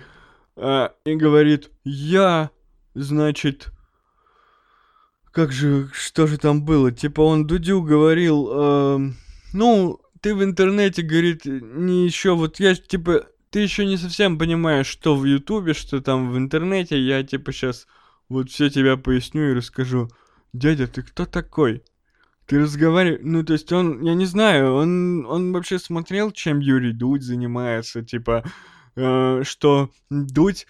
а, 0.55 0.93
и 1.03 1.15
говорит, 1.15 1.71
я, 1.83 2.51
значит, 2.93 3.71
как 5.31 5.51
же, 5.51 5.89
что 5.93 6.27
же 6.27 6.37
там 6.37 6.63
было? 6.63 6.91
Типа 6.91 7.21
он 7.21 7.47
Дудю 7.47 7.81
говорил, 7.81 8.49
э, 8.51 8.99
ну, 9.53 9.99
ты 10.21 10.35
в 10.35 10.43
интернете, 10.43 11.01
говорит, 11.01 11.45
не 11.45 12.05
еще, 12.05 12.35
вот 12.35 12.59
я, 12.59 12.75
типа, 12.75 13.25
ты 13.49 13.61
еще 13.61 13.85
не 13.85 13.97
совсем 13.97 14.37
понимаешь, 14.37 14.87
что 14.87 15.15
в 15.15 15.25
Ютубе, 15.25 15.73
что 15.73 16.01
там 16.01 16.31
в 16.31 16.37
интернете, 16.37 17.01
я, 17.01 17.23
типа, 17.23 17.51
сейчас 17.51 17.87
вот 18.27 18.51
все 18.51 18.69
тебя 18.69 18.95
поясню 18.95 19.51
и 19.51 19.55
расскажу. 19.55 20.09
Дядя, 20.53 20.87
ты 20.87 21.01
кто 21.01 21.25
такой? 21.25 21.83
Ты 22.49 22.59
разговариваешь, 22.59 23.21
ну, 23.21 23.43
то 23.43 23.53
есть 23.53 23.71
он, 23.71 24.01
я 24.01 24.15
не 24.15 24.25
знаю, 24.25 24.73
он, 24.73 25.23
он 25.27 25.53
вообще 25.53 25.77
смотрел, 25.77 26.31
чем 26.31 26.57
Юрий 26.57 26.93
Дудь 26.93 27.21
занимается, 27.21 28.01
типа, 28.01 28.43
э, 28.95 29.43
что 29.43 29.91
Дудь 30.09 30.65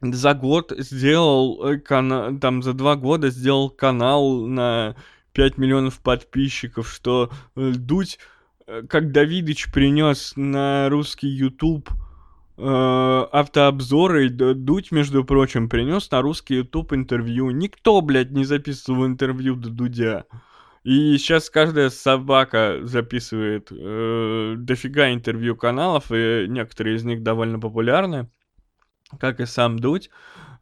за 0.00 0.34
год 0.34 0.72
сделал 0.78 1.60
э, 1.66 1.78
кана- 1.78 2.38
там 2.38 2.62
за 2.62 2.72
два 2.72 2.94
года 2.94 3.30
сделал 3.30 3.68
канал 3.68 4.46
на 4.46 4.94
5 5.32 5.58
миллионов 5.58 5.98
подписчиков, 5.98 6.88
что 6.88 7.32
э, 7.56 7.72
Дудь, 7.74 8.20
э, 8.68 8.82
как 8.88 9.10
Давидыч 9.10 9.72
принес 9.72 10.34
на 10.36 10.88
русский 10.88 11.28
YouTube 11.28 11.90
автообзоры, 12.58 14.30
Дудь, 14.30 14.90
между 14.90 15.24
прочим, 15.24 15.68
принес 15.68 16.10
на 16.10 16.22
русский 16.22 16.54
YouTube 16.54 16.94
интервью. 16.94 17.50
Никто, 17.50 18.00
блядь, 18.00 18.30
не 18.30 18.46
записывал 18.46 19.04
интервью 19.04 19.56
до 19.56 19.68
Дудя. 19.68 20.24
И 20.86 21.18
сейчас 21.18 21.50
каждая 21.50 21.90
собака 21.90 22.78
записывает 22.82 23.72
э, 23.72 24.54
дофига 24.56 25.12
интервью 25.12 25.56
каналов, 25.56 26.12
и 26.12 26.46
некоторые 26.48 26.94
из 26.94 27.02
них 27.02 27.24
довольно 27.24 27.58
популярны, 27.58 28.30
как 29.18 29.40
и 29.40 29.46
сам 29.46 29.80
Дудь. 29.80 30.10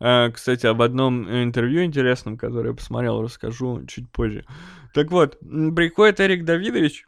Э, 0.00 0.30
кстати, 0.30 0.64
об 0.64 0.80
одном 0.80 1.28
интервью 1.28 1.84
интересном, 1.84 2.38
которое 2.38 2.70
я 2.70 2.74
посмотрел, 2.74 3.20
расскажу 3.20 3.84
чуть 3.84 4.10
позже. 4.10 4.46
Так 4.94 5.10
вот, 5.10 5.38
приходит 5.40 6.20
Эрик 6.20 6.46
Давидович 6.46 7.06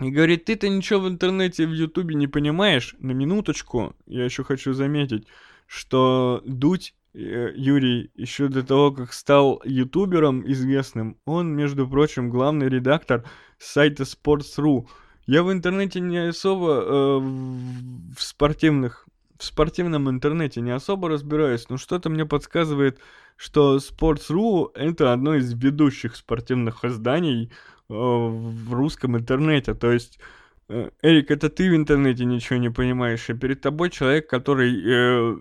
и 0.00 0.10
говорит, 0.10 0.46
ты-то 0.46 0.70
ничего 0.70 1.00
в 1.00 1.08
интернете, 1.08 1.66
в 1.66 1.74
Ютубе 1.74 2.14
не 2.14 2.28
понимаешь. 2.28 2.96
На 2.98 3.10
минуточку, 3.10 3.94
я 4.06 4.24
еще 4.24 4.42
хочу 4.42 4.72
заметить, 4.72 5.26
что 5.66 6.42
Дудь 6.46 6.94
Юрий 7.14 8.10
еще 8.14 8.48
до 8.48 8.62
того, 8.62 8.90
как 8.92 9.12
стал 9.12 9.60
ютубером 9.64 10.50
известным, 10.50 11.18
он, 11.26 11.54
между 11.54 11.86
прочим, 11.86 12.30
главный 12.30 12.68
редактор 12.68 13.24
сайта 13.58 14.04
Sports.ru. 14.04 14.86
Я 15.26 15.42
в 15.42 15.52
интернете 15.52 16.00
не 16.00 16.28
особо 16.28 16.70
э, 16.70 17.18
в 17.18 18.22
спортивных 18.22 19.06
в 19.42 19.44
спортивном 19.44 20.08
интернете 20.08 20.60
не 20.60 20.70
особо 20.70 21.08
разбираюсь, 21.08 21.68
но 21.68 21.76
что-то 21.76 22.08
мне 22.08 22.24
подсказывает, 22.24 23.00
что 23.36 23.78
Sports.ru 23.78 24.70
это 24.74 25.12
одно 25.12 25.34
из 25.34 25.52
ведущих 25.52 26.14
спортивных 26.14 26.84
изданий 26.84 27.46
э, 27.46 27.50
в 27.88 28.72
русском 28.72 29.16
интернете. 29.16 29.74
То 29.74 29.90
есть, 29.90 30.20
э, 30.68 30.90
Эрик, 31.02 31.32
это 31.32 31.48
ты 31.48 31.68
в 31.70 31.74
интернете 31.74 32.24
ничего 32.24 32.60
не 32.60 32.70
понимаешь, 32.70 33.28
и 33.30 33.34
перед 33.34 33.60
тобой 33.60 33.90
человек, 33.90 34.30
который, 34.30 34.80
э, 34.80 35.36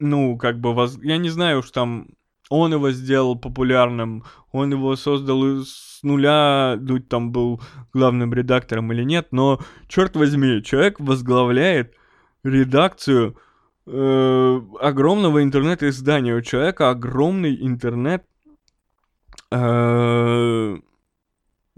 ну, 0.00 0.36
как 0.36 0.58
бы, 0.60 0.74
воз... 0.74 0.98
я 1.02 1.18
не 1.18 1.28
знаю 1.28 1.60
уж 1.60 1.70
там, 1.70 2.08
он 2.48 2.72
его 2.72 2.90
сделал 2.90 3.38
популярным, 3.38 4.24
он 4.50 4.72
его 4.72 4.96
создал 4.96 5.64
с 5.64 6.00
нуля, 6.02 6.76
Дудь 6.78 7.08
там 7.08 7.30
был 7.30 7.60
главным 7.92 8.34
редактором 8.34 8.92
или 8.92 9.04
нет, 9.04 9.28
но, 9.30 9.60
черт 9.86 10.16
возьми, 10.16 10.62
человек 10.62 10.98
возглавляет 10.98 11.94
редакцию 12.42 13.36
э, 13.86 14.60
огромного 14.80 15.42
интернет-издания. 15.42 16.34
У 16.34 16.40
человека 16.40 16.90
огромный 16.90 17.54
интернет 17.60 18.24
э, 19.52 20.76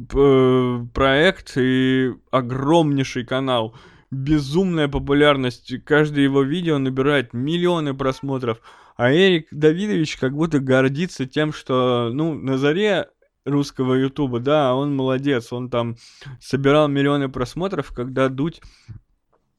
п- 0.08 0.86
проект 0.94 1.56
и 1.56 2.12
огромнейший 2.30 3.24
канал. 3.24 3.74
Безумная 4.12 4.88
популярность. 4.88 5.72
Каждое 5.84 6.22
его 6.22 6.42
видео 6.42 6.76
набирает 6.76 7.32
миллионы 7.32 7.94
просмотров. 7.94 8.60
А 8.96 9.10
Эрик 9.10 9.48
Давидович 9.50 10.18
как 10.18 10.34
будто 10.34 10.60
гордится 10.60 11.24
тем, 11.24 11.52
что, 11.52 12.10
ну, 12.12 12.34
на 12.34 12.58
заре 12.58 13.08
русского 13.46 13.94
ютуба, 13.94 14.38
да, 14.38 14.74
он 14.74 14.94
молодец, 14.94 15.50
он 15.52 15.70
там 15.70 15.96
собирал 16.40 16.88
миллионы 16.88 17.30
просмотров, 17.30 17.92
когда 17.94 18.28
Дудь 18.28 18.60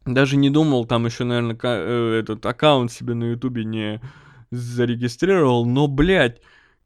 даже 0.05 0.37
не 0.37 0.49
думал, 0.49 0.85
там 0.85 1.07
еще, 1.07 1.23
наверное, 1.23 2.19
этот 2.19 2.45
аккаунт 2.45 2.91
себе 2.91 3.15
на 3.15 3.31
Ютубе 3.31 3.65
не 3.65 4.01
зарегистрировал, 4.51 5.65
но, 5.65 5.87
блядь, 5.87 6.41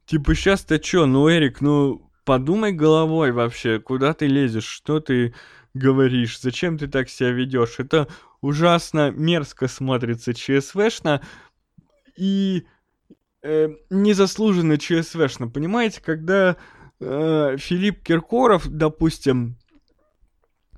типа 0.06 0.34
сейчас-то 0.34 0.78
чё, 0.78 1.04
ну, 1.04 1.30
Эрик, 1.30 1.60
ну, 1.60 2.10
подумай 2.24 2.72
головой 2.72 3.32
вообще, 3.32 3.78
куда 3.78 4.14
ты 4.14 4.26
лезешь, 4.26 4.66
что 4.66 5.00
ты 5.00 5.34
говоришь, 5.74 6.40
зачем 6.40 6.78
ты 6.78 6.88
так 6.88 7.08
себя 7.08 7.30
ведешь, 7.30 7.76
это 7.78 8.08
ужасно 8.40 9.10
мерзко 9.10 9.68
смотрится 9.68 10.34
ЧСВшно 10.34 11.22
и 12.16 12.66
э, 13.42 13.68
незаслуженно 13.90 14.78
ЧСВшно, 14.78 15.48
понимаете, 15.48 16.00
когда 16.00 16.56
э, 17.00 17.56
Филипп 17.58 18.02
Киркоров, 18.02 18.68
допустим, 18.68 19.56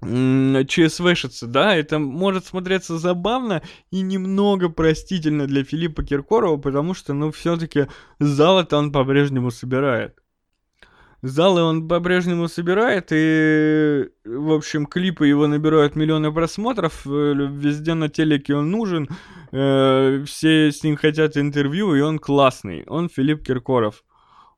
м, 0.03 0.67
ЧСВшится, 0.67 1.47
да, 1.47 1.77
это 1.77 1.99
может 1.99 2.47
смотреться 2.47 2.99
забавно 2.99 3.63
и 3.91 4.01
немного 4.01 4.69
простительно 4.69 5.47
для 5.47 5.65
Филиппа 5.65 6.03
Киркорова, 6.03 6.57
потому 6.57 6.95
что, 6.95 7.13
ну, 7.13 7.31
все-таки 7.33 7.87
залы-то 8.19 8.79
он 8.79 8.93
по-прежнему 8.93 9.51
собирает. 9.51 10.17
Залы 11.23 11.63
он 11.63 11.87
по-прежнему 11.87 12.49
собирает, 12.49 13.09
и, 13.13 14.09
в 14.25 14.53
общем, 14.53 14.87
клипы 14.87 15.27
его 15.27 15.47
набирают 15.47 15.97
миллионы 15.97 16.33
просмотров, 16.33 17.07
э, 17.07 17.11
везде 17.11 17.95
на 17.95 18.09
телеке 18.09 18.55
он 18.55 18.71
нужен, 18.71 19.09
э, 19.53 20.25
все 20.27 20.73
с 20.73 20.83
ним 20.83 20.97
хотят 20.97 21.37
интервью, 21.37 21.95
и 21.95 22.01
он 22.01 22.19
классный. 22.19 22.85
Он 22.87 23.09
Филипп 23.09 23.45
Киркоров. 23.45 24.03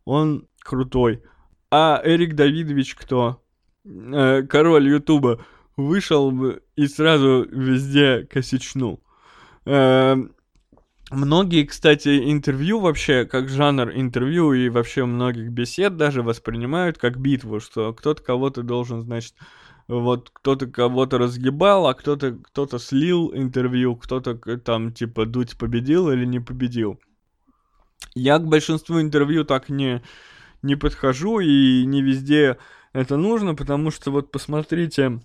Он 0.04 0.46
крутой. 0.62 1.22
А 1.70 2.00
Эрик 2.04 2.34
Давидович 2.34 2.94
кто? 2.94 3.42
э, 3.84 4.42
король 4.42 4.88
Ютуба 4.88 5.44
вышел 5.76 6.32
и 6.76 6.86
сразу 6.86 7.46
везде 7.50 8.26
косячнул. 8.30 9.02
Э, 9.64 10.16
Многие, 11.12 11.66
кстати, 11.66 12.32
интервью 12.32 12.80
вообще, 12.80 13.26
как 13.26 13.50
жанр 13.50 13.90
интервью 13.94 14.54
и 14.54 14.70
вообще 14.70 15.04
многих 15.04 15.50
бесед 15.50 15.98
даже 15.98 16.22
воспринимают 16.22 16.96
как 16.96 17.18
битву, 17.18 17.60
что 17.60 17.92
кто-то 17.92 18.22
кого-то 18.22 18.62
должен, 18.62 19.02
значит, 19.02 19.34
вот 19.88 20.30
кто-то 20.32 20.66
кого-то 20.68 21.18
разгибал, 21.18 21.86
а 21.86 21.92
кто-то 21.92 22.38
кто-то 22.42 22.78
слил 22.78 23.30
интервью, 23.34 23.94
кто-то 23.94 24.36
там 24.56 24.90
типа 24.94 25.26
Дудь 25.26 25.58
победил 25.58 26.10
или 26.10 26.24
не 26.24 26.40
победил. 26.40 26.98
Я 28.14 28.38
к 28.38 28.46
большинству 28.46 28.98
интервью 28.98 29.44
так 29.44 29.68
не, 29.68 30.02
не 30.62 30.76
подхожу 30.76 31.40
и 31.40 31.84
не 31.84 32.00
везде 32.00 32.56
это 32.94 33.18
нужно, 33.18 33.54
потому 33.54 33.90
что 33.90 34.10
вот 34.10 34.30
посмотрите, 34.32 35.20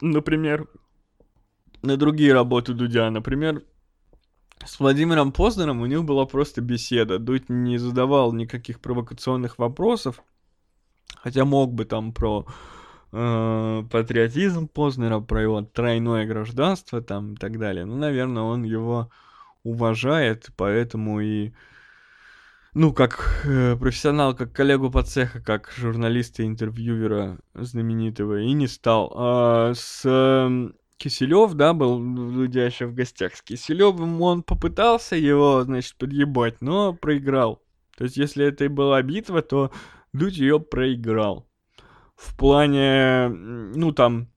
например, 0.00 0.66
на 1.82 1.96
другие 1.96 2.32
работы 2.32 2.74
Дудя, 2.74 3.08
например, 3.10 3.62
с 4.64 4.80
Владимиром 4.80 5.32
Познером 5.32 5.80
у 5.80 5.86
них 5.86 6.04
была 6.04 6.26
просто 6.26 6.60
беседа. 6.60 7.18
Дудь 7.18 7.48
не 7.48 7.78
задавал 7.78 8.32
никаких 8.32 8.80
провокационных 8.80 9.58
вопросов, 9.58 10.22
хотя 11.16 11.44
мог 11.44 11.72
бы 11.72 11.84
там 11.84 12.12
про 12.12 12.46
э, 13.12 13.84
патриотизм 13.90 14.68
Познера, 14.68 15.20
про 15.20 15.42
его 15.42 15.62
тройное 15.62 16.26
гражданство 16.26 17.00
там 17.00 17.34
и 17.34 17.36
так 17.36 17.58
далее. 17.58 17.84
Ну, 17.84 17.96
наверное, 17.96 18.42
он 18.42 18.64
его 18.64 19.10
уважает, 19.62 20.50
поэтому 20.56 21.20
и 21.20 21.52
ну, 22.74 22.92
как 22.92 23.42
э, 23.44 23.76
профессионал, 23.76 24.36
как 24.36 24.52
коллегу 24.52 24.90
по 24.90 25.02
цеху, 25.02 25.40
как 25.44 25.72
журналиста 25.76 26.46
интервьюера 26.46 27.38
знаменитого, 27.54 28.40
и 28.40 28.52
не 28.52 28.68
стал. 28.68 29.12
А 29.16 29.72
с 29.74 30.02
Киселев, 30.98 31.54
да, 31.54 31.72
был 31.72 31.98
Дудя 31.98 32.70
в 32.80 32.94
гостях. 32.94 33.36
С 33.36 33.42
Киселевым 33.42 34.20
он 34.20 34.42
попытался 34.42 35.16
его, 35.16 35.62
значит, 35.62 35.96
подъебать, 35.96 36.60
но 36.60 36.92
проиграл. 36.92 37.62
То 37.96 38.04
есть, 38.04 38.16
если 38.16 38.46
это 38.46 38.64
и 38.64 38.68
была 38.68 39.00
битва, 39.02 39.42
то 39.42 39.70
Дудь 40.12 40.36
ее 40.36 40.60
проиграл. 40.60 41.48
В 42.16 42.36
плане, 42.36 43.28
ну, 43.28 43.92
там, 43.92 44.28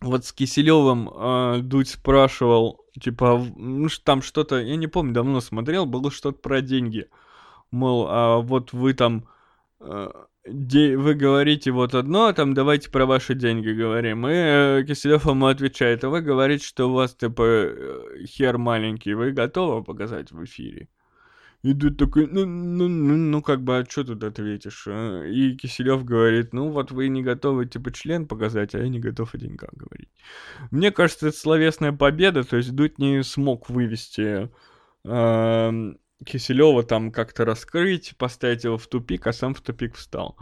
вот 0.00 0.24
с 0.24 0.32
Киселевым 0.32 1.08
э, 1.08 1.58
Дудь 1.62 1.88
спрашивал, 1.88 2.84
типа, 3.00 3.44
ну, 3.56 3.88
там 4.04 4.22
что-то, 4.22 4.60
я 4.60 4.76
не 4.76 4.86
помню, 4.86 5.12
давно 5.12 5.40
смотрел, 5.40 5.86
было 5.86 6.10
что-то 6.10 6.38
про 6.38 6.60
деньги. 6.60 7.08
Мол, 7.70 8.06
а 8.08 8.38
вот 8.38 8.72
вы 8.72 8.94
там, 8.94 9.28
э, 9.80 10.10
вы 10.44 11.14
говорите 11.14 11.70
вот 11.70 11.94
одно, 11.94 12.26
а 12.26 12.32
там 12.32 12.54
давайте 12.54 12.90
про 12.90 13.06
ваши 13.06 13.34
деньги 13.34 13.70
говорим. 13.70 14.26
И 14.26 14.32
э, 14.32 14.84
Киселев 14.86 15.26
ему 15.26 15.46
отвечает, 15.46 16.02
а 16.04 16.08
вы 16.08 16.20
говорите, 16.20 16.64
что 16.64 16.88
у 16.88 16.94
вас 16.94 17.14
типа 17.14 17.42
э, 17.42 18.24
хер 18.26 18.58
маленький, 18.58 19.14
вы 19.14 19.32
готовы 19.32 19.84
показать 19.84 20.32
в 20.32 20.44
эфире? 20.44 20.88
И 21.62 21.74
Дудь 21.74 21.96
такой, 21.96 22.26
ну, 22.26 22.44
ну, 22.44 22.88
ну, 22.88 23.16
ну, 23.16 23.40
как 23.40 23.62
бы, 23.62 23.78
а 23.78 23.86
что 23.88 24.02
тут 24.02 24.24
ответишь? 24.24 24.88
а?» 24.88 25.24
И 25.24 25.54
Киселев 25.54 26.04
говорит, 26.04 26.52
ну, 26.52 26.70
вот 26.70 26.90
вы 26.90 27.06
не 27.06 27.22
готовы, 27.22 27.66
типа, 27.66 27.92
член 27.92 28.26
показать, 28.26 28.74
а 28.74 28.80
я 28.80 28.88
не 28.88 28.98
готов 28.98 29.32
о 29.34 29.38
деньгах 29.38 29.70
говорить. 29.74 30.08
Мне 30.72 30.90
кажется, 30.90 31.28
это 31.28 31.36
словесная 31.38 31.92
победа, 31.92 32.42
то 32.42 32.56
есть 32.56 32.74
Дудь 32.74 32.98
не 32.98 33.22
смог 33.22 33.70
вывести 33.70 34.50
эм, 35.04 35.98
Киселева 36.24 36.82
там 36.82 37.10
как-то 37.10 37.44
раскрыть, 37.44 38.14
поставить 38.16 38.64
его 38.64 38.78
в 38.78 38.86
тупик, 38.86 39.26
а 39.26 39.32
сам 39.32 39.54
в 39.54 39.60
тупик 39.60 39.96
встал. 39.96 40.36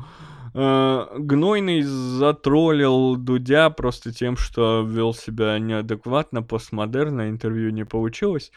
Э, 0.55 1.07
Гнойный 1.19 1.83
затроллил 1.83 3.17
Дудя 3.17 3.71
просто 3.71 4.13
тем, 4.13 4.37
что 4.37 4.83
вел 4.83 5.15
себя 5.15 5.59
неадекватно, 5.59 6.43
постмодерно, 6.43 7.31
интервью 7.31 7.71
не 7.71 7.85
получилось. 7.85 8.53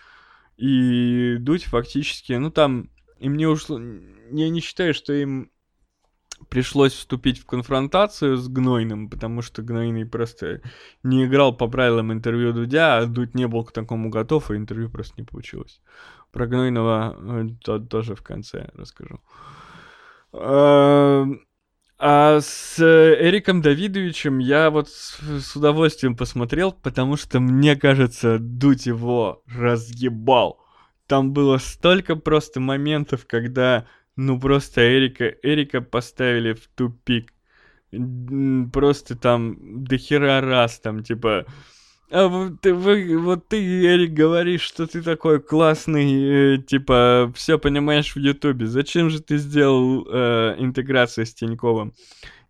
И 0.58 1.38
Дудь 1.40 1.64
фактически, 1.64 2.34
ну 2.34 2.52
там, 2.52 2.90
им 3.20 3.38
не 3.38 3.46
ушло... 3.46 3.80
Я 4.32 4.50
не 4.50 4.60
считаю, 4.60 4.94
что 4.94 5.14
им 5.14 5.52
пришлось 6.54 6.94
вступить 6.94 7.40
в 7.40 7.48
конфронтацию 7.48 8.38
с 8.38 8.48
Гнойным, 8.48 9.10
потому 9.10 9.42
что 9.42 9.64
Гнойный 9.64 10.06
просто 10.06 10.62
не 11.02 11.26
играл 11.26 11.58
по 11.58 11.68
правилам 11.68 12.14
интервью 12.14 12.54
Дудя, 12.54 13.00
а 13.00 13.06
Дудь 13.08 13.34
не 13.34 13.48
был 13.48 13.64
к 13.64 13.72
такому 13.72 14.12
готов, 14.12 14.52
и 14.52 14.56
интервью 14.56 14.92
просто 14.92 15.16
не 15.18 15.24
получилось. 15.26 15.82
Про 16.32 16.46
Гнойного 16.46 17.18
э, 17.20 17.48
то, 17.64 17.80
тоже 17.80 18.14
в 18.14 18.22
конце 18.22 18.70
расскажу. 18.76 19.20
Э, 20.32 21.26
А 21.98 22.40
с 22.40 22.80
Эриком 22.80 23.64
Давидовичем 23.64 24.38
я 24.38 24.70
вот 24.70 24.90
с 24.90 25.56
удовольствием 25.56 26.16
посмотрел, 26.16 26.72
потому 26.72 27.18
что 27.18 27.40
мне 27.40 27.76
кажется, 27.76 28.38
Дудь 28.40 28.86
его 28.86 29.42
разъебал. 29.48 30.60
Там 31.08 31.34
было 31.34 31.58
столько 31.58 32.16
просто 32.16 32.60
моментов, 32.60 33.26
когда 33.26 33.88
ну 34.16 34.40
просто 34.40 34.82
Эрика, 34.82 35.26
Эрика 35.44 35.82
поставили 35.82 36.54
в 36.54 36.68
тупик. 36.76 37.34
Просто 38.72 39.16
там 39.16 39.84
до 39.84 39.98
хера 39.98 40.42
раз 40.42 40.80
там 40.80 41.04
типа... 41.04 41.46
А 42.12 42.28
вот 42.28 42.62
ты, 42.62 42.76
вы, 42.76 43.18
вот 43.18 43.48
ты, 43.48 43.58
Эрик, 43.58 44.12
говоришь, 44.12 44.62
что 44.62 44.86
ты 44.86 45.02
такой 45.02 45.42
классный, 45.42 46.58
э, 46.58 46.58
типа, 46.60 47.32
все 47.36 47.58
понимаешь 47.58 48.16
в 48.16 48.20
Ютубе. 48.20 48.68
Зачем 48.68 49.10
же 49.10 49.20
ты 49.20 49.38
сделал 49.38 50.06
э, 50.08 50.56
интеграцию 50.60 51.26
с 51.26 51.34
Тиньковым? 51.34 51.94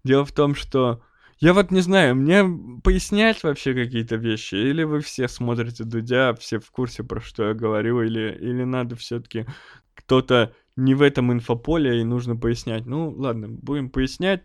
Дело 0.04 0.26
в 0.26 0.34
том, 0.34 0.54
что 0.54 1.02
я 1.40 1.54
вот 1.54 1.72
не 1.72 1.82
знаю, 1.82 2.16
мне 2.16 2.44
пояснять 2.84 3.44
вообще 3.44 3.74
какие-то 3.74 4.16
вещи, 4.16 4.56
или 4.56 4.84
вы 4.84 5.02
все 5.02 5.28
смотрите 5.28 5.84
Дудя, 5.84 6.34
все 6.36 6.60
в 6.60 6.70
курсе, 6.72 7.04
про 7.04 7.22
что 7.22 7.48
я 7.48 7.54
говорю, 7.54 8.02
или, 8.02 8.38
или 8.40 8.64
надо 8.64 8.96
все-таки 8.96 9.46
кто-то 9.94 10.54
не 10.76 10.96
в 10.96 11.02
этом 11.02 11.32
инфополе 11.32 12.02
и 12.02 12.04
нужно 12.04 12.36
пояснять. 12.36 12.86
Ну, 12.86 13.10
ладно, 13.12 13.48
будем 13.50 13.90
пояснять 13.90 14.44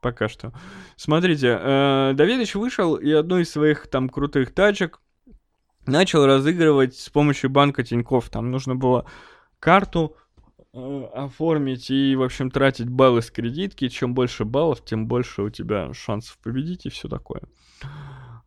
пока 0.00 0.28
что. 0.28 0.52
Смотрите, 0.96 1.58
э, 1.60 2.12
Давидыч 2.14 2.54
вышел 2.54 2.96
и 2.96 3.10
одну 3.10 3.38
из 3.38 3.50
своих 3.50 3.86
там 3.86 4.08
крутых 4.08 4.52
тачек 4.52 5.00
начал 5.86 6.26
разыгрывать 6.26 6.96
с 6.96 7.08
помощью 7.10 7.50
банка 7.50 7.82
Тиньков. 7.82 8.28
Там 8.30 8.50
нужно 8.50 8.76
было 8.76 9.06
карту 9.58 10.16
э, 10.72 11.04
оформить 11.14 11.90
и, 11.90 12.14
в 12.16 12.22
общем, 12.22 12.50
тратить 12.50 12.88
баллы 12.88 13.22
с 13.22 13.30
кредитки. 13.30 13.88
Чем 13.88 14.14
больше 14.14 14.44
баллов, 14.44 14.84
тем 14.84 15.06
больше 15.06 15.42
у 15.42 15.50
тебя 15.50 15.92
шансов 15.92 16.38
победить 16.38 16.86
и 16.86 16.90
все 16.90 17.08
такое. 17.08 17.42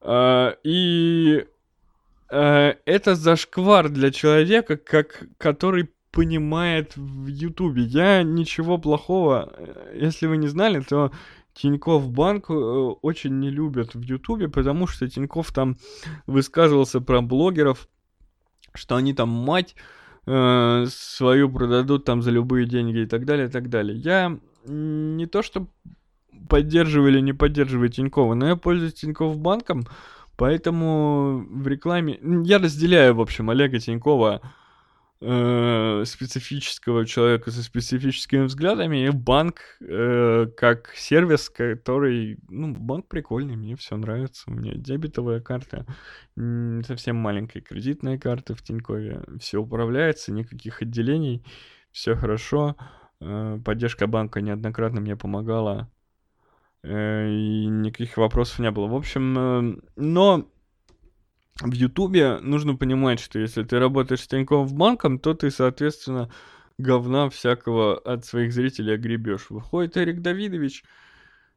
Э, 0.02 0.54
и 0.64 1.46
э, 2.30 2.74
это 2.86 3.16
зашквар 3.16 3.90
для 3.90 4.12
человека, 4.12 4.78
как, 4.78 5.24
который 5.38 5.90
понимает 6.14 6.96
в 6.96 7.26
Ютубе. 7.28 7.82
Я 7.82 8.22
ничего 8.24 8.78
плохого, 8.78 9.52
э, 9.58 9.98
если 10.00 10.28
вы 10.28 10.38
не 10.38 10.48
знали, 10.48 10.80
то 10.80 11.12
Тиньков 11.56 12.10
банк 12.12 12.52
э, 12.52 12.54
очень 12.54 13.40
не 13.40 13.50
любят 13.50 13.96
в 13.96 14.02
Ютубе, 14.02 14.48
потому 14.48 14.86
что 14.86 15.10
Тиньков 15.10 15.52
там 15.52 15.76
высказывался 16.28 17.02
про 17.02 17.22
блогеров, 17.22 17.90
что 18.76 18.96
они 18.96 19.16
там 19.16 19.30
мать 19.30 19.76
э, 20.28 20.86
свою 20.88 21.50
продадут 21.50 22.06
там 22.06 22.22
за 22.22 22.30
любые 22.30 22.68
деньги 22.68 23.00
и 23.00 23.06
так 23.08 23.26
далее, 23.26 23.48
и 23.48 23.50
так 23.50 23.70
далее. 23.70 23.98
Я 23.98 24.38
не 24.66 25.26
то 25.26 25.42
что 25.42 25.68
поддерживаю 26.48 27.12
или 27.12 27.22
не 27.22 27.34
поддерживаю 27.34 27.90
Тинькова, 27.90 28.36
но 28.36 28.50
я 28.50 28.56
пользуюсь 28.56 28.94
Тинькофф 28.94 29.36
банком, 29.40 29.88
поэтому 30.38 31.44
в 31.50 31.68
рекламе... 31.68 32.20
Я 32.46 32.60
разделяю, 32.60 33.16
в 33.16 33.22
общем, 33.22 33.50
Олега 33.50 33.80
Тинькова 33.80 34.42
э, 35.24 36.04
специфического 36.06 37.06
человека 37.06 37.52
со 37.52 37.64
специфическими 37.64 38.44
взглядами 38.44 39.06
и 39.06 39.10
банк 39.10 39.62
э, 39.82 40.48
как 40.58 40.94
сервис, 40.96 41.50
который, 41.50 42.38
ну, 42.50 42.76
банк 42.76 43.08
прикольный, 43.08 43.56
мне 43.56 43.76
все 43.76 43.98
нравится, 43.98 44.44
у 44.48 44.54
меня 44.54 44.74
дебетовая 44.76 45.40
карта, 45.40 45.86
совсем 46.36 47.16
маленькая 47.16 47.62
кредитная 47.62 48.18
карта 48.18 48.56
в 48.56 48.62
Тинькове, 48.62 49.24
все 49.40 49.60
управляется, 49.60 50.32
никаких 50.32 50.82
отделений, 50.82 51.46
все 51.92 52.16
хорошо, 52.16 52.76
Э, 53.24 53.60
поддержка 53.64 54.08
банка 54.08 54.42
неоднократно 54.42 55.00
мне 55.00 55.16
помогала, 55.16 55.90
э, 56.84 57.30
и 57.30 57.66
никаких 57.68 58.18
вопросов 58.18 58.60
не 58.60 58.72
было. 58.72 58.88
В 58.88 58.96
общем, 58.96 59.38
э, 59.38 59.82
но 59.96 60.50
в 61.62 61.72
Ютубе 61.72 62.40
нужно 62.40 62.76
понимать, 62.76 63.20
что 63.20 63.40
если 63.40 63.64
ты 63.64 63.80
работаешь 63.80 64.22
с 64.22 64.28
Тинькофф 64.28 64.74
банком, 64.74 65.20
то 65.20 65.34
ты, 65.34 65.52
соответственно, 65.52 66.32
говна 66.78 67.30
всякого 67.30 67.98
от 67.98 68.26
своих 68.26 68.54
зрителей 68.54 68.96
огребешь. 68.96 69.50
Выходит 69.50 69.98
Эрик 69.98 70.22
Давидович 70.22 70.84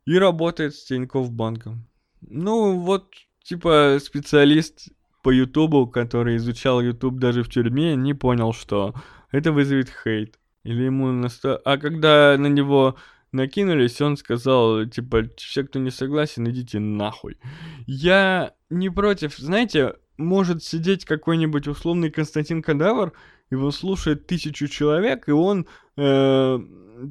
и 0.05 0.19
работает 0.19 0.75
с 0.75 0.85
Тинькофф 0.85 1.31
банком. 1.31 1.87
Ну, 2.21 2.79
вот, 2.81 3.09
типа, 3.43 3.99
специалист 4.03 4.89
по 5.23 5.31
Ютубу, 5.31 5.87
который 5.87 6.37
изучал 6.37 6.81
Ютуб 6.81 7.19
даже 7.19 7.43
в 7.43 7.49
тюрьме, 7.49 7.97
не 7.97 8.15
понял, 8.15 8.53
что 8.53 8.95
это 9.31 9.53
вызовет 9.53 9.89
хейт. 9.89 10.39
Или 10.63 10.85
ему 10.85 11.11
наста... 11.13 11.57
А 11.65 11.79
когда 11.79 12.37
на 12.39 12.49
него 12.49 12.97
накинулись, 13.37 14.01
он 14.01 14.17
сказал, 14.17 14.87
типа, 14.87 15.25
все, 15.37 15.65
кто 15.65 15.79
не 15.79 15.91
согласен, 15.91 16.49
идите 16.49 16.79
нахуй. 16.81 17.39
Я 17.87 18.55
не 18.71 18.91
против, 18.91 19.37
знаете, 19.37 19.95
может 20.17 20.65
сидеть 20.65 21.05
какой-нибудь 21.05 21.69
условный 21.69 22.11
Константин 22.11 22.63
Кадавр, 22.63 23.13
его 23.51 23.71
слушает 23.71 24.27
тысячу 24.27 24.67
человек, 24.67 25.29
и 25.29 25.33
он 25.33 25.67
э, 25.97 26.59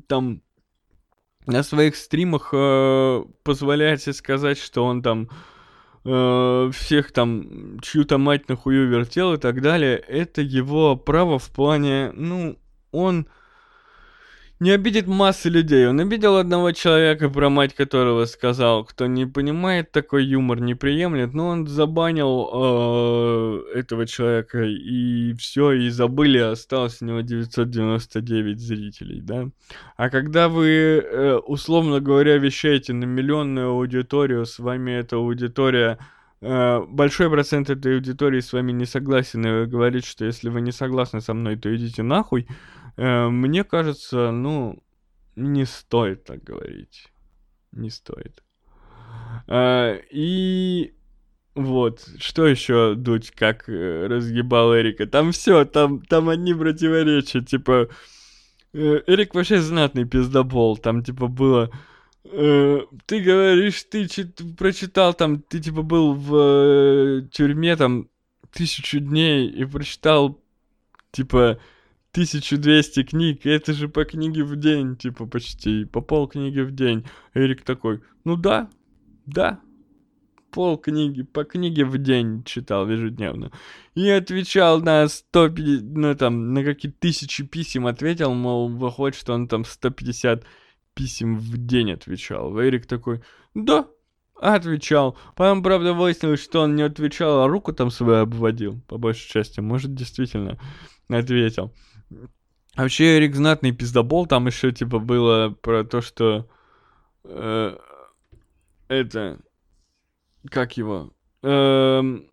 там 0.08 0.42
на 1.46 1.64
своих 1.64 1.96
стримах 1.96 2.50
э, 2.54 3.24
позволяет 3.44 4.02
себе 4.02 4.14
сказать, 4.14 4.58
что 4.58 4.84
он 4.84 5.02
там 5.02 5.30
э, 6.04 6.72
всех 6.74 7.12
там 7.12 7.80
чью-то 7.82 8.18
мать 8.18 8.50
на 8.50 8.56
хую 8.56 8.90
вертел 8.90 9.34
и 9.34 9.38
так 9.38 9.62
далее. 9.62 9.98
Это 9.98 10.42
его 10.42 10.96
право 10.96 11.40
в 11.40 11.50
плане, 11.52 12.12
ну, 12.14 12.60
он 12.92 13.28
не 14.60 14.72
обидит 14.72 15.08
массы 15.08 15.50
людей. 15.50 15.88
Он 15.88 16.00
обидел 16.00 16.38
одного 16.38 16.72
человека, 16.72 17.30
про 17.30 17.50
мать 17.50 17.74
которого 17.76 18.26
сказал, 18.26 18.86
кто 18.86 19.06
не 19.06 19.26
понимает 19.26 19.92
такой 19.92 20.24
юмор, 20.26 20.62
не 20.62 20.76
приемлет, 20.76 21.34
но 21.34 21.48
он 21.48 21.68
забанил 21.68 22.50
э, 22.54 23.80
этого 23.80 24.08
человека, 24.08 24.64
и 24.64 25.34
все, 25.34 25.74
и 25.74 25.90
забыли, 25.90 26.38
осталось 26.38 27.02
у 27.02 27.06
него 27.06 27.20
999 27.20 28.60
зрителей, 28.60 29.22
да. 29.22 29.50
А 29.98 30.10
когда 30.10 30.48
вы, 30.48 30.70
э, 30.70 31.36
условно 31.36 32.00
говоря, 32.00 32.38
вещаете 32.38 32.94
на 32.94 33.04
миллионную 33.04 33.72
аудиторию, 33.72 34.46
с 34.46 34.60
вами 34.60 34.92
эта 34.92 35.18
аудитория 35.18 35.98
э, 36.40 36.80
большой 36.88 37.30
процент 37.30 37.70
этой 37.70 37.96
аудитории 37.96 38.40
с 38.40 38.54
вами 38.54 38.72
не 38.72 38.86
согласен, 38.86 39.46
и 39.46 39.52
вы 39.52 39.66
говорите, 39.66 40.08
что 40.08 40.24
если 40.24 40.48
вы 40.48 40.62
не 40.62 40.72
согласны 40.72 41.20
со 41.20 41.34
мной, 41.34 41.58
то 41.58 41.76
идите 41.76 42.04
нахуй, 42.04 42.48
мне 42.98 43.64
кажется, 43.64 44.32
ну, 44.32 44.82
не 45.36 45.66
стоит 45.66 46.24
так 46.24 46.44
говорить. 46.44 47.08
Не 47.72 47.90
стоит. 47.90 48.44
Э, 49.48 50.00
и 50.12 50.94
вот, 51.56 52.08
что 52.20 52.46
еще 52.48 52.96
Дудь 52.96 53.32
как 53.32 53.70
э, 53.70 54.08
разъебал 54.08 54.76
Эрика? 54.76 55.06
Там 55.08 55.32
все, 55.32 55.66
там, 55.66 56.02
там 56.02 56.30
одни 56.30 56.54
противоречия, 56.54 57.42
типа... 57.42 57.90
э, 58.74 59.02
Эрик 59.08 59.36
вообще 59.36 59.60
знатный 59.60 60.06
пиздобол, 60.06 60.78
там 60.78 61.04
типа 61.04 61.28
было... 61.28 61.70
э, 62.24 62.80
ты 63.06 63.22
говоришь, 63.22 63.84
ты 63.84 64.08
чит- 64.08 64.58
прочитал 64.58 65.14
там, 65.14 65.42
ты 65.42 65.60
типа 65.60 65.82
был 65.82 66.14
в 66.14 66.36
э, 66.36 67.28
тюрьме 67.32 67.76
там 67.76 68.10
тысячу 68.52 69.00
дней 69.00 69.50
и 69.50 69.66
прочитал 69.66 70.42
типа 71.12 71.60
1200 72.16 73.04
книг, 73.04 73.46
это 73.46 73.74
же 73.74 73.90
по 73.90 74.06
книге 74.06 74.46
в 74.46 74.56
день, 74.56 74.96
типа 74.96 75.26
почти, 75.26 75.84
по 75.84 76.00
пол 76.00 76.30
книги 76.30 76.62
в 76.62 76.72
день. 76.72 77.04
Эрик 77.34 77.64
такой, 77.64 78.02
ну 78.24 78.38
да, 78.38 78.70
да, 79.26 79.60
пол 80.50 80.78
книги, 80.78 81.24
по 81.24 81.44
книге 81.44 81.84
в 81.84 81.98
день 81.98 82.46
читал 82.46 82.90
ежедневно. 82.90 83.52
И 83.96 84.08
отвечал 84.08 84.80
на 84.80 85.10
150, 85.10 85.84
ну 85.84 86.16
там, 86.16 86.54
на 86.54 86.64
какие 86.64 86.90
тысячи 86.90 87.44
писем 87.44 87.86
ответил, 87.86 88.34
мол, 88.34 88.70
выходит, 88.70 89.20
что 89.20 89.34
он 89.34 89.50
там 89.50 89.66
150 89.66 90.46
писем 90.94 91.38
в 91.38 91.58
день 91.58 91.92
отвечал. 91.92 92.58
Эрик 92.58 92.86
такой, 92.86 93.24
да, 93.54 93.90
отвечал. 94.40 95.18
Потом, 95.36 95.64
правда, 95.64 95.92
выяснилось, 95.92 96.42
что 96.42 96.62
он 96.62 96.78
не 96.78 96.84
отвечал, 96.84 97.42
а 97.42 97.48
руку 97.50 97.74
там 97.74 97.92
свою 97.92 98.22
обводил, 98.22 98.80
по 98.88 98.98
большей 98.98 99.30
части. 99.30 99.60
Может, 99.60 99.94
действительно 99.94 100.58
ответил. 101.10 101.74
Вообще, 102.76 103.18
Эрик 103.18 103.36
знатный 103.36 103.72
пиздобол, 103.72 104.26
там 104.28 104.48
еще, 104.48 104.72
типа, 104.72 105.00
было 105.00 105.50
про 105.62 105.84
то, 105.84 106.02
что 106.02 106.50
э, 107.24 107.78
это, 108.90 109.40
как 110.50 110.76
его, 110.78 111.16
Эм, 111.46 112.26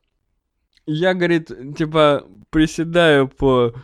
я, 0.87 1.12
говорит, 1.12 1.49
типа, 1.77 2.27
приседаю 2.49 3.29
по 3.29 3.75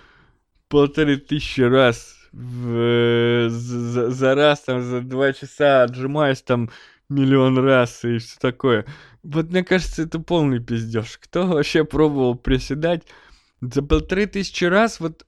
полторы 0.68 1.18
тысячи 1.18 1.61
раз 1.61 2.16
в, 2.32 3.51
за, 3.51 4.11
за 4.11 4.34
раз, 4.34 4.61
там, 4.61 4.82
за 4.82 5.03
два 5.03 5.34
часа 5.34 5.82
отжимаюсь 5.82 6.41
там 6.41 6.70
миллион 7.11 7.59
раз 7.59 8.07
и 8.07 8.16
все 8.16 8.39
такое. 8.41 8.86
Вот 9.22 9.51
мне 9.51 9.64
кажется, 9.64 10.03
это 10.03 10.18
полный 10.18 10.61
пиздеж. 10.61 11.18
Кто 11.18 11.47
вообще 11.47 11.84
пробовал 11.84 12.36
приседать 12.36 13.03
за 13.61 13.82
полторы 13.82 14.24
тысячи 14.26 14.64
раз? 14.64 14.99
Вот 14.99 15.26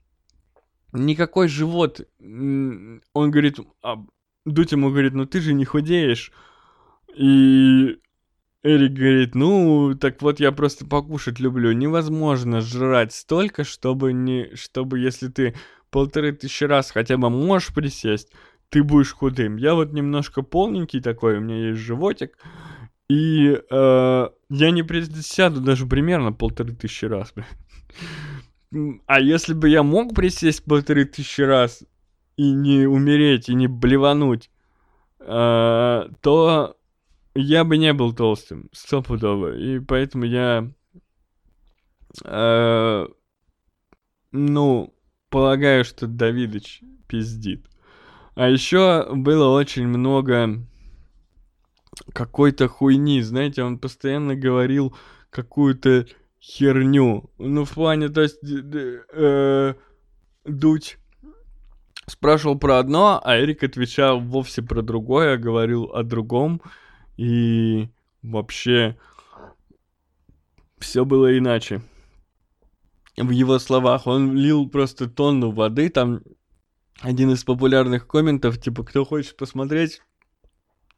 никакой 0.93 1.49
живот. 1.49 2.01
Он 2.21 3.01
говорит, 3.15 3.59
а, 3.83 3.97
Дудь 4.45 4.73
ему 4.73 4.91
говорит, 4.91 5.15
ну 5.15 5.27
ты 5.27 5.41
же 5.41 5.53
не 5.53 5.65
худеешь. 5.65 6.33
И 7.17 7.99
Эрик 8.63 8.93
говорит, 8.93 9.35
ну, 9.35 9.95
так 9.95 10.21
вот 10.23 10.41
я 10.41 10.53
просто 10.53 10.87
покушать 10.87 11.41
люблю. 11.41 11.73
Невозможно 11.73 12.61
жрать 12.61 13.13
столько, 13.13 13.65
чтобы 13.65 14.13
не, 14.13 14.55
чтобы 14.55 14.99
если 14.99 15.29
ты 15.29 15.55
полторы 15.91 16.33
тысячи 16.33 16.65
раз 16.65 16.91
хотя 16.91 17.17
бы 17.17 17.31
можешь 17.31 17.75
присесть, 17.75 18.31
ты 18.69 18.83
будешь 18.83 19.13
худым. 19.13 19.57
Я 19.57 19.75
вот 19.75 19.93
немножко 19.93 20.43
полненький 20.43 21.01
такой, 21.01 21.39
у 21.39 21.41
меня 21.41 21.69
есть 21.71 21.81
животик, 21.81 22.39
и 23.09 23.61
э, 23.69 24.29
я 24.51 24.71
не 24.71 24.83
присяду 24.83 25.61
даже 25.61 25.87
примерно 25.87 26.33
полторы 26.33 26.75
тысячи 26.75 27.07
раз, 27.07 27.33
блин. 27.35 27.47
А 29.07 29.21
если 29.21 29.53
бы 29.53 29.69
я 29.69 29.83
мог 29.83 30.15
присесть 30.15 30.65
полторы 30.65 31.05
тысячи 31.05 31.41
раз 31.41 31.83
и 32.37 32.53
не 32.53 32.87
умереть, 32.87 33.49
и 33.49 33.55
не 33.55 33.67
блевануть, 33.67 34.51
э, 35.19 36.09
то 36.21 36.77
я 37.35 37.65
бы 37.65 37.77
не 37.77 37.93
был 37.93 38.15
толстым, 38.15 38.69
стопудово. 38.73 39.57
И 39.57 39.81
поэтому 39.81 40.25
я, 40.25 40.71
э, 42.25 43.09
ну, 44.31 44.95
полагаю, 45.31 45.85
что 45.85 46.07
Давидыч 46.07 46.83
пиздит. 47.09 47.67
А 48.37 48.49
еще 48.49 49.09
было 49.13 49.49
очень 49.49 49.89
много 49.89 50.65
какой-то 52.13 52.69
хуйни, 52.69 53.21
знаете, 53.21 53.65
он 53.65 53.79
постоянно 53.79 54.37
говорил 54.37 54.95
какую-то 55.31 56.07
херню. 56.41 57.31
Ну, 57.39 57.65
в 57.65 57.71
плане, 57.71 58.09
то 58.09 58.23
есть, 58.23 58.39
э, 58.43 59.75
Дудь 60.45 60.99
спрашивал 62.07 62.59
про 62.59 62.79
одно, 62.79 63.21
а 63.23 63.39
Эрик 63.39 63.63
отвечал 63.63 64.21
вовсе 64.21 64.63
про 64.63 64.83
другое, 64.83 65.37
говорил 65.37 65.85
о 65.85 66.03
другом. 66.03 66.61
И 67.17 67.89
вообще 68.23 68.97
все 70.79 71.05
было 71.05 71.37
иначе. 71.37 71.83
В 73.17 73.31
его 73.31 73.59
словах 73.59 74.07
он 74.07 74.35
лил 74.35 74.69
просто 74.69 75.09
тонну 75.09 75.51
воды, 75.51 75.91
там 75.91 76.23
один 77.01 77.33
из 77.33 77.45
популярных 77.45 78.07
комментов, 78.07 78.59
типа, 78.59 78.85
кто 78.85 79.05
хочет 79.05 79.37
посмотреть, 79.37 80.01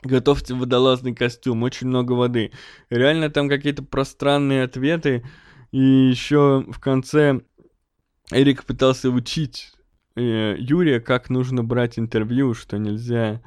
готовьте 0.03 0.55
водолазный 0.55 1.15
костюм, 1.15 1.63
очень 1.63 1.89
много 1.89 2.13
воды. 2.13 2.53
Реально 2.91 3.31
там 3.31 3.49
какие-то 3.49 3.83
пространные 3.83 4.65
ответы, 4.65 5.25
и 5.71 5.79
еще 5.81 6.65
в 6.69 6.79
конце 6.81 7.41
Эрик 8.31 8.65
пытался 8.65 9.11
учить 9.11 9.73
э, 10.17 10.57
Юрия, 10.59 11.01
как 11.01 11.31
нужно 11.31 11.65
брать 11.65 11.99
интервью, 11.99 12.55
что 12.55 12.79
нельзя, 12.79 13.41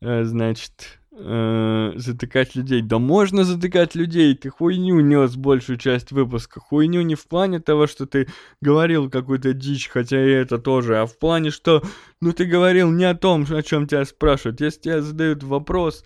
э, 0.00 0.24
значит, 0.24 0.99
э, 1.22 1.92
затыкать 1.96 2.54
людей. 2.54 2.82
Да 2.82 2.98
можно 2.98 3.44
затыкать 3.44 3.94
людей, 3.94 4.34
ты 4.34 4.50
хуйню 4.50 5.00
нес 5.00 5.36
большую 5.36 5.78
часть 5.78 6.12
выпуска. 6.12 6.60
Хуйню 6.60 7.02
не 7.02 7.14
в 7.14 7.26
плане 7.26 7.60
того, 7.60 7.86
что 7.86 8.06
ты 8.06 8.28
говорил 8.60 9.10
какую-то 9.10 9.52
дичь, 9.52 9.88
хотя 9.88 10.24
и 10.24 10.30
это 10.30 10.58
тоже, 10.58 10.98
а 10.98 11.06
в 11.06 11.18
плане, 11.18 11.50
что, 11.50 11.82
ну 12.20 12.32
ты 12.32 12.44
говорил 12.44 12.90
не 12.90 13.04
о 13.04 13.14
том, 13.14 13.46
о 13.50 13.62
чем 13.62 13.86
тебя 13.86 14.04
спрашивают. 14.04 14.60
Если 14.60 14.80
тебе 14.80 15.02
задают 15.02 15.42
вопрос, 15.42 16.04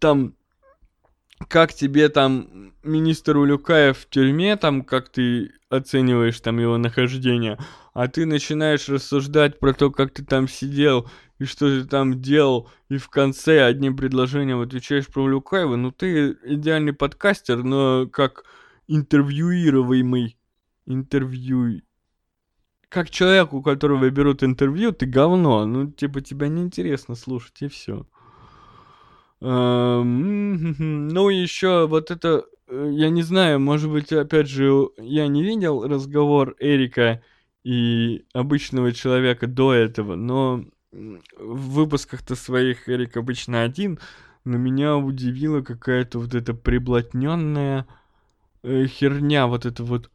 там, 0.00 0.34
как 1.48 1.72
тебе 1.72 2.08
там 2.08 2.72
министр 2.82 3.36
Улюкаев 3.36 3.98
в 3.98 4.08
тюрьме, 4.08 4.56
там, 4.56 4.82
как 4.82 5.08
ты 5.08 5.52
оцениваешь 5.70 6.40
там 6.40 6.58
его 6.58 6.78
нахождение, 6.78 7.58
а 7.94 8.08
ты 8.08 8.26
начинаешь 8.26 8.88
рассуждать 8.88 9.58
про 9.58 9.72
то, 9.72 9.90
как 9.90 10.12
ты 10.12 10.24
там 10.24 10.48
сидел 10.48 11.08
и 11.38 11.44
что 11.44 11.68
ты 11.68 11.86
там 11.86 12.20
делал, 12.20 12.68
и 12.88 12.96
в 12.96 13.08
конце 13.08 13.64
одним 13.64 13.96
предложением 13.96 14.60
отвечаешь 14.60 15.06
про 15.06 15.22
Улюкаева, 15.22 15.76
ну 15.76 15.92
ты 15.92 16.36
идеальный 16.44 16.92
подкастер, 16.92 17.62
но 17.62 18.06
как 18.06 18.44
интервьюируемый, 18.88 20.38
интервью... 20.86 21.82
Как 22.88 23.10
человек, 23.10 23.52
у 23.52 23.62
которого 23.62 24.08
берут 24.08 24.42
интервью, 24.42 24.92
ты 24.92 25.06
говно, 25.06 25.66
ну 25.66 25.90
типа 25.90 26.22
тебя 26.22 26.48
неинтересно 26.48 27.14
слушать, 27.14 27.60
и 27.62 27.68
все. 27.68 28.06
Эм, 29.40 31.08
Ну, 31.08 31.28
еще 31.28 31.86
вот 31.86 32.10
это, 32.10 32.44
э, 32.66 32.90
я 32.92 33.10
не 33.10 33.22
знаю, 33.22 33.60
может 33.60 33.90
быть, 33.90 34.12
опять 34.12 34.48
же, 34.48 34.88
я 34.98 35.28
не 35.28 35.42
видел 35.42 35.86
разговор 35.86 36.56
Эрика 36.58 37.22
и 37.62 38.24
обычного 38.32 38.92
человека 38.92 39.46
до 39.46 39.72
этого, 39.74 40.16
но 40.16 40.64
в 40.92 41.70
выпусках-то 41.72 42.34
своих 42.34 42.88
Эрик 42.88 43.16
обычно 43.16 43.62
один, 43.62 43.98
но 44.44 44.56
меня 44.56 44.96
удивила 44.96 45.60
какая-то 45.60 46.18
вот 46.18 46.34
эта 46.34 46.54
приблотненная 46.54 47.86
э, 48.62 48.86
херня, 48.86 49.46
вот 49.46 49.66
это 49.66 49.84
вот 49.84 50.10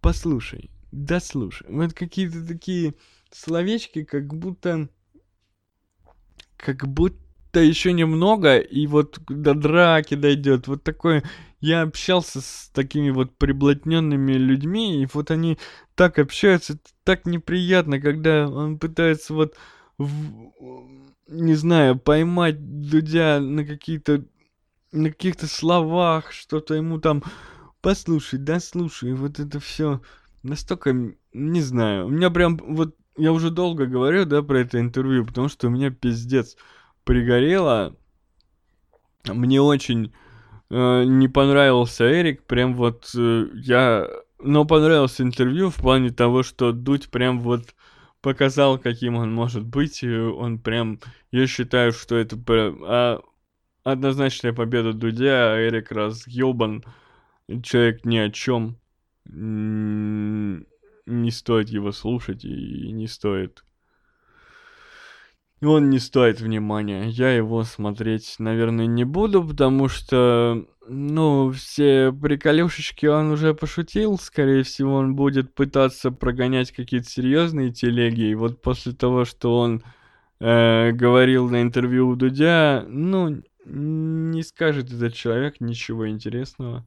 «послушай», 0.00 0.70
«да 0.92 1.20
слушай». 1.20 1.66
Вот 1.68 1.92
какие-то 1.94 2.46
такие 2.46 2.94
словечки, 3.32 4.04
как 4.04 4.32
будто... 4.34 4.88
Как 6.56 6.86
будто 6.86 7.60
еще 7.60 7.92
немного, 7.92 8.58
и 8.58 8.86
вот 8.86 9.18
до 9.28 9.54
драки 9.54 10.14
дойдет. 10.14 10.66
Вот 10.66 10.82
такое. 10.82 11.22
Я 11.60 11.82
общался 11.82 12.40
с 12.40 12.70
такими 12.72 13.10
вот 13.10 13.36
приблотненными 13.36 14.32
людьми, 14.32 15.02
и 15.02 15.08
вот 15.12 15.30
они 15.30 15.58
так 15.94 16.18
общаются, 16.18 16.78
так 17.04 17.26
неприятно, 17.26 18.00
когда 18.00 18.48
он 18.48 18.78
пытается 18.78 19.34
вот, 19.34 19.56
в- 19.98 20.52
не 21.28 21.54
знаю, 21.54 21.98
поймать 21.98 22.56
Дудя 22.88 23.40
на 23.40 23.64
какие-то, 23.64 24.24
на 24.92 25.10
каких-то 25.10 25.46
словах, 25.46 26.32
что-то 26.32 26.74
ему 26.74 26.98
там, 27.00 27.22
послушай, 27.80 28.38
да 28.38 28.60
слушай, 28.60 29.12
вот 29.14 29.38
это 29.38 29.60
все 29.60 30.00
настолько, 30.42 30.92
не 31.32 31.60
знаю, 31.62 32.06
у 32.06 32.10
меня 32.10 32.30
прям 32.30 32.56
вот, 32.56 32.96
я 33.16 33.32
уже 33.32 33.50
долго 33.50 33.86
говорю, 33.86 34.24
да, 34.24 34.42
про 34.42 34.60
это 34.60 34.80
интервью, 34.80 35.24
потому 35.24 35.48
что 35.48 35.68
у 35.68 35.70
меня 35.70 35.90
пиздец 35.90 36.56
пригорело. 37.04 37.96
Мне 39.26 39.60
очень 39.60 40.12
э, 40.70 41.04
не 41.04 41.28
понравился 41.28 42.04
Эрик, 42.10 42.44
прям 42.44 42.74
вот 42.74 43.10
э, 43.16 43.46
я... 43.54 44.08
Но 44.38 44.66
понравилось 44.66 45.20
интервью 45.20 45.70
в 45.70 45.76
плане 45.76 46.10
того, 46.10 46.42
что 46.42 46.72
Дудь 46.72 47.08
прям 47.08 47.40
вот 47.40 47.74
показал, 48.24 48.78
каким 48.78 49.16
он 49.16 49.32
может 49.34 49.64
быть, 49.66 50.02
он 50.02 50.58
прям... 50.58 50.98
Я 51.30 51.46
считаю, 51.46 51.92
что 51.92 52.16
это 52.16 52.38
а, 52.48 53.20
однозначная 53.84 54.54
победа 54.54 54.94
Дудя, 54.94 55.52
а 55.52 55.60
Эрик 55.60 55.92
разъебан, 55.92 56.82
человек 57.62 58.06
ни 58.06 58.16
о 58.16 58.30
чем. 58.30 58.78
Не 59.26 60.64
стоит 61.30 61.68
его 61.68 61.92
слушать 61.92 62.46
и 62.46 62.90
не 62.92 63.06
стоит 63.08 63.62
он 65.66 65.90
не 65.90 65.98
стоит 65.98 66.40
внимания. 66.40 67.08
Я 67.08 67.34
его 67.34 67.64
смотреть, 67.64 68.36
наверное, 68.38 68.86
не 68.86 69.04
буду, 69.04 69.44
потому 69.44 69.88
что, 69.88 70.66
ну, 70.88 71.50
все 71.52 72.12
приколюшечки 72.12 73.06
он 73.06 73.30
уже 73.30 73.54
пошутил. 73.54 74.18
Скорее 74.18 74.62
всего, 74.62 74.94
он 74.94 75.14
будет 75.14 75.54
пытаться 75.54 76.10
прогонять 76.10 76.72
какие-то 76.72 77.08
серьезные 77.08 77.72
телеги. 77.72 78.22
И 78.22 78.34
вот 78.34 78.62
после 78.62 78.92
того, 78.92 79.24
что 79.24 79.58
он 79.58 79.82
э, 80.40 80.92
говорил 80.92 81.48
на 81.48 81.62
интервью 81.62 82.08
у 82.08 82.16
Дудя, 82.16 82.84
ну, 82.88 83.42
не 83.64 84.42
скажет 84.42 84.92
этот 84.92 85.14
человек 85.14 85.60
ничего 85.60 86.08
интересного, 86.08 86.86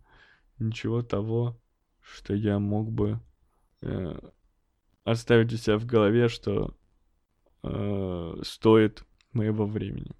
ничего 0.60 1.02
того, 1.02 1.60
что 2.02 2.34
я 2.34 2.60
мог 2.60 2.92
бы 2.92 3.20
э, 3.82 4.20
оставить 5.04 5.54
у 5.54 5.58
себя 5.58 5.78
в 5.78 5.86
голове, 5.86 6.28
что 6.28 6.74
э, 7.70 8.42
стоит 8.44 9.04
моего 9.34 9.66
времени. 9.66 10.12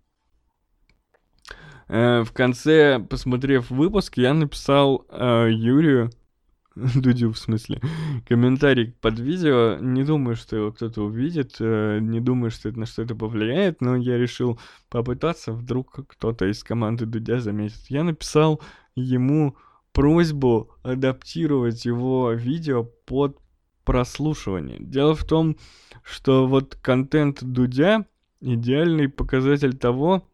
Э, 1.88 2.24
в 2.24 2.32
конце, 2.32 3.00
посмотрев 3.00 3.70
выпуск, 3.70 4.18
я 4.18 4.34
написал 4.34 5.06
э, 5.10 5.50
Юрию, 5.52 6.12
Дудю 6.76 7.32
в 7.32 7.38
смысле, 7.38 7.82
комментарий 8.28 8.92
под 9.02 9.20
видео. 9.20 9.78
Не 9.80 10.04
думаю, 10.04 10.36
что 10.36 10.56
его 10.56 10.72
кто-то 10.72 11.04
увидит, 11.04 11.56
э, 11.60 12.00
не 12.02 12.20
думаю, 12.20 12.52
что 12.52 12.70
это 12.70 12.80
на 12.80 12.86
что-то 12.86 13.16
повлияет, 13.16 13.82
но 13.82 13.96
я 13.96 14.18
решил 14.18 14.60
попытаться, 14.90 15.54
вдруг 15.54 16.08
кто-то 16.08 16.46
из 16.46 16.64
команды 16.64 17.06
Дудя 17.06 17.40
заметит. 17.40 17.90
Я 17.90 18.04
написал 18.04 18.62
ему 18.96 19.56
просьбу 19.94 20.70
адаптировать 20.84 21.86
его 21.86 22.32
видео 22.34 22.84
под 22.84 23.40
прослушивание. 23.88 24.80
Дело 24.82 25.16
в 25.16 25.24
том, 25.24 25.56
что 26.04 26.46
вот 26.46 26.76
контент 26.76 27.42
Дудя 27.42 28.06
идеальный 28.42 29.08
показатель 29.08 29.78
того, 29.78 30.28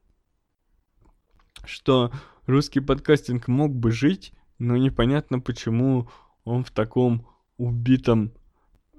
что 1.63 2.11
русский 2.47 2.79
подкастинг 2.79 3.47
мог 3.47 3.71
бы 3.75 3.91
жить, 3.91 4.33
но 4.57 4.75
непонятно 4.75 5.39
почему 5.39 6.09
он 6.45 6.63
в 6.63 6.71
таком 6.71 7.27
убитом 7.57 8.33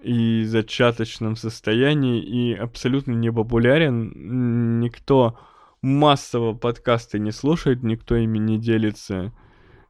и 0.05 0.45
зачаточном 0.45 1.35
состоянии 1.35 2.23
и 2.23 2.55
абсолютно 2.55 3.11
не 3.11 3.33
популярен. 3.33 4.79
Никто 4.79 5.37
массово 5.83 6.55
подкасты 6.55 7.19
не 7.19 7.33
слушает, 7.33 7.83
никто 7.83 8.15
ими 8.15 8.39
не 8.39 8.59
делится. 8.59 9.33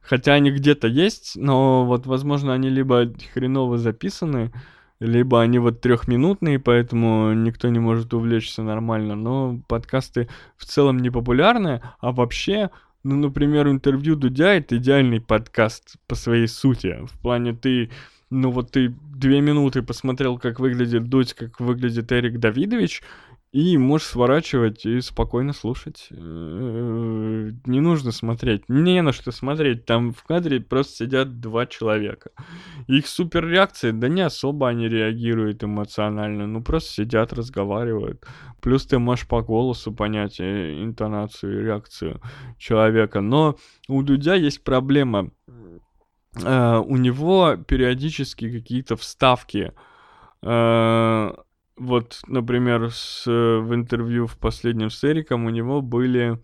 Хотя 0.07 0.33
они 0.33 0.51
где-то 0.51 0.87
есть, 0.87 1.33
но 1.35 1.85
вот, 1.85 2.05
возможно, 2.05 2.53
они 2.53 2.69
либо 2.69 3.11
хреново 3.33 3.77
записаны, 3.77 4.51
либо 4.99 5.41
они 5.41 5.59
вот 5.59 5.81
трехминутные, 5.81 6.59
поэтому 6.59 7.33
никто 7.33 7.67
не 7.69 7.79
может 7.79 8.13
увлечься 8.13 8.61
нормально. 8.61 9.15
Но 9.15 9.59
подкасты 9.67 10.29
в 10.57 10.65
целом 10.65 10.99
не 10.99 11.09
популярны, 11.09 11.81
а 11.99 12.11
вообще 12.11 12.69
ну, 13.05 13.15
например, 13.17 13.67
интервью 13.67 14.15
Дудя— 14.15 14.53
это 14.55 14.77
идеальный 14.77 15.21
подкаст 15.21 15.97
по 16.07 16.15
своей 16.15 16.47
сути. 16.47 16.97
В 17.05 17.19
плане 17.19 17.53
ты, 17.53 17.91
ну 18.31 18.49
вот 18.49 18.71
ты 18.71 18.95
две 19.15 19.41
минуты 19.41 19.83
посмотрел, 19.83 20.39
как 20.39 20.59
выглядит 20.59 21.03
Дудь, 21.03 21.33
как 21.33 21.59
выглядит 21.59 22.11
Эрик 22.11 22.39
Давидович, 22.39 23.03
и 23.55 23.77
можешь 23.77 24.07
сворачивать 24.07 24.85
и 24.85 24.99
спокойно 24.99 25.53
слушать. 25.53 26.09
Э, 26.11 27.51
не 27.65 27.79
нужно 27.79 28.11
смотреть. 28.11 28.67
Не 28.67 29.01
на 29.01 29.13
что 29.13 29.31
смотреть. 29.31 29.85
Там 29.85 30.11
в 30.11 30.23
кадре 30.23 30.59
просто 30.59 31.05
сидят 31.05 31.39
два 31.39 31.65
человека. 31.65 32.31
Их 32.87 33.07
супер 33.07 33.47
реакции, 33.47 33.91
да 33.91 34.09
не 34.09 34.23
особо 34.23 34.67
они 34.67 34.89
реагируют 34.89 35.63
эмоционально. 35.63 36.47
Ну 36.47 36.61
просто 36.61 36.91
сидят, 36.91 37.31
разговаривают. 37.31 38.25
Плюс 38.59 38.85
ты 38.85 38.99
можешь 38.99 39.25
по 39.25 39.41
голосу 39.41 39.93
понять 39.93 40.41
э, 40.41 40.83
интонацию 40.83 41.61
и 41.61 41.63
реакцию 41.63 42.19
человека. 42.57 43.21
Но 43.21 43.55
у 43.87 44.03
Дудя 44.03 44.35
есть 44.35 44.65
проблема. 44.65 45.31
Uh, 46.37 46.83
у 46.85 46.97
него 46.97 47.55
периодически 47.55 48.51
какие-то 48.51 48.97
вставки 48.97 49.71
вот, 51.77 52.21
например, 52.27 52.91
с, 52.91 53.25
в 53.25 53.73
интервью 53.73 54.27
в 54.27 54.37
последнем 54.37 54.89
с 54.89 55.03
Эриком 55.03 55.45
у 55.45 55.49
него 55.49 55.81
были 55.81 56.39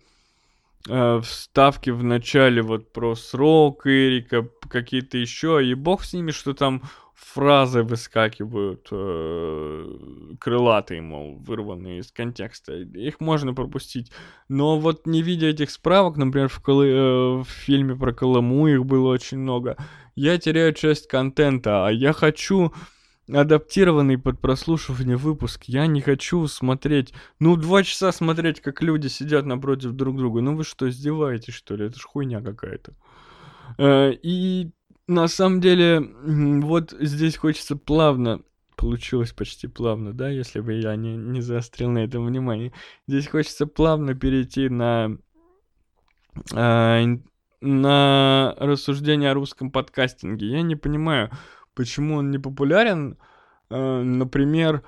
э, 0.88 1.20
вставки 1.22 1.90
в 1.90 2.04
начале 2.04 2.62
вот 2.62 2.92
про 2.92 3.14
срок 3.14 3.86
Эрика, 3.86 4.48
какие-то 4.68 5.18
еще, 5.18 5.64
и 5.64 5.74
бог 5.74 6.04
с 6.04 6.12
ними, 6.12 6.32
что 6.32 6.52
там 6.52 6.82
фразы 7.14 7.82
выскакивают 7.82 8.88
э, 8.90 10.36
крылатые, 10.38 11.00
мол, 11.00 11.36
вырванные 11.36 12.00
из 12.00 12.10
контекста. 12.12 12.74
Их 12.74 13.20
можно 13.20 13.54
пропустить. 13.54 14.12
Но 14.48 14.78
вот 14.78 15.06
не 15.06 15.22
видя 15.22 15.46
этих 15.46 15.70
справок, 15.70 16.16
например, 16.16 16.48
в, 16.48 16.60
Колы, 16.60 16.88
э, 16.88 17.36
в 17.42 17.46
фильме 17.46 17.94
про 17.96 18.12
Колыму 18.12 18.66
их 18.68 18.84
было 18.84 19.12
очень 19.12 19.38
много, 19.38 19.76
я 20.14 20.36
теряю 20.36 20.74
часть 20.74 21.06
контента, 21.06 21.86
а 21.86 21.90
я 21.90 22.12
хочу 22.12 22.72
адаптированный 23.28 24.18
под 24.18 24.40
прослушивание 24.40 25.16
выпуск. 25.16 25.64
Я 25.64 25.86
не 25.86 26.00
хочу 26.00 26.46
смотреть, 26.46 27.12
ну, 27.38 27.56
два 27.56 27.82
часа 27.82 28.12
смотреть, 28.12 28.60
как 28.60 28.82
люди 28.82 29.08
сидят 29.08 29.46
напротив 29.46 29.92
друг 29.92 30.16
друга. 30.16 30.40
Ну 30.40 30.56
вы 30.56 30.64
что, 30.64 30.88
издеваетесь, 30.88 31.54
что 31.54 31.76
ли? 31.76 31.86
Это 31.86 31.98
ж 31.98 32.02
хуйня 32.02 32.40
какая-то. 32.40 32.94
Э, 33.78 34.12
и 34.12 34.70
на 35.06 35.28
самом 35.28 35.60
деле, 35.60 36.00
вот 36.00 36.94
здесь 36.98 37.36
хочется 37.36 37.76
плавно 37.76 38.42
получилось 38.76 39.32
почти 39.32 39.68
плавно, 39.68 40.12
да, 40.12 40.28
если 40.28 40.58
бы 40.58 40.72
я 40.72 40.96
не, 40.96 41.16
не 41.16 41.40
заострил 41.40 41.90
на 41.90 41.98
этом 41.98 42.26
внимание. 42.26 42.72
Здесь 43.06 43.28
хочется 43.28 43.66
плавно 43.66 44.14
перейти 44.14 44.68
на, 44.68 45.18
э, 46.52 47.04
на 47.60 48.54
рассуждение 48.58 49.30
о 49.30 49.34
русском 49.34 49.70
подкастинге. 49.70 50.48
Я 50.48 50.62
не 50.62 50.74
понимаю, 50.74 51.30
почему 51.74 52.16
он 52.16 52.30
не 52.30 52.38
популярен. 52.38 53.18
Э, 53.70 54.02
например, 54.02 54.82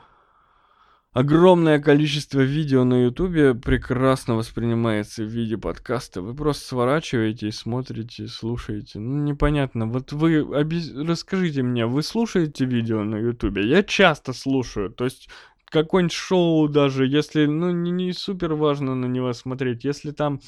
огромное 1.12 1.80
количество 1.80 2.40
видео 2.40 2.84
на 2.84 3.04
ютубе 3.04 3.54
прекрасно 3.54 4.34
воспринимается 4.34 5.22
в 5.22 5.28
виде 5.28 5.56
подкаста. 5.56 6.22
Вы 6.22 6.34
просто 6.34 6.66
сворачиваете 6.66 7.48
и 7.48 7.52
смотрите, 7.52 8.26
слушаете. 8.28 8.98
Ну, 8.98 9.22
непонятно. 9.22 9.86
Вот 9.86 10.12
вы 10.12 10.40
обез... 10.54 10.92
расскажите 10.94 11.62
мне, 11.62 11.86
вы 11.86 12.02
слушаете 12.02 12.64
видео 12.64 13.04
на 13.04 13.16
ютубе? 13.16 13.66
Я 13.66 13.82
часто 13.82 14.32
слушаю. 14.32 14.90
То 14.90 15.04
есть 15.04 15.28
какое-нибудь 15.66 16.12
шоу 16.12 16.68
даже, 16.68 17.06
если, 17.06 17.46
ну, 17.46 17.70
не, 17.70 17.90
не 17.90 18.12
супер 18.12 18.54
важно 18.54 18.94
на 18.94 19.06
него 19.06 19.32
смотреть, 19.32 19.84
если 19.84 20.12
там 20.12 20.40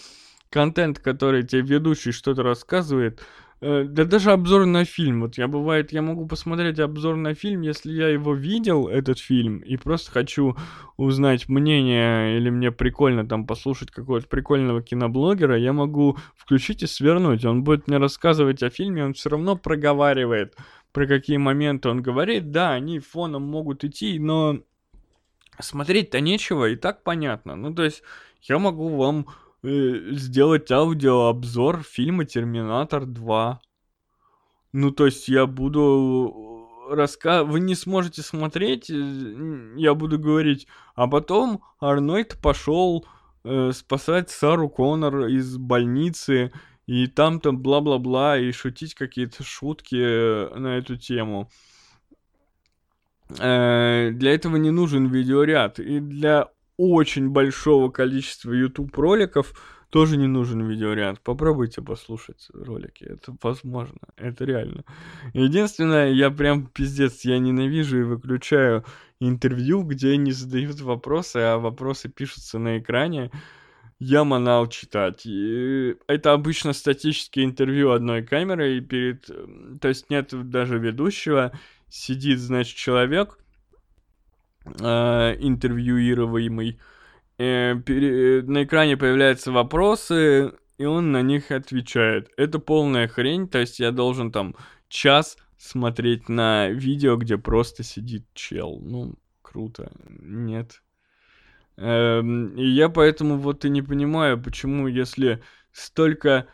контент, 0.51 1.01
который 1.01 1.43
тебе 1.43 1.63
ведущий 1.63 2.13
что-то 2.13 2.43
рассказывает, 2.43 3.21
да 3.61 4.05
даже 4.05 4.33
обзор 4.33 4.67
на 4.67 4.85
фильм. 4.85 5.23
Вот 5.23 5.39
я 5.39 5.49
бывает, 5.49 5.93
я 5.93 6.03
могу 6.03 6.27
посмотреть 6.27 6.79
обзор 6.79 7.17
на 7.17 7.35
фильм, 7.35 7.63
если 7.63 7.91
я 7.93 8.09
его 8.09 8.35
видел, 8.35 8.87
этот 8.87 9.19
фильм, 9.19 9.59
и 9.59 9.77
просто 9.77 10.11
хочу 10.11 10.57
узнать 10.99 11.49
мнение, 11.49 12.37
или 12.37 12.51
мне 12.51 12.71
прикольно 12.71 13.27
там 13.27 13.47
послушать 13.47 13.91
какого-то 13.91 14.29
прикольного 14.29 14.83
киноблогера, 14.83 15.59
я 15.59 15.73
могу 15.73 16.19
включить 16.37 16.83
и 16.83 16.87
свернуть. 16.87 17.45
Он 17.45 17.65
будет 17.65 17.89
мне 17.89 17.97
рассказывать 17.97 18.63
о 18.63 18.71
фильме, 18.71 19.05
он 19.05 19.15
все 19.15 19.31
равно 19.31 19.57
проговаривает, 19.57 20.55
про 20.93 21.07
какие 21.07 21.39
моменты 21.39 21.89
он 21.89 22.03
говорит. 22.03 22.51
Да, 22.51 22.73
они 22.73 22.99
фоном 22.99 23.43
могут 23.43 23.85
идти, 23.85 24.19
но 24.19 24.59
смотреть-то 25.59 26.21
нечего, 26.21 26.69
и 26.69 26.77
так 26.77 27.03
понятно. 27.03 27.57
Ну, 27.57 27.75
то 27.75 27.85
есть, 27.85 28.03
я 28.43 28.59
могу 28.59 28.95
вам 28.97 29.27
Э, 29.27 29.46
сделать 29.63 30.71
аудиообзор 30.71 31.83
фильма 31.83 32.25
Терминатор 32.25 33.07
2. 33.07 33.61
Ну, 34.73 34.91
то 34.91 35.07
есть 35.07 35.29
я 35.29 35.47
буду 35.47 36.69
рассказывать, 36.91 37.53
вы 37.53 37.61
не 37.61 37.75
сможете 37.75 38.23
смотреть, 38.23 38.91
э, 38.91 39.75
я 39.77 39.95
буду 39.95 40.19
говорить, 40.19 40.67
а 40.95 41.09
потом 41.09 41.63
Арнольд 41.81 42.39
пошел 42.41 43.07
э, 43.45 43.73
спасать 43.73 44.31
Сару 44.31 44.69
Коннор 44.69 45.27
из 45.27 45.57
больницы, 45.57 46.53
и 46.87 47.09
там-то 47.09 47.53
бла-бла-бла, 47.53 48.39
и 48.39 48.53
шутить 48.53 48.95
какие-то 48.95 49.43
шутки 49.43 49.97
э, 49.97 50.55
на 50.57 50.79
эту 50.79 50.97
тему. 50.97 51.51
Э, 53.41 54.11
для 54.13 54.35
этого 54.35 54.57
не 54.57 54.71
нужен 54.71 55.09
видеоряд. 55.09 55.81
И 55.81 55.99
для 55.99 56.49
очень 56.77 57.31
большого 57.31 57.91
количества 57.91 58.53
YouTube 58.53 58.97
роликов 58.97 59.55
тоже 59.91 60.17
не 60.17 60.27
нужен 60.27 60.67
видеоряд. 60.67 61.21
Попробуйте 61.21 61.81
послушать 61.81 62.49
ролики. 62.53 63.05
Это 63.05 63.37
возможно. 63.43 63.99
Это 64.17 64.45
реально. 64.45 64.85
Единственное, 65.33 66.11
я 66.11 66.31
прям 66.31 66.67
пиздец, 66.67 67.25
я 67.25 67.39
ненавижу 67.39 68.01
и 68.01 68.03
выключаю 68.03 68.85
интервью, 69.21 69.83
где 69.83 70.17
не 70.17 70.33
задают 70.33 70.81
вопросы, 70.81 71.39
а 71.39 71.59
вопросы 71.59 72.09
пишутся 72.09 72.59
на 72.59 72.79
экране. 72.79 73.31
Я 73.99 74.25
манал 74.25 74.67
читать. 74.67 75.25
И 75.25 75.97
это 76.07 76.33
обычно 76.33 76.75
статические 76.75 77.47
интервью 77.47 77.93
одной 77.93 78.23
камерой 78.23 78.81
перед... 78.81 79.25
То 79.81 79.89
есть 79.89 80.11
нет 80.11 80.29
даже 80.51 80.79
ведущего. 80.79 81.53
Сидит, 81.89 82.41
значит, 82.41 82.77
человек, 82.77 83.39
э, 84.81 85.37
интервьюируемый, 85.39 86.79
э, 87.39 87.75
пере, 87.85 88.43
на 88.43 88.65
экране 88.65 88.97
появляются 88.97 89.53
вопросы, 89.53 90.53
и 90.79 90.85
он 90.85 91.13
на 91.13 91.23
них 91.23 91.51
отвечает. 91.51 92.31
Это 92.37 92.59
полная 92.59 93.09
хрень, 93.09 93.49
то 93.49 93.59
есть 93.59 93.81
я 93.81 93.93
должен 93.93 94.33
там 94.33 94.55
час 94.89 95.37
смотреть 95.59 96.29
на 96.29 96.69
видео, 96.69 97.17
где 97.17 97.39
просто 97.39 97.83
сидит 97.83 98.27
чел. 98.35 98.79
Ну, 98.81 99.15
круто. 99.43 99.93
Нет. 100.09 100.83
Эм, 101.77 102.55
и 102.57 102.67
я 102.67 102.89
поэтому 102.89 103.39
вот 103.39 103.65
и 103.65 103.71
не 103.71 103.83
понимаю, 103.83 104.41
почему, 104.41 104.87
если 104.87 105.43
столько 105.73 106.47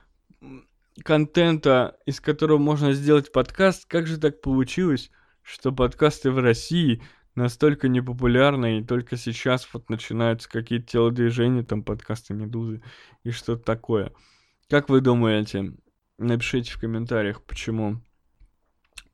контента, 1.04 1.96
из 2.06 2.20
которого 2.20 2.58
можно 2.58 2.92
сделать 2.92 3.32
подкаст, 3.32 3.86
как 3.86 4.06
же 4.06 4.18
так 4.18 4.40
получилось, 4.40 5.10
что 5.42 5.72
подкасты 5.72 6.30
в 6.30 6.38
России 6.38 7.02
настолько 7.34 7.88
непопулярна, 7.88 8.78
и 8.78 8.84
только 8.84 9.16
сейчас 9.16 9.68
вот 9.72 9.88
начинаются 9.88 10.48
какие-то 10.48 10.86
телодвижения, 10.86 11.62
там 11.62 11.82
подкасты 11.82 12.34
Медузы 12.34 12.82
и 13.24 13.30
что-то 13.30 13.62
такое. 13.62 14.12
Как 14.68 14.88
вы 14.88 15.00
думаете? 15.00 15.74
Напишите 16.18 16.72
в 16.72 16.78
комментариях, 16.78 17.42
почему 17.42 18.00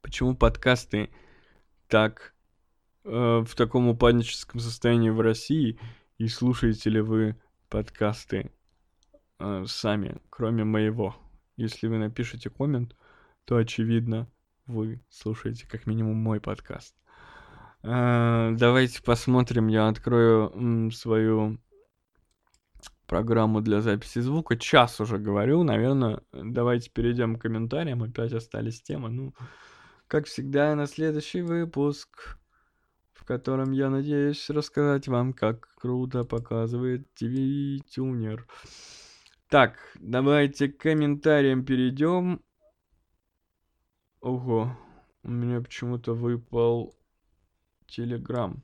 почему 0.02 0.34
подкасты 0.34 1.10
так 1.86 2.34
э, 3.04 3.10
в 3.10 3.54
таком 3.54 3.88
упадническом 3.88 4.60
состоянии 4.60 5.10
в 5.10 5.20
России, 5.20 5.78
и 6.18 6.28
слушаете 6.28 6.90
ли 6.90 7.00
вы 7.00 7.40
подкасты 7.68 8.50
э, 9.38 9.64
сами, 9.66 10.20
кроме 10.30 10.64
моего. 10.64 11.16
Если 11.56 11.88
вы 11.88 11.98
напишете 11.98 12.50
коммент, 12.50 12.94
то 13.44 13.56
очевидно, 13.56 14.30
вы 14.66 15.00
слушаете 15.08 15.66
как 15.66 15.86
минимум 15.86 16.16
мой 16.16 16.40
подкаст. 16.40 16.94
Э, 17.82 18.50
давайте 18.52 19.02
посмотрим, 19.02 19.68
я 19.68 19.88
открою 19.88 20.90
свою 20.90 21.58
программу 23.06 23.60
для 23.60 23.80
записи 23.80 24.20
звука. 24.20 24.56
Час 24.56 25.00
уже 25.00 25.18
говорю, 25.18 25.64
наверное. 25.64 26.20
Давайте 26.32 26.90
перейдем 26.90 27.36
к 27.36 27.42
комментариям. 27.42 28.02
Опять 28.02 28.32
остались 28.32 28.82
темы. 28.82 29.08
Ну, 29.08 29.34
как 30.06 30.26
всегда, 30.26 30.74
на 30.74 30.86
следующий 30.86 31.42
выпуск, 31.42 32.38
в 33.12 33.24
котором 33.24 33.72
я 33.72 33.90
надеюсь 33.90 34.50
рассказать 34.50 35.08
вам, 35.08 35.32
как 35.32 35.74
круто 35.74 36.24
показывает 36.24 37.08
TV-тюнер. 37.20 38.46
Так, 39.48 39.78
давайте 39.98 40.68
к 40.68 40.78
комментариям 40.78 41.64
перейдем. 41.64 42.42
Ого, 44.20 44.76
у 45.22 45.30
меня 45.30 45.60
почему-то 45.60 46.12
выпал 46.12 46.97
Телеграм. 47.88 48.62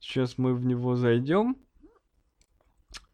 Сейчас 0.00 0.38
мы 0.38 0.54
в 0.54 0.64
него 0.64 0.96
зайдем. 0.96 1.56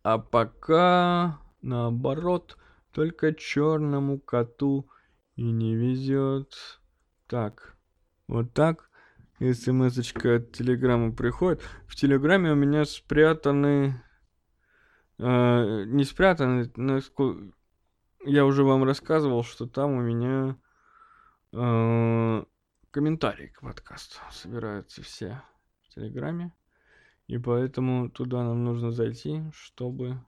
А 0.02 0.18
пока, 0.18 1.38
наоборот, 1.60 2.58
только 2.92 3.32
черному 3.32 4.18
коту 4.18 4.88
и 5.36 5.44
не 5.50 5.74
везет. 5.74 6.80
Так, 7.26 7.76
вот 8.26 8.52
так. 8.52 8.90
СМС-очка 9.40 10.36
от 10.36 10.52
Телеграма 10.52 11.12
приходит. 11.12 11.62
В 11.86 11.96
Телеграме 11.96 12.52
у 12.52 12.54
меня 12.54 12.84
спрятаны... 12.84 14.02
Э, 15.18 15.84
не 15.84 16.04
спрятаны, 16.04 16.70
ско- 17.00 17.52
я 18.24 18.46
уже 18.46 18.62
вам 18.62 18.84
рассказывал, 18.84 19.42
что 19.42 19.66
там 19.66 19.92
у 19.92 20.00
меня 20.00 20.56
э, 21.52 22.44
комментарии 22.92 23.48
к 23.48 23.62
подкасту 23.62 24.18
собираются 24.30 25.02
все 25.02 25.42
в 25.82 25.94
Телеграме. 25.94 26.52
И 27.26 27.38
поэтому 27.38 28.10
туда 28.10 28.44
нам 28.44 28.64
нужно 28.64 28.92
зайти, 28.92 29.40
чтобы... 29.54 30.20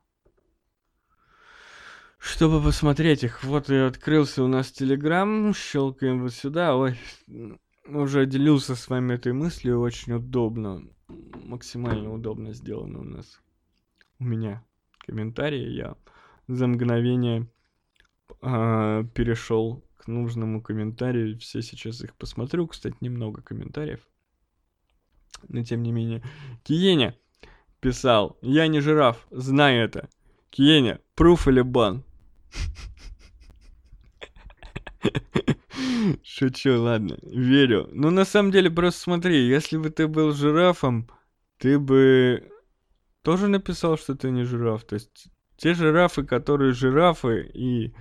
Чтобы 2.19 2.63
посмотреть 2.63 3.23
их. 3.23 3.45
Вот 3.45 3.69
и 3.69 3.75
открылся 3.75 4.43
у 4.43 4.49
нас 4.49 4.73
Телеграм. 4.73 5.53
Щелкаем 5.53 6.23
вот 6.23 6.33
сюда. 6.33 6.75
Ой, 6.75 6.99
уже 7.87 8.25
делился 8.25 8.75
с 8.75 8.89
вами 8.89 9.15
этой 9.15 9.35
мыслью. 9.35 9.81
Очень 9.81 10.15
удобно. 10.15 10.83
Максимально 11.09 12.11
удобно 12.15 12.55
сделано 12.55 13.01
у 13.01 13.05
нас. 13.05 13.43
У 14.19 14.25
меня 14.25 14.65
комментарии. 15.01 15.69
Я 15.69 15.97
за 16.49 16.67
мгновение 16.67 17.47
а, 18.41 19.05
перешел 19.15 19.85
нужному 20.07 20.63
комментарию. 20.63 21.39
Все 21.39 21.63
сейчас 21.63 22.01
их 22.03 22.15
посмотрю. 22.17 22.67
Кстати, 22.67 22.97
немного 23.01 23.43
комментариев. 23.43 24.01
Но 25.49 25.63
тем 25.65 25.83
не 25.83 25.93
менее. 25.93 26.23
Киеня 26.63 27.17
писал. 27.81 28.39
Я 28.41 28.67
не 28.67 28.81
жираф, 28.81 29.27
знаю 29.31 29.85
это. 29.85 30.09
Киеня, 30.51 31.01
пруф 31.15 31.49
или 31.49 31.61
бан? 31.61 32.05
Шучу, 36.23 36.81
ладно, 36.81 37.19
верю. 37.23 37.89
Ну, 37.93 38.11
на 38.11 38.25
самом 38.25 38.53
деле, 38.53 38.71
просто 38.71 39.01
смотри, 39.01 39.47
если 39.47 39.77
бы 39.77 39.91
ты 39.91 40.07
был 40.07 40.33
жирафом, 40.33 41.09
ты 41.59 41.79
бы 41.79 42.51
тоже 43.23 43.49
написал, 43.49 43.99
что 43.99 44.15
ты 44.15 44.31
не 44.31 44.45
жираф. 44.45 44.85
То 44.85 44.95
есть 44.95 45.29
те 45.57 45.75
жирафы, 45.75 46.25
которые 46.25 46.73
жирафы 46.73 47.51
и 47.53 47.95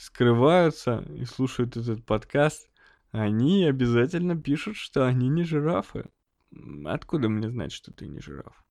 скрываются 0.00 1.04
и 1.14 1.26
слушают 1.26 1.76
этот 1.76 2.06
подкаст, 2.06 2.70
они 3.10 3.66
обязательно 3.66 4.34
пишут, 4.34 4.76
что 4.76 5.06
они 5.06 5.28
не 5.28 5.42
жирафы. 5.42 6.06
Откуда 6.86 7.28
мне 7.28 7.50
знать, 7.50 7.70
что 7.70 7.92
ты 7.92 8.06
не 8.08 8.18
жираф? 8.18 8.64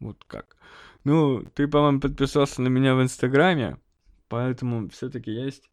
Вот 0.00 0.24
как? 0.26 0.56
Ну, 1.04 1.44
ты, 1.54 1.68
по-моему, 1.68 2.00
подписался 2.00 2.62
на 2.62 2.68
меня 2.68 2.94
в 2.94 3.02
Инстаграме, 3.02 3.78
поэтому 4.28 4.88
все-таки 4.88 5.30
есть. 5.30 5.68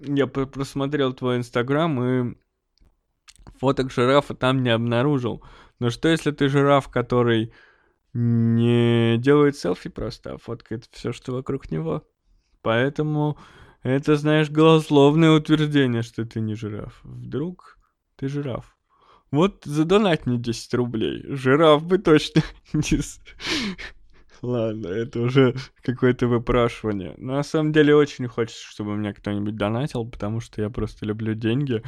Я 0.00 0.26
просмотрел 0.26 1.12
твой 1.12 1.36
Инстаграм 1.36 2.02
и 2.02 2.36
фоток 3.58 3.92
жирафа 3.92 4.34
там 4.34 4.62
не 4.62 4.70
обнаружил. 4.70 5.44
Но 5.78 5.90
что 5.90 6.08
если 6.08 6.30
ты 6.30 6.48
жираф, 6.48 6.88
который 6.88 7.52
не 8.14 9.18
делает 9.18 9.58
селфи 9.58 9.90
просто, 9.90 10.32
а 10.32 10.38
фоткает 10.38 10.88
все, 10.90 11.12
что 11.12 11.32
вокруг 11.32 11.70
него? 11.70 12.08
Поэтому 12.62 13.38
это, 13.88 14.16
знаешь, 14.16 14.50
голословное 14.50 15.32
утверждение, 15.32 16.02
что 16.02 16.24
ты 16.24 16.40
не 16.40 16.54
жираф. 16.54 17.00
Вдруг 17.04 17.78
ты 18.16 18.28
жираф. 18.28 18.76
Вот 19.30 19.64
задонать 19.64 20.26
мне 20.26 20.38
10 20.38 20.74
рублей. 20.74 21.24
Жираф 21.28 21.84
бы 21.84 21.98
точно 21.98 22.42
не... 22.72 23.00
Ладно, 24.42 24.88
это 24.88 25.20
уже 25.20 25.56
какое-то 25.82 26.26
выпрашивание. 26.26 27.14
На 27.16 27.42
самом 27.42 27.72
деле 27.72 27.94
очень 27.94 28.28
хочется, 28.28 28.64
чтобы 28.66 28.94
мне 28.96 29.14
кто-нибудь 29.14 29.56
донатил, 29.56 30.04
потому 30.08 30.40
что 30.40 30.60
я 30.62 30.70
просто 30.70 31.06
люблю 31.06 31.34
деньги. 31.34 31.82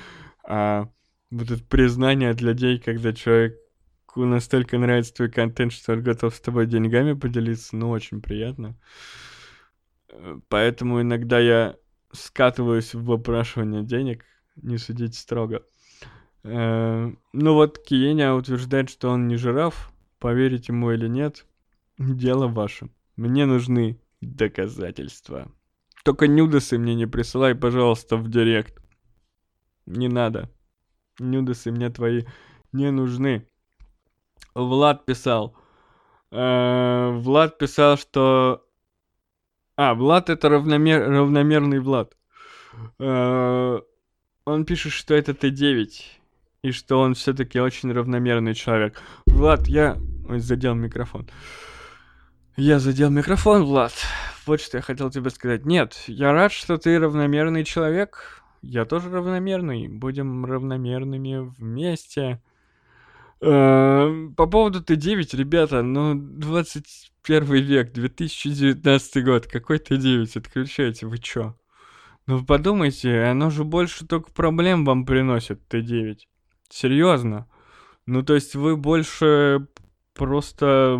А 0.46 0.88
вот 1.30 1.50
это 1.50 1.62
признание 1.64 2.30
от 2.30 2.40
людей, 2.40 2.78
когда 2.78 3.12
человеку 3.12 3.58
настолько 4.16 4.78
нравится 4.78 5.14
твой 5.14 5.30
контент, 5.30 5.72
что 5.72 5.92
он 5.92 6.02
готов 6.02 6.34
с 6.34 6.40
тобой 6.40 6.66
деньгами 6.66 7.12
поделиться, 7.12 7.76
ну, 7.76 7.90
очень 7.90 8.22
приятно. 8.22 8.76
Э, 10.10 10.38
Поэтому 10.48 11.02
иногда 11.02 11.38
я 11.38 11.76
скатываюсь 12.12 12.94
в 12.94 13.04
выпрашивание 13.04 13.82
денег, 13.82 14.24
не 14.56 14.78
судите 14.78 15.18
строго. 15.18 15.62
Э, 16.44 17.12
Ну 17.32 17.54
вот 17.54 17.78
Киеня 17.78 18.34
утверждает, 18.34 18.90
что 18.90 19.10
он 19.10 19.28
не 19.28 19.36
жираф. 19.36 19.92
Поверить 20.18 20.68
ему 20.68 20.90
или 20.90 21.06
нет, 21.06 21.46
дело 21.96 22.48
ваше. 22.48 22.88
Мне 23.16 23.46
нужны 23.46 24.00
доказательства. 24.20 25.52
Только 26.04 26.26
нюдосы 26.26 26.76
мне 26.76 26.94
не 26.94 27.06
присылай, 27.06 27.54
пожалуйста, 27.54 28.16
в 28.16 28.28
директ. 28.28 28.82
Не 29.86 30.08
надо. 30.08 30.50
Нюдосы 31.20 31.70
мне 31.70 31.90
твои 31.90 32.24
не 32.72 32.90
нужны. 32.90 33.46
Влад 34.54 35.04
писал. 35.06 35.56
Э, 36.30 37.10
Влад 37.12 37.58
писал, 37.58 37.96
что... 37.96 38.64
А, 39.78 39.94
Влад 39.94 40.28
это 40.28 40.48
равномер... 40.48 41.08
равномерный 41.08 41.78
Влад. 41.78 42.16
Э, 42.98 43.78
Он 44.44 44.64
пишет, 44.64 44.92
что 44.92 45.14
это 45.14 45.30
Т9. 45.30 45.86
И 46.62 46.72
что 46.72 46.98
он 46.98 47.14
все-таки 47.14 47.60
очень 47.60 47.92
равномерный 47.92 48.54
человек. 48.54 49.00
Влад, 49.26 49.68
я... 49.68 49.96
Ой, 50.28 50.40
задел 50.40 50.74
микрофон. 50.74 51.28
Я 52.56 52.80
задел 52.80 53.08
микрофон, 53.10 53.62
Влад. 53.62 53.92
Вот 54.46 54.60
что 54.60 54.78
я 54.78 54.82
хотел 54.82 55.12
тебе 55.12 55.30
сказать. 55.30 55.64
Нет, 55.64 56.02
я 56.08 56.32
рад, 56.32 56.50
что 56.50 56.76
ты 56.76 56.98
равномерный 56.98 57.62
человек. 57.62 58.42
Я 58.62 58.84
тоже 58.84 59.10
равномерный. 59.10 59.86
Будем 59.86 60.44
равномерными 60.44 61.54
вместе. 61.56 62.42
Э, 63.40 64.28
По 64.36 64.46
поводу 64.46 64.80
Т9, 64.82 65.36
ребята, 65.36 65.82
ну, 65.82 66.16
21 67.28 67.62
век, 67.62 67.92
2019 67.92 69.24
год, 69.24 69.46
какой 69.46 69.76
Т9, 69.76 70.38
отключайте, 70.38 71.06
вы 71.06 71.18
чё? 71.18 71.54
Ну, 72.26 72.42
подумайте, 72.42 73.24
оно 73.24 73.50
же 73.50 73.64
больше 73.64 74.06
только 74.06 74.32
проблем 74.32 74.86
вам 74.86 75.04
приносит, 75.04 75.60
Т9. 75.68 76.20
Серьезно. 76.70 77.46
Ну, 78.06 78.22
то 78.22 78.34
есть 78.34 78.54
вы 78.54 78.78
больше 78.78 79.68
просто 80.14 80.98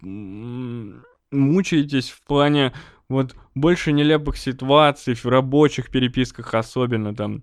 мучаетесь 0.00 2.10
в 2.10 2.24
плане 2.24 2.72
вот 3.08 3.34
больше 3.56 3.90
нелепых 3.90 4.36
ситуаций 4.36 5.14
в 5.14 5.26
рабочих 5.26 5.90
переписках 5.90 6.54
особенно 6.54 7.16
там 7.16 7.42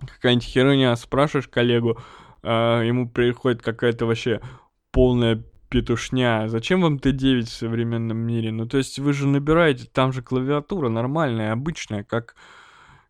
какая-нибудь 0.00 0.44
херня 0.44 0.94
спрашиваешь 0.96 1.48
коллегу, 1.48 1.98
а 2.42 2.82
ему 2.82 3.08
приходит 3.08 3.62
какая-то 3.62 4.04
вообще 4.04 4.42
полная 4.90 5.42
петушня. 5.68 6.48
Зачем 6.48 6.82
вам 6.82 6.96
Т9 6.96 7.42
в 7.42 7.48
современном 7.48 8.18
мире? 8.18 8.52
Ну, 8.52 8.66
то 8.66 8.78
есть 8.78 8.98
вы 8.98 9.12
же 9.12 9.26
набираете, 9.26 9.86
там 9.92 10.12
же 10.12 10.22
клавиатура 10.22 10.88
нормальная, 10.88 11.52
обычная, 11.52 12.04
как, 12.04 12.36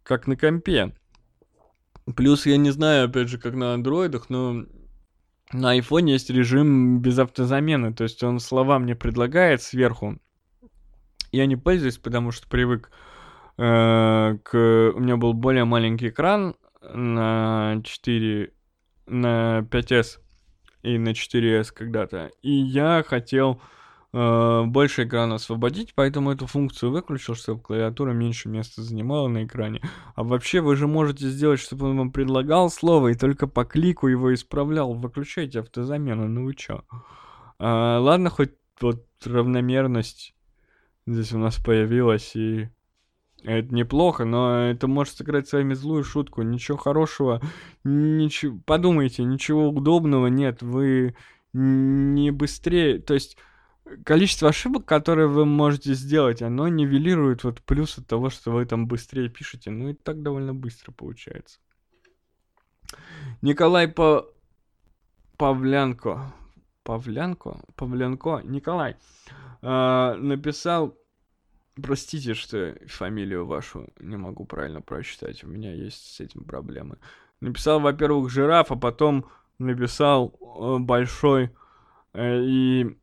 как 0.03 0.27
на 0.27 0.37
компе. 0.37 0.95
Плюс 2.15 2.47
я 2.47 2.57
не 2.57 2.71
знаю, 2.71 3.09
опять 3.09 3.29
же, 3.29 3.39
как 3.39 3.55
на 3.55 3.75
андроидах, 3.75 4.31
но 4.31 4.65
на 5.53 5.71
айфоне 5.71 6.15
есть 6.15 6.31
режим 6.31 7.01
без 7.01 7.19
автозамены, 7.19 7.93
то 7.93 8.05
есть 8.05 8.23
он 8.23 8.41
слова 8.41 8.79
мне 8.79 8.95
предлагает 8.95 9.63
сверху. 9.63 10.19
Я 11.33 11.47
не 11.47 11.57
пользуюсь, 11.57 11.99
потому 11.99 12.31
что 12.31 12.49
привык 12.49 12.91
э, 13.59 14.39
к... 14.43 14.93
У 14.95 15.01
меня 15.01 15.17
был 15.17 15.33
более 15.33 15.65
маленький 15.65 16.09
экран, 16.09 16.55
на 16.95 17.81
4, 17.85 18.53
на 19.07 19.67
5s 19.71 20.19
и 20.87 20.99
на 20.99 21.11
4s 21.11 21.73
когда-то. 21.75 22.31
И 22.43 22.51
я 22.53 23.05
хотел 23.07 23.61
э, 24.13 24.63
больше 24.67 25.05
экрана 25.05 25.35
освободить, 25.35 25.95
поэтому 25.95 26.31
эту 26.31 26.47
функцию 26.47 26.93
выключил, 26.93 27.35
чтобы 27.35 27.61
клавиатура 27.61 28.13
меньше 28.13 28.49
места 28.49 28.83
занимала 28.83 29.27
на 29.27 29.45
экране. 29.45 29.83
А 30.15 30.23
вообще 30.23 30.61
вы 30.61 30.77
же 30.77 30.87
можете 30.87 31.29
сделать, 31.29 31.59
чтобы 31.59 31.89
он 31.91 31.99
вам 31.99 32.13
предлагал 32.13 32.71
слово 32.71 33.09
и 33.09 33.15
только 33.15 33.49
по 33.49 33.65
клику 33.65 34.07
его 34.07 34.33
исправлял. 34.33 34.95
Выключайте 34.95 35.61
автозамену, 35.61 36.29
ну 36.29 36.45
вы 36.45 36.55
чё? 36.55 36.85
А, 37.59 37.99
ладно, 37.99 38.31
хоть 38.31 38.53
вот 38.81 39.07
равномерность 39.25 40.35
здесь 41.07 41.33
у 41.33 41.39
нас 41.39 41.57
появилась, 41.57 42.37
и 42.37 42.69
это 43.47 43.73
неплохо, 43.73 44.25
но 44.25 44.69
это 44.69 44.89
может 44.89 45.15
сыграть 45.15 45.49
с 45.49 45.53
вами 45.53 45.75
злую 45.75 46.03
шутку. 46.03 46.43
Ничего 46.43 46.77
хорошего, 46.77 47.41
ничего, 47.85 48.59
подумайте, 48.67 49.23
ничего 49.23 49.69
удобного 49.69 50.27
нет. 50.27 50.63
Вы 50.63 51.15
не 51.53 52.33
быстрее, 52.33 52.99
то 52.99 53.15
есть 53.15 53.37
количество 54.05 54.49
ошибок, 54.49 54.85
которые 54.85 55.29
вы 55.29 55.47
можете 55.47 55.95
сделать, 55.95 56.43
оно 56.43 56.67
нивелирует 56.69 57.45
вот 57.45 57.63
плюс 57.63 57.99
от 57.99 58.07
того, 58.09 58.31
что 58.31 58.51
вы 58.51 58.67
там 58.67 58.89
быстрее 58.89 59.29
пишете. 59.29 59.71
Ну 59.71 59.91
и 59.91 59.95
так 59.95 60.23
довольно 60.23 60.53
быстро 60.53 60.93
получается. 60.93 61.61
Николай 63.43 63.87
по... 63.89 64.27
Павлянко. 65.37 66.33
Павлянко? 66.83 67.61
Павленко? 67.77 68.41
Николай. 68.45 68.97
э, 69.63 70.15
написал... 70.15 70.97
Простите, 71.81 72.35
что 72.35 72.75
фамилию 72.87 73.47
вашу 73.47 73.89
не 74.01 74.17
могу 74.17 74.47
правильно 74.47 74.81
прочитать. 74.81 75.45
У 75.45 75.49
меня 75.49 75.75
есть 75.75 76.15
с 76.15 76.21
этим 76.21 76.45
проблемы. 76.45 76.99
Написал, 77.41 77.81
во-первых, 77.81 78.31
жираф, 78.31 78.73
а 78.73 78.77
потом 78.77 79.27
написал 79.59 80.35
э, 80.41 80.79
большой 80.79 81.51
э, 82.15 82.41
и 82.43 82.97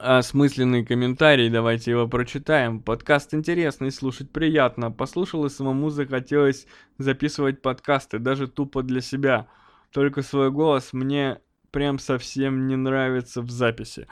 осмысленный 0.00 0.84
комментарий, 0.84 1.50
давайте 1.50 1.92
его 1.92 2.08
прочитаем. 2.08 2.80
Подкаст 2.80 3.34
интересный, 3.34 3.92
слушать 3.92 4.30
приятно. 4.30 4.90
Послушал 4.90 5.44
и 5.44 5.50
самому 5.50 5.90
захотелось 5.90 6.66
записывать 6.98 7.60
подкасты, 7.62 8.18
даже 8.18 8.48
тупо 8.48 8.82
для 8.82 9.02
себя. 9.02 9.46
Только 9.92 10.22
свой 10.22 10.50
голос 10.50 10.92
мне 10.92 11.40
прям 11.70 11.98
совсем 11.98 12.66
не 12.66 12.76
нравится 12.76 13.42
в 13.42 13.50
записи. 13.50 14.06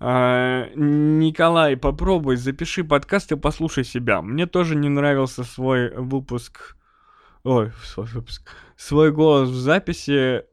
А, 0.00 0.68
Николай, 0.74 1.76
попробуй, 1.76 2.36
запиши 2.36 2.84
подкаст 2.84 3.32
и 3.32 3.36
послушай 3.36 3.84
себя. 3.84 4.22
Мне 4.22 4.46
тоже 4.46 4.74
не 4.74 4.88
нравился 4.88 5.44
свой 5.44 5.90
выпуск... 5.94 6.76
Ой, 7.44 7.72
свой 7.84 8.06
выпуск. 8.06 8.48
Свой 8.76 9.12
голос 9.12 9.48
в 9.48 9.56
записи 9.56 10.44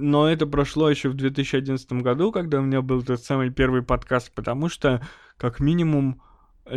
но 0.00 0.30
это 0.30 0.46
прошло 0.46 0.88
еще 0.88 1.08
в 1.08 1.14
2011 1.14 1.92
году, 1.94 2.30
когда 2.30 2.58
у 2.58 2.62
меня 2.62 2.82
был 2.82 3.02
тот 3.02 3.20
самый 3.20 3.50
первый 3.50 3.82
подкаст, 3.82 4.32
потому 4.32 4.68
что, 4.68 5.04
как 5.36 5.60
минимум, 5.60 6.22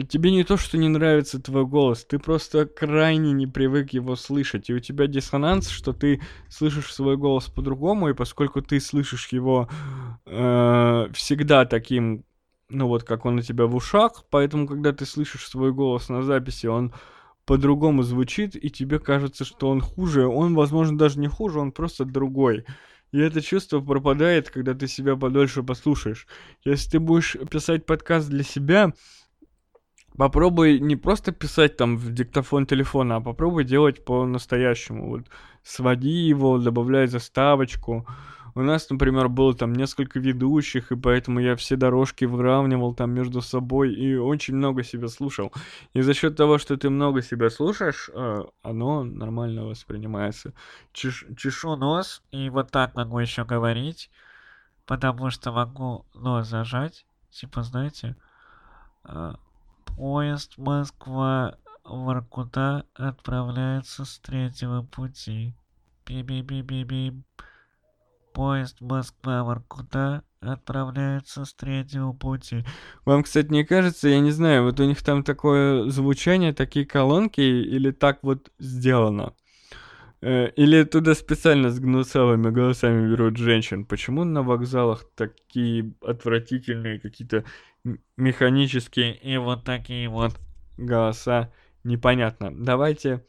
тебе 0.08 0.32
не 0.32 0.44
то, 0.44 0.58
что 0.58 0.78
не 0.78 0.88
нравится 0.88 1.42
твой 1.42 1.66
голос, 1.66 2.06
ты 2.06 2.20
просто 2.20 2.66
крайне 2.66 3.32
не 3.32 3.48
привык 3.48 3.94
его 3.94 4.16
слышать, 4.16 4.70
и 4.70 4.74
у 4.74 4.80
тебя 4.80 5.08
диссонанс, 5.08 5.70
что 5.70 5.94
ты 5.94 6.22
слышишь 6.50 6.94
свой 6.94 7.18
голос 7.18 7.48
по-другому, 7.48 8.10
и 8.10 8.14
поскольку 8.14 8.62
ты 8.62 8.80
слышишь 8.80 9.28
его 9.30 9.70
э, 10.26 11.08
всегда 11.14 11.66
таким, 11.66 12.24
ну 12.70 12.88
вот 12.88 13.04
как 13.04 13.26
он 13.26 13.40
у 13.40 13.42
тебя 13.42 13.66
в 13.66 13.76
ушах, 13.76 14.26
поэтому 14.30 14.68
когда 14.68 14.94
ты 14.94 15.06
слышишь 15.06 15.48
свой 15.48 15.74
голос 15.74 16.10
на 16.10 16.24
записи, 16.24 16.68
он 16.68 16.94
по-другому 17.46 18.04
звучит, 18.04 18.56
и 18.56 18.70
тебе 18.70 19.00
кажется, 19.00 19.46
что 19.46 19.70
он 19.70 19.82
хуже, 19.82 20.28
он, 20.28 20.56
возможно, 20.56 20.98
даже 20.98 21.20
не 21.20 21.28
хуже, 21.28 21.60
он 21.60 21.72
просто 21.72 22.06
другой. 22.06 22.66
И 23.12 23.20
это 23.20 23.42
чувство 23.42 23.82
пропадает, 23.82 24.50
когда 24.50 24.74
ты 24.74 24.88
себя 24.88 25.18
подольше 25.18 25.64
послушаешь. 25.64 26.28
Если 26.64 26.92
ты 26.92 27.00
будешь 27.00 27.36
писать 27.50 27.86
подкаст 27.86 28.30
для 28.30 28.44
себя, 28.44 28.94
попробуй 30.18 30.80
не 30.80 30.96
просто 30.96 31.32
писать 31.32 31.78
там 31.78 31.98
в 31.98 32.12
диктофон 32.14 32.66
телефона, 32.66 33.18
а 33.18 33.22
попробуй 33.22 33.64
делать 33.64 34.04
по-настоящему. 34.06 35.10
Вот 35.10 35.26
своди 35.64 36.10
его, 36.10 36.58
добавляй 36.58 37.08
заставочку. 37.08 38.06
У 38.54 38.62
нас, 38.62 38.90
например, 38.90 39.30
было 39.30 39.54
там 39.54 39.72
несколько 39.72 40.20
ведущих, 40.20 40.92
и 40.92 40.98
поэтому 40.98 41.40
я 41.40 41.56
все 41.56 41.78
дорожки 41.78 42.26
выравнивал 42.26 42.94
там 42.94 43.12
между 43.12 43.42
собой 43.42 43.94
и 43.94 44.16
очень 44.16 44.56
много 44.56 44.84
себя 44.84 45.08
слушал. 45.08 45.54
И 45.94 46.02
за 46.02 46.14
счет 46.14 46.36
того, 46.36 46.58
что 46.58 46.76
ты 46.76 46.90
много 46.90 47.22
себя 47.22 47.50
слушаешь, 47.50 48.10
э, 48.14 48.44
оно 48.62 49.04
нормально 49.04 49.66
воспринимается. 49.66 50.54
Чеш, 50.92 51.26
чешу 51.38 51.78
нос, 51.78 52.24
и 52.32 52.50
вот 52.50 52.72
так 52.72 52.96
могу 52.96 53.20
еще 53.20 53.46
говорить, 53.46 54.12
потому 54.86 55.30
что 55.30 55.54
могу 55.54 56.06
нос 56.14 56.50
зажать, 56.50 57.06
типа, 57.30 57.64
знаете, 57.64 58.18
э, 59.06 59.34
поезд 59.96 60.58
Москва 60.58 61.56
Воркута 61.84 62.86
отправляется 62.96 64.06
с 64.06 64.20
третьего 64.20 64.84
пути. 64.84 65.54
Би-би-би-би-би. 66.06 67.24
Поезд 68.34 68.80
Москва-Воркута 68.80 70.24
отправляется 70.40 71.44
с 71.44 71.54
третьего 71.54 72.14
пути. 72.14 72.64
Вам, 73.06 73.24
кстати, 73.24 73.52
не 73.52 73.66
кажется, 73.66 74.08
я 74.08 74.20
не 74.20 74.32
знаю, 74.32 74.64
вот 74.64 74.80
у 74.80 74.86
них 74.86 75.04
там 75.04 75.24
такое 75.24 75.90
звучание, 75.90 76.54
такие 76.54 76.86
колонки, 76.86 77.42
или 77.42 77.92
так 77.92 78.20
вот 78.24 78.52
сделано? 78.58 79.34
Э, 80.22 80.50
или 80.56 80.84
туда 80.84 81.14
специально 81.16 81.72
с 81.72 81.80
гнусавыми 81.80 82.52
голосами 82.52 83.10
берут 83.10 83.38
женщин? 83.38 83.86
Почему 83.86 84.24
на 84.24 84.44
вокзалах 84.44 85.04
такие 85.16 85.94
отвратительные 86.02 87.00
какие-то 87.00 87.44
механические 88.18 89.16
и 89.16 89.38
вот 89.38 89.64
такие 89.64 90.10
вот 90.10 90.40
голоса? 90.78 91.52
Непонятно. 91.84 92.52
Давайте... 92.53 93.26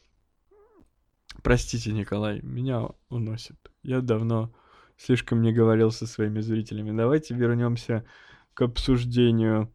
Простите, 1.43 1.93
Николай, 1.93 2.41
меня 2.43 2.91
уносит. 3.09 3.57
Я 3.83 4.01
давно 4.01 4.55
слишком 4.97 5.43
не 5.43 5.53
говорил 5.53 5.91
со 5.91 6.07
своими 6.07 6.41
зрителями. 6.41 6.97
Давайте 6.97 7.35
вернемся 7.35 8.05
к 8.55 8.62
обсуждению 8.62 9.73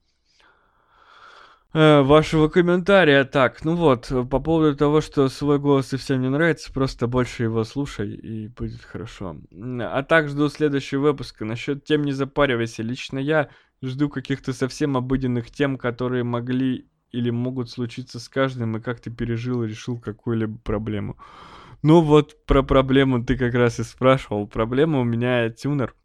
э, 1.74 2.02
вашего 2.02 2.48
комментария. 2.48 3.26
Так, 3.26 3.66
ну 3.66 3.76
вот, 3.76 4.08
по 4.30 4.40
поводу 4.40 4.78
того, 4.78 5.02
что 5.02 5.28
свой 5.28 5.60
голос 5.60 5.94
и 5.94 5.98
всем 5.98 6.22
не 6.22 6.30
нравится, 6.30 6.72
просто 6.72 7.08
больше 7.08 7.44
его 7.44 7.64
слушай, 7.64 8.14
и 8.14 8.48
будет 8.48 8.84
хорошо. 8.84 9.38
А 9.82 10.04
так 10.04 10.30
жду 10.30 10.48
следующего 10.48 11.02
выпуска. 11.02 11.44
Насчет 11.44 11.84
тем 11.84 12.04
не 12.04 12.14
запаривайся. 12.14 12.84
Лично 12.84 13.20
я 13.20 13.50
жду 13.82 14.10
каких-то 14.10 14.54
совсем 14.54 14.98
обыденных 14.98 15.52
тем, 15.52 15.78
которые 15.78 16.24
могли 16.24 16.88
или 17.12 17.30
могут 17.30 17.70
случиться 17.70 18.20
с 18.20 18.28
каждым, 18.28 18.78
и 18.78 18.82
как 18.82 19.00
ты 19.00 19.10
пережил 19.10 19.64
и 19.64 19.68
решил 19.68 19.98
какую-либо 19.98 20.58
проблему. 20.60 21.18
Ну 21.84 22.02
вот 22.02 22.46
про 22.46 22.64
проблему 22.64 23.24
ты 23.24 23.38
как 23.38 23.54
раз 23.54 23.80
и 23.80 23.84
спрашивал. 23.84 24.48
Проблема 24.48 25.00
у 25.00 25.04
меня 25.04 25.50
тюнер. 25.50 25.96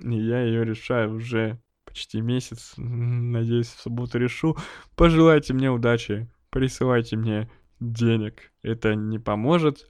И 0.00 0.14
я 0.14 0.42
ее 0.42 0.64
решаю 0.64 1.14
уже 1.14 1.60
почти 1.84 2.20
месяц. 2.20 2.74
Надеюсь, 2.76 3.68
в 3.68 3.80
субботу 3.80 4.18
решу. 4.18 4.56
Пожелайте 4.96 5.54
мне 5.54 5.70
удачи. 5.70 6.28
Присылайте 6.50 7.16
мне 7.16 7.50
денег. 7.80 8.52
Это 8.62 8.94
не 8.94 9.18
поможет 9.18 9.88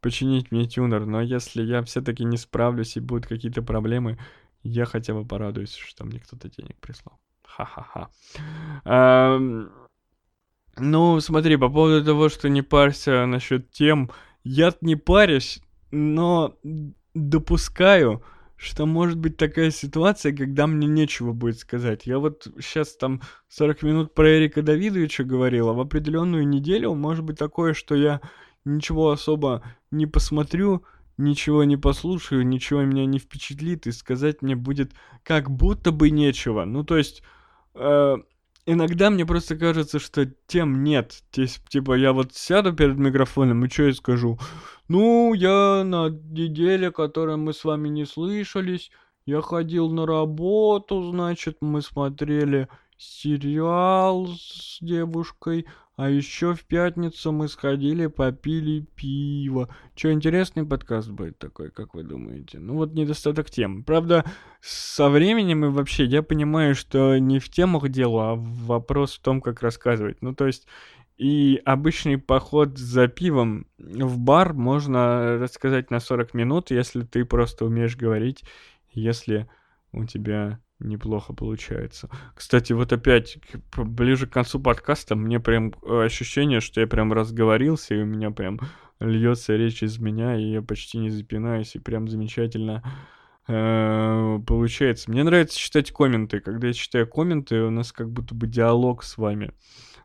починить 0.00 0.50
мне 0.50 0.66
тюнер. 0.66 1.06
Но 1.06 1.20
если 1.20 1.62
я 1.62 1.82
все-таки 1.82 2.24
не 2.24 2.36
справлюсь 2.36 2.96
и 2.96 3.00
будут 3.00 3.26
какие-то 3.26 3.62
проблемы, 3.62 4.18
я 4.68 4.84
хотя 4.84 5.14
бы 5.14 5.24
порадуюсь, 5.24 5.74
что 5.74 6.04
мне 6.04 6.20
кто-то 6.20 6.48
денег 6.48 6.76
прислал. 6.80 7.18
Ха-ха-ха. 7.44 8.08
Ну, 10.80 11.20
смотри, 11.20 11.56
по 11.56 11.68
поводу 11.68 12.04
того, 12.04 12.28
что 12.28 12.48
не 12.48 12.62
парься 12.62 13.26
насчет 13.26 13.70
тем, 13.72 14.10
я 14.44 14.72
не 14.80 14.94
парюсь, 14.94 15.60
но 15.90 16.56
допускаю, 17.14 18.22
что 18.56 18.86
может 18.86 19.18
быть 19.18 19.36
такая 19.36 19.70
ситуация, 19.70 20.36
когда 20.36 20.66
мне 20.66 20.86
нечего 20.86 21.32
будет 21.32 21.58
сказать. 21.58 22.06
Я 22.06 22.18
вот 22.18 22.46
сейчас 22.60 22.96
там 22.96 23.22
40 23.48 23.82
минут 23.82 24.14
про 24.14 24.38
Эрика 24.38 24.62
Давидовича 24.62 25.24
говорил, 25.24 25.68
а 25.68 25.74
в 25.74 25.80
определенную 25.80 26.46
неделю 26.46 26.94
может 26.94 27.24
быть 27.24 27.38
такое, 27.38 27.72
что 27.74 27.94
я 27.94 28.20
ничего 28.64 29.10
особо 29.10 29.62
не 29.90 30.06
посмотрю, 30.06 30.84
ничего 31.18 31.64
не 31.64 31.76
послушаю, 31.76 32.46
ничего 32.46 32.82
меня 32.82 33.04
не 33.06 33.18
впечатлит, 33.18 33.86
и 33.86 33.92
сказать 33.92 34.40
мне 34.40 34.56
будет 34.56 34.92
как 35.22 35.50
будто 35.50 35.92
бы 35.92 36.10
нечего. 36.10 36.64
Ну, 36.64 36.84
то 36.84 36.96
есть... 36.96 37.22
Э, 37.74 38.16
иногда 38.68 39.10
мне 39.10 39.24
просто 39.24 39.56
кажется, 39.56 39.98
что 39.98 40.26
тем 40.46 40.84
нет. 40.84 41.22
Типа, 41.30 41.94
я 41.94 42.12
вот 42.12 42.34
сяду 42.34 42.72
перед 42.72 42.98
микрофоном 42.98 43.64
и 43.64 43.68
что 43.68 43.84
я 43.84 43.94
скажу? 43.94 44.38
Ну, 44.88 45.32
я 45.34 45.82
на 45.84 46.08
неделе, 46.08 46.90
которой 46.90 47.36
мы 47.36 47.52
с 47.52 47.64
вами 47.64 47.88
не 47.88 48.04
слышались, 48.04 48.90
я 49.26 49.40
ходил 49.42 49.90
на 49.90 50.06
работу, 50.06 51.02
значит, 51.10 51.58
мы 51.60 51.82
смотрели 51.82 52.68
сериал 52.96 54.28
с 54.28 54.78
девушкой, 54.80 55.66
А 55.98 56.08
еще 56.08 56.54
в 56.54 56.64
пятницу 56.64 57.32
мы 57.32 57.48
сходили, 57.48 58.06
попили 58.06 58.86
пиво. 58.94 59.68
Че, 59.96 60.12
интересный 60.12 60.64
подкаст 60.64 61.10
будет 61.10 61.38
такой, 61.38 61.72
как 61.72 61.94
вы 61.94 62.04
думаете? 62.04 62.60
Ну 62.60 62.74
вот 62.74 62.94
недостаток 62.94 63.50
тем. 63.50 63.82
Правда, 63.82 64.24
со 64.60 65.10
временем 65.10 65.64
и 65.64 65.68
вообще 65.70 66.04
я 66.04 66.22
понимаю, 66.22 66.76
что 66.76 67.18
не 67.18 67.40
в 67.40 67.48
темах 67.48 67.88
дело, 67.88 68.30
а 68.30 68.34
вопрос 68.36 69.16
в 69.16 69.22
том, 69.22 69.40
как 69.40 69.60
рассказывать. 69.60 70.22
Ну 70.22 70.36
то 70.36 70.46
есть 70.46 70.68
и 71.16 71.60
обычный 71.64 72.16
поход 72.16 72.78
за 72.78 73.08
пивом 73.08 73.66
в 73.76 74.20
бар 74.20 74.54
можно 74.54 75.36
рассказать 75.40 75.90
на 75.90 75.98
40 75.98 76.32
минут, 76.32 76.70
если 76.70 77.02
ты 77.02 77.24
просто 77.24 77.64
умеешь 77.64 77.96
говорить, 77.96 78.44
если 78.92 79.50
у 79.90 80.04
тебя 80.04 80.60
неплохо 80.80 81.32
получается. 81.32 82.08
Кстати, 82.34 82.72
вот 82.72 82.92
опять 82.92 83.38
ближе 83.76 84.26
к 84.26 84.32
концу 84.32 84.60
подкаста 84.60 85.16
мне 85.16 85.40
прям 85.40 85.72
э, 85.82 86.04
ощущение, 86.04 86.60
что 86.60 86.80
я 86.80 86.86
прям 86.86 87.12
разговорился, 87.12 87.94
и 87.94 88.02
у 88.02 88.06
меня 88.06 88.30
прям 88.30 88.60
льется 89.00 89.56
речь 89.56 89.82
из 89.82 89.98
меня, 89.98 90.36
и 90.36 90.52
я 90.52 90.62
почти 90.62 90.98
не 90.98 91.10
запинаюсь, 91.10 91.74
и 91.74 91.80
прям 91.80 92.08
замечательно 92.08 92.82
э, 93.48 94.38
получается. 94.46 95.10
Мне 95.10 95.24
нравится 95.24 95.58
читать 95.58 95.92
комменты. 95.92 96.40
Когда 96.40 96.68
я 96.68 96.72
читаю 96.72 97.08
комменты, 97.08 97.62
у 97.62 97.70
нас 97.70 97.92
как 97.92 98.10
будто 98.10 98.34
бы 98.34 98.46
диалог 98.46 99.02
с 99.02 99.18
вами. 99.18 99.52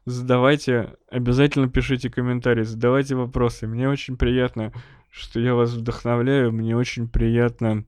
Задавайте, 0.06 0.96
обязательно 1.10 1.70
пишите 1.70 2.10
комментарии, 2.10 2.64
задавайте 2.64 3.16
вопросы. 3.16 3.68
Мне 3.68 3.88
очень 3.88 4.18
приятно, 4.18 4.74
что 5.10 5.40
я 5.40 5.56
вас 5.56 5.74
вдохновляю. 5.74 6.52
Мне 6.52 6.76
очень 6.76 7.08
приятно, 7.08 7.86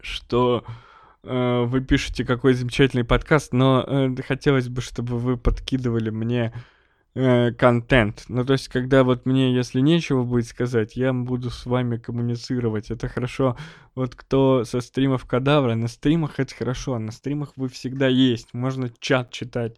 что 0.00 0.64
вы 1.22 1.80
пишете 1.80 2.24
какой 2.24 2.54
замечательный 2.54 3.04
подкаст, 3.04 3.52
но 3.52 3.84
э, 3.86 4.14
хотелось 4.22 4.68
бы, 4.68 4.80
чтобы 4.80 5.18
вы 5.18 5.36
подкидывали 5.36 6.10
мне 6.10 6.52
э, 7.14 7.52
контент. 7.52 8.24
Ну, 8.28 8.44
то 8.44 8.54
есть, 8.54 8.68
когда 8.68 9.04
вот 9.04 9.24
мне, 9.24 9.54
если 9.54 9.80
нечего 9.80 10.24
будет 10.24 10.46
сказать, 10.46 10.96
я 10.96 11.12
буду 11.12 11.50
с 11.50 11.64
вами 11.64 11.96
коммуницировать. 11.96 12.90
Это 12.90 13.08
хорошо. 13.08 13.56
Вот 13.94 14.16
кто 14.16 14.64
со 14.64 14.80
стримов 14.80 15.24
Кадавра, 15.26 15.74
на 15.76 15.88
стримах 15.88 16.40
это 16.40 16.54
хорошо. 16.54 16.98
На 16.98 17.12
стримах 17.12 17.52
вы 17.56 17.68
всегда 17.68 18.08
есть. 18.08 18.52
Можно 18.52 18.90
чат 18.98 19.30
читать 19.30 19.76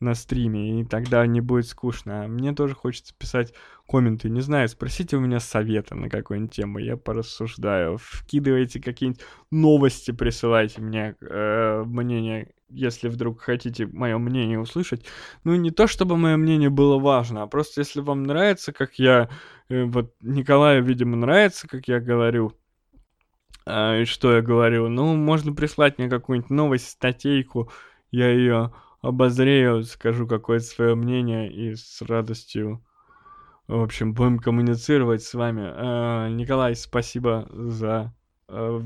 на 0.00 0.14
стриме, 0.14 0.80
и 0.80 0.84
тогда 0.84 1.26
не 1.26 1.40
будет 1.40 1.68
скучно. 1.68 2.24
А 2.24 2.28
мне 2.28 2.52
тоже 2.52 2.74
хочется 2.74 3.14
писать 3.16 3.54
комменты. 3.92 4.30
Не 4.30 4.40
знаю, 4.40 4.68
спросите 4.68 5.16
у 5.18 5.20
меня 5.20 5.38
совета 5.38 5.94
на 5.94 6.08
какую-нибудь 6.08 6.54
тему, 6.54 6.78
я 6.78 6.96
порассуждаю. 6.96 7.98
Вкидывайте 8.00 8.80
какие-нибудь 8.80 9.20
новости, 9.50 10.12
присылайте 10.12 10.80
мне 10.80 11.14
э, 11.20 11.82
мнение, 11.84 12.54
если 12.70 13.08
вдруг 13.08 13.42
хотите 13.42 13.86
мое 13.86 14.16
мнение 14.16 14.58
услышать. 14.58 15.04
Ну, 15.44 15.54
не 15.56 15.70
то, 15.70 15.86
чтобы 15.86 16.16
мое 16.16 16.38
мнение 16.38 16.70
было 16.70 16.98
важно, 16.98 17.42
а 17.42 17.46
просто 17.46 17.82
если 17.82 18.00
вам 18.00 18.22
нравится, 18.22 18.72
как 18.72 18.94
я... 18.94 19.28
Э, 19.68 19.84
вот 19.84 20.14
Николаю, 20.22 20.82
видимо, 20.82 21.16
нравится, 21.16 21.68
как 21.68 21.86
я 21.86 22.00
говорю, 22.00 22.54
э, 23.66 24.06
что 24.06 24.34
я 24.34 24.40
говорю. 24.40 24.88
Ну, 24.88 25.16
можно 25.16 25.52
прислать 25.52 25.98
мне 25.98 26.08
какую-нибудь 26.08 26.48
новость, 26.48 26.88
статейку, 26.88 27.70
я 28.10 28.30
ее 28.30 28.72
обозрею, 29.02 29.82
скажу 29.82 30.26
какое-то 30.26 30.64
свое 30.64 30.94
мнение 30.94 31.52
и 31.52 31.74
с 31.74 32.00
радостью, 32.00 32.82
в 33.68 33.80
общем, 33.80 34.12
будем 34.12 34.38
коммуницировать 34.38 35.22
с 35.22 35.34
вами. 35.34 35.62
Э, 35.62 36.28
Николай, 36.30 36.74
спасибо 36.74 37.48
за 37.52 38.12
э, 38.48 38.80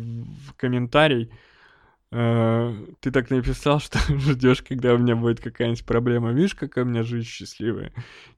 комментарий. 0.57 1.33
Э, 2.13 2.75
ты 3.01 3.11
так 3.11 3.31
написал, 3.31 3.81
что 3.81 3.99
ждешь, 4.19 4.63
когда 4.63 4.95
у 4.95 4.99
меня 4.99 5.17
будет 5.17 5.41
какая-нибудь 5.41 5.87
проблема. 5.87 6.33
Видишь, 6.33 6.55
какая 6.55 6.85
у 6.85 6.89
меня 6.89 7.03
жизнь 7.03 7.27
счастливая? 7.27 7.93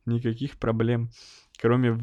Никаких 0.07 0.59
проблем, 0.59 1.11
кроме 1.59 1.99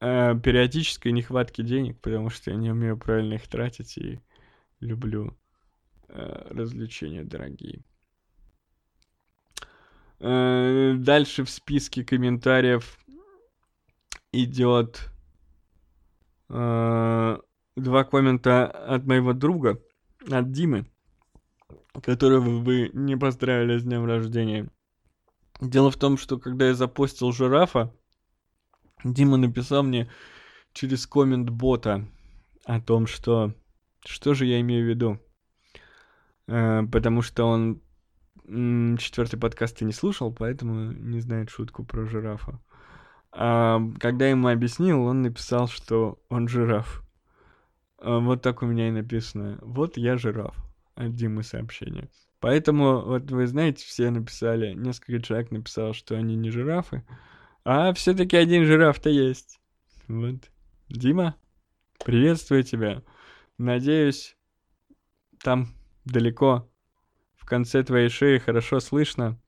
периодической 0.00 1.12
нехватки 1.12 1.62
денег, 1.62 1.98
потому 2.02 2.28
что 2.28 2.50
я 2.50 2.58
не 2.58 2.70
умею 2.70 2.98
правильно 2.98 3.34
их 3.34 3.48
тратить 3.48 3.96
и 3.96 4.20
люблю 4.80 5.34
развлечения 6.08 7.24
дорогие. 7.24 7.82
Дальше 10.18 11.44
в 11.44 11.48
списке 11.48 12.04
комментариев 12.04 12.98
идет 14.42 15.10
э, 16.48 17.38
два 17.76 18.04
коммента 18.04 18.66
от 18.66 19.06
моего 19.06 19.32
друга, 19.32 19.80
от 20.30 20.50
Димы, 20.52 20.86
которого 22.02 22.60
вы 22.60 22.90
не 22.92 23.16
поздравили 23.16 23.78
с 23.78 23.84
днем 23.84 24.04
рождения. 24.04 24.70
Дело 25.60 25.90
в 25.90 25.96
том, 25.96 26.18
что 26.18 26.38
когда 26.38 26.66
я 26.68 26.74
запостил 26.74 27.32
жирафа, 27.32 27.94
Дима 29.04 29.36
написал 29.36 29.82
мне 29.82 30.10
через 30.72 31.06
коммент 31.06 31.50
бота 31.50 32.08
о 32.64 32.80
том, 32.80 33.06
что 33.06 33.54
что 34.04 34.34
же 34.34 34.46
я 34.46 34.60
имею 34.60 34.84
в 34.84 34.88
виду. 34.88 35.20
Э, 36.46 36.82
потому 36.90 37.22
что 37.22 37.44
он 37.44 37.80
четвертый 38.98 39.38
подкаст 39.38 39.78
ты 39.78 39.84
не 39.86 39.92
слушал, 39.92 40.32
поэтому 40.32 40.92
не 40.92 41.20
знает 41.20 41.48
шутку 41.48 41.84
про 41.84 42.04
жирафа. 42.04 42.60
А, 43.36 43.80
когда 43.98 44.28
ему 44.28 44.48
объяснил, 44.48 45.02
он 45.02 45.22
написал, 45.22 45.66
что 45.66 46.20
он 46.28 46.46
жираф. 46.46 47.02
А, 47.98 48.20
вот 48.20 48.42
так 48.42 48.62
у 48.62 48.66
меня 48.66 48.88
и 48.88 48.92
написано. 48.92 49.58
Вот 49.60 49.96
я 49.96 50.16
жираф. 50.16 50.56
От 50.94 51.16
Димы 51.16 51.42
сообщение. 51.42 52.08
Поэтому, 52.38 53.00
вот 53.00 53.30
вы 53.32 53.48
знаете, 53.48 53.84
все 53.84 54.10
написали, 54.10 54.74
несколько 54.74 55.20
человек 55.20 55.50
написал, 55.50 55.92
что 55.92 56.14
они 56.14 56.36
не 56.36 56.50
жирафы, 56.50 57.04
а 57.64 57.92
все-таки 57.94 58.36
один 58.36 58.64
жираф-то 58.64 59.10
есть. 59.10 59.58
Вот. 60.06 60.36
Дима, 60.88 61.34
приветствую 62.04 62.62
тебя. 62.62 63.02
Надеюсь, 63.58 64.36
там 65.42 65.68
далеко 66.04 66.70
в 67.34 67.46
конце 67.46 67.82
твоей 67.82 68.08
шеи 68.08 68.38
хорошо 68.38 68.78
слышно. 68.78 69.40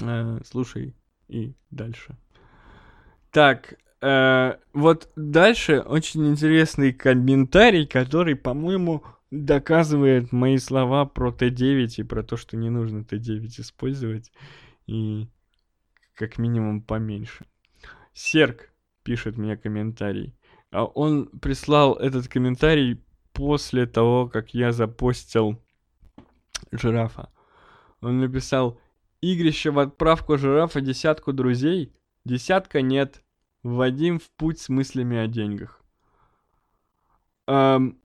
Э, 0.00 0.40
слушай 0.44 0.96
и 1.30 1.54
дальше. 1.70 2.16
Так, 3.30 3.74
э, 4.00 4.56
вот 4.72 5.10
дальше 5.16 5.80
очень 5.80 6.26
интересный 6.28 6.92
комментарий, 6.92 7.86
который, 7.86 8.34
по-моему, 8.34 9.04
доказывает 9.30 10.32
мои 10.32 10.58
слова 10.58 11.06
про 11.06 11.30
Т9 11.30 11.88
и 11.98 12.02
про 12.02 12.22
то, 12.22 12.36
что 12.36 12.56
не 12.56 12.70
нужно 12.70 12.98
Т9 12.98 13.46
использовать. 13.60 14.32
И 14.86 15.28
как 16.14 16.38
минимум 16.38 16.82
поменьше. 16.82 17.46
Серк 18.12 18.70
пишет 19.04 19.36
мне 19.36 19.56
комментарий. 19.56 20.34
А 20.72 20.84
он 20.84 21.26
прислал 21.26 21.94
этот 21.94 22.28
комментарий 22.28 23.02
после 23.32 23.86
того, 23.86 24.28
как 24.28 24.54
я 24.54 24.72
запостил 24.72 25.62
жирафа. 26.72 27.30
Он 28.00 28.18
написал, 28.18 28.80
игрище 29.20 29.70
в 29.70 29.78
отправку 29.78 30.38
жирафа 30.38 30.80
десятку 30.80 31.32
друзей, 31.32 31.92
десятка 32.24 32.82
нет, 32.82 33.22
Вадим 33.62 34.18
в 34.18 34.30
путь 34.30 34.58
с 34.58 34.68
мыслями 34.68 35.18
о 35.18 35.26
деньгах. 35.26 35.82
Эм, 37.46 37.98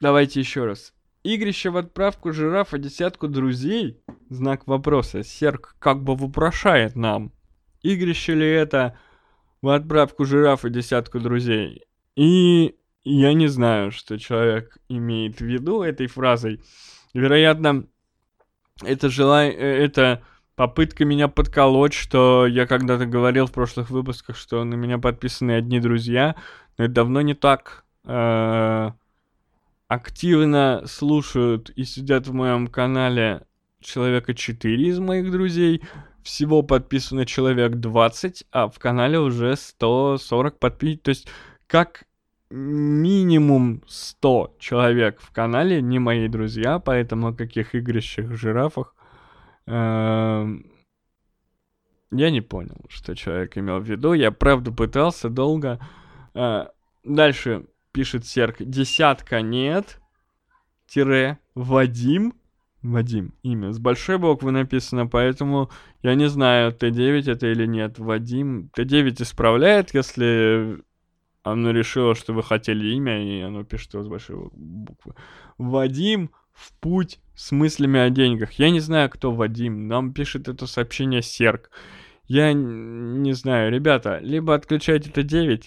давайте 0.00 0.40
еще 0.40 0.64
раз. 0.64 0.92
Игрище 1.22 1.70
в 1.70 1.76
отправку 1.76 2.32
жирафа 2.32 2.78
десятку 2.78 3.28
друзей? 3.28 4.00
Знак 4.28 4.66
вопроса. 4.66 5.22
Серк 5.22 5.76
как 5.78 6.02
бы 6.02 6.16
вопрошает 6.16 6.96
нам. 6.96 7.32
Игрище 7.82 8.34
ли 8.34 8.46
это 8.46 8.98
в 9.62 9.68
отправку 9.68 10.24
жирафа 10.24 10.68
десятку 10.68 11.20
друзей? 11.20 11.84
И 12.16 12.76
я 13.04 13.32
не 13.34 13.46
знаю, 13.46 13.92
что 13.92 14.18
человек 14.18 14.78
имеет 14.88 15.38
в 15.38 15.44
виду 15.44 15.82
этой 15.82 16.08
фразой. 16.08 16.60
Вероятно, 17.14 17.86
это 18.82 19.08
желание, 19.08 19.54
э, 19.54 19.84
это 19.84 20.22
попытка 20.54 21.04
меня 21.04 21.28
подколоть, 21.28 21.92
что 21.92 22.46
я 22.46 22.66
когда-то 22.66 23.06
говорил 23.06 23.46
в 23.46 23.52
прошлых 23.52 23.90
выпусках, 23.90 24.36
что 24.36 24.64
на 24.64 24.74
меня 24.74 24.98
подписаны 24.98 25.52
одни 25.52 25.80
друзья, 25.80 26.34
но 26.78 26.84
это 26.84 26.94
давно 26.94 27.20
не 27.20 27.34
так. 27.34 27.84
Э, 28.04 28.92
активно 29.88 30.82
слушают 30.86 31.70
и 31.70 31.84
сидят 31.84 32.26
в 32.26 32.32
моем 32.32 32.66
канале 32.66 33.42
человека 33.80 34.34
4 34.34 34.88
из 34.88 34.98
моих 34.98 35.30
друзей. 35.30 35.82
Всего 36.22 36.62
подписано 36.62 37.24
человек 37.24 37.76
20, 37.76 38.44
а 38.50 38.68
в 38.68 38.78
канале 38.78 39.20
уже 39.20 39.54
140 39.54 40.58
подписчиков. 40.58 41.02
То 41.04 41.08
есть, 41.10 41.28
как 41.68 42.05
минимум 42.50 43.82
100 43.86 44.56
человек 44.58 45.20
в 45.20 45.32
канале, 45.32 45.82
не 45.82 45.98
мои 45.98 46.28
друзья, 46.28 46.78
поэтому 46.78 47.28
о 47.28 47.34
каких 47.34 47.74
игрищах, 47.74 48.32
жирафах 48.32 48.94
эм, 49.66 50.70
я 52.12 52.30
не 52.30 52.40
понял, 52.40 52.76
что 52.88 53.14
человек 53.14 53.58
имел 53.58 53.80
в 53.80 53.84
виду. 53.84 54.12
Я 54.12 54.30
правда 54.30 54.70
пытался 54.72 55.28
долго. 55.28 55.80
Э, 56.34 56.66
дальше 57.04 57.66
пишет 57.92 58.26
Серк. 58.26 58.56
Десятка 58.60 59.42
нет. 59.42 60.00
Тире 60.86 61.38
Вадим. 61.54 62.34
Вадим, 62.82 63.34
имя. 63.42 63.72
С 63.72 63.80
большой 63.80 64.18
буквы 64.18 64.52
написано, 64.52 65.08
поэтому 65.08 65.70
я 66.02 66.14
не 66.14 66.28
знаю, 66.28 66.70
Т9 66.70 67.28
это 67.32 67.48
или 67.48 67.66
нет. 67.66 67.98
Вадим. 67.98 68.70
Т9 68.76 69.22
исправляет, 69.22 69.92
если 69.92 70.78
оно 71.46 71.70
решило, 71.70 72.16
что 72.16 72.32
вы 72.32 72.42
хотели 72.42 72.88
имя, 72.96 73.22
и 73.22 73.40
оно 73.40 73.62
пишет 73.62 73.94
его 73.94 74.02
с 74.02 74.08
большой 74.08 74.50
буквы. 74.52 75.14
Вадим 75.58 76.32
в 76.52 76.72
путь 76.80 77.20
с 77.36 77.52
мыслями 77.52 78.00
о 78.00 78.10
деньгах. 78.10 78.52
Я 78.54 78.70
не 78.70 78.80
знаю, 78.80 79.08
кто 79.10 79.30
Вадим. 79.30 79.86
Нам 79.86 80.12
пишет 80.12 80.48
это 80.48 80.66
сообщение 80.66 81.22
Серк. 81.22 81.70
Я 82.26 82.52
не 82.52 83.32
знаю, 83.32 83.70
ребята, 83.70 84.18
либо 84.20 84.56
отключайте 84.56 85.10
Т9, 85.10 85.66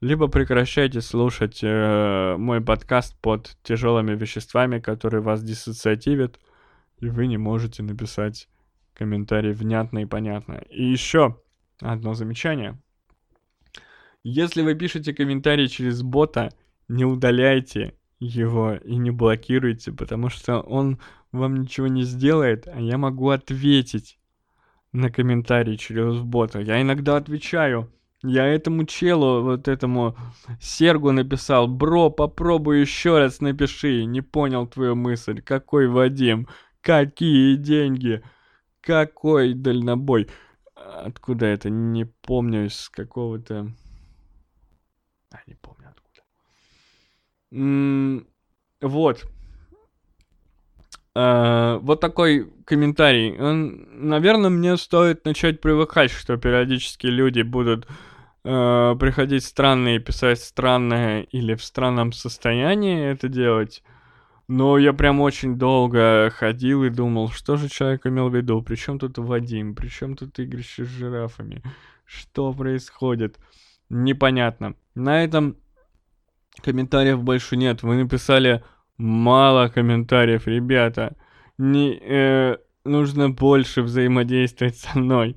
либо 0.00 0.26
прекращайте 0.26 1.00
слушать 1.00 1.60
э, 1.62 2.34
мой 2.36 2.60
подкаст 2.60 3.16
под 3.20 3.56
тяжелыми 3.62 4.16
веществами, 4.16 4.80
которые 4.80 5.22
вас 5.22 5.44
диссоциативят, 5.44 6.40
и 6.98 7.08
вы 7.08 7.28
не 7.28 7.36
можете 7.36 7.84
написать 7.84 8.48
комментарий 8.92 9.52
внятно 9.52 10.00
и 10.00 10.04
понятно. 10.04 10.54
И 10.68 10.82
еще 10.82 11.40
одно 11.80 12.14
замечание. 12.14 12.76
Если 14.24 14.62
вы 14.62 14.74
пишете 14.74 15.12
комментарий 15.12 15.68
через 15.68 16.02
бота, 16.02 16.50
не 16.88 17.04
удаляйте 17.04 17.94
его 18.20 18.74
и 18.74 18.96
не 18.96 19.10
блокируйте, 19.10 19.90
потому 19.92 20.28
что 20.28 20.60
он 20.60 21.00
вам 21.32 21.56
ничего 21.56 21.88
не 21.88 22.04
сделает, 22.04 22.68
а 22.68 22.80
я 22.80 22.98
могу 22.98 23.30
ответить 23.30 24.18
на 24.92 25.10
комментарий 25.10 25.76
через 25.76 26.20
бота. 26.20 26.60
Я 26.60 26.80
иногда 26.80 27.16
отвечаю. 27.16 27.90
Я 28.22 28.46
этому 28.46 28.84
челу, 28.84 29.42
вот 29.42 29.66
этому 29.66 30.16
Сергу 30.60 31.10
написал, 31.10 31.66
бро, 31.66 32.08
попробуй 32.08 32.80
еще 32.80 33.18
раз 33.18 33.40
напиши, 33.40 34.04
не 34.04 34.20
понял 34.20 34.68
твою 34.68 34.94
мысль, 34.94 35.42
какой 35.42 35.88
Вадим, 35.88 36.46
какие 36.80 37.56
деньги, 37.56 38.22
какой 38.80 39.54
дальнобой. 39.54 40.28
Откуда 40.76 41.46
это, 41.46 41.68
не 41.70 42.04
помню, 42.04 42.66
из 42.66 42.88
какого-то... 42.88 43.72
А, 45.32 45.38
не 45.46 45.54
помню 45.54 45.88
откуда. 45.88 46.22
М 47.52 48.26
вот. 48.80 49.24
Uh, 51.14 51.78
вот 51.80 52.00
такой 52.00 52.50
комментарий. 52.64 53.38
Он, 53.38 53.86
наверное, 54.08 54.48
мне 54.48 54.78
стоит 54.78 55.26
начать 55.26 55.60
привыкать, 55.60 56.10
что 56.10 56.38
периодически 56.38 57.06
люди 57.06 57.42
будут 57.42 57.86
uh, 58.44 58.96
приходить 58.98 59.44
странные, 59.44 59.98
писать 59.98 60.40
странное 60.40 61.22
или 61.22 61.54
в 61.54 61.62
странном 61.62 62.12
состоянии 62.12 63.10
это 63.10 63.28
делать. 63.28 63.82
Но 64.48 64.78
я 64.78 64.92
прям 64.92 65.20
очень 65.20 65.56
долго 65.58 66.30
ходил 66.34 66.84
и 66.84 66.90
думал, 66.90 67.30
что 67.30 67.56
же 67.56 67.68
человек 67.68 68.06
имел 68.06 68.28
в 68.28 68.34
виду. 68.34 68.62
Причем 68.62 68.98
тут 68.98 69.18
Вадим? 69.18 69.74
Причем 69.74 70.16
тут 70.16 70.38
игрище 70.38 70.84
с 70.84 70.88
жирафами? 70.88 71.62
Что 72.04 72.52
происходит? 72.52 73.38
Непонятно. 73.92 74.74
На 74.94 75.22
этом 75.22 75.58
комментариев 76.62 77.22
больше 77.22 77.58
нет. 77.58 77.82
Вы 77.82 77.96
написали 77.96 78.64
мало 78.96 79.68
комментариев, 79.68 80.46
ребята. 80.46 81.14
Не, 81.58 81.98
э, 82.00 82.56
нужно 82.84 83.28
больше 83.28 83.82
взаимодействовать 83.82 84.78
со 84.78 84.98
мной. 84.98 85.36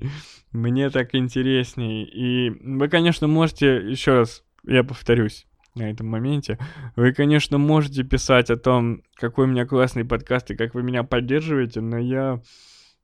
Мне 0.52 0.88
так 0.88 1.14
интересней. 1.14 2.04
И 2.04 2.48
вы, 2.48 2.88
конечно, 2.88 3.26
можете, 3.26 3.76
еще 3.76 4.20
раз, 4.20 4.42
я 4.64 4.82
повторюсь 4.82 5.46
на 5.74 5.90
этом 5.90 6.06
моменте, 6.06 6.58
вы, 6.96 7.12
конечно, 7.12 7.58
можете 7.58 8.04
писать 8.04 8.48
о 8.48 8.56
том, 8.56 9.02
какой 9.16 9.44
у 9.44 9.48
меня 9.48 9.66
классный 9.66 10.06
подкаст 10.06 10.50
и 10.50 10.56
как 10.56 10.72
вы 10.72 10.82
меня 10.82 11.02
поддерживаете, 11.02 11.82
но 11.82 11.98
я... 11.98 12.40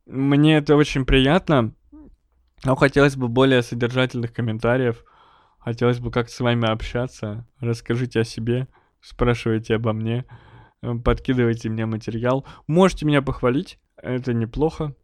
Мне 0.06 0.56
это 0.56 0.76
очень 0.76 1.04
приятно, 1.04 1.74
но 2.64 2.74
хотелось 2.74 3.16
бы 3.16 3.28
более 3.28 3.62
содержательных 3.62 4.32
комментариев, 4.32 5.04
хотелось 5.64 6.01
бы 6.01 6.10
как-то 6.10 6.32
с 6.32 6.40
вами 6.40 6.70
общаться, 6.70 7.47
расскажите 7.60 8.20
о 8.20 8.24
себе, 8.24 8.68
спрашивайте 9.01 9.76
обо 9.76 9.93
мне. 9.93 10.24
Э, 10.82 10.94
подкидывайте 10.94 11.68
мне 11.68 11.86
материал. 11.86 12.47
Можете 12.66 13.06
меня 13.06 13.22
похвалить, 13.22 13.78
это 13.97 14.34
неплохо. 14.34 14.94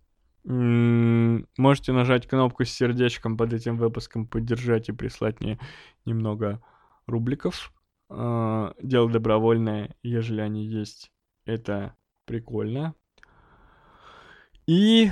Можете 0.44 1.92
нажать 1.92 2.26
кнопку 2.26 2.64
с 2.64 2.70
сердечком 2.70 3.36
под 3.36 3.52
этим 3.52 3.76
выпуском, 3.76 4.26
поддержать 4.26 4.88
и 4.88 4.92
прислать 4.92 5.40
мне 5.40 5.58
немного 6.06 6.62
рубликов. 7.06 7.72
А, 8.08 8.72
дело 8.82 9.10
добровольное, 9.10 9.94
ежели 10.02 10.40
они 10.40 10.64
есть. 10.64 11.12
Это 11.44 11.94
прикольно. 12.24 12.94
И 14.66 15.10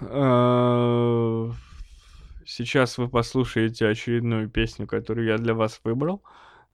э, 0.00 1.50
сейчас 2.48 2.96
вы 2.96 3.08
послушаете 3.08 3.86
очередную 3.86 4.48
песню, 4.48 4.86
которую 4.86 5.26
я 5.26 5.36
для 5.36 5.54
вас 5.54 5.80
выбрал. 5.84 6.22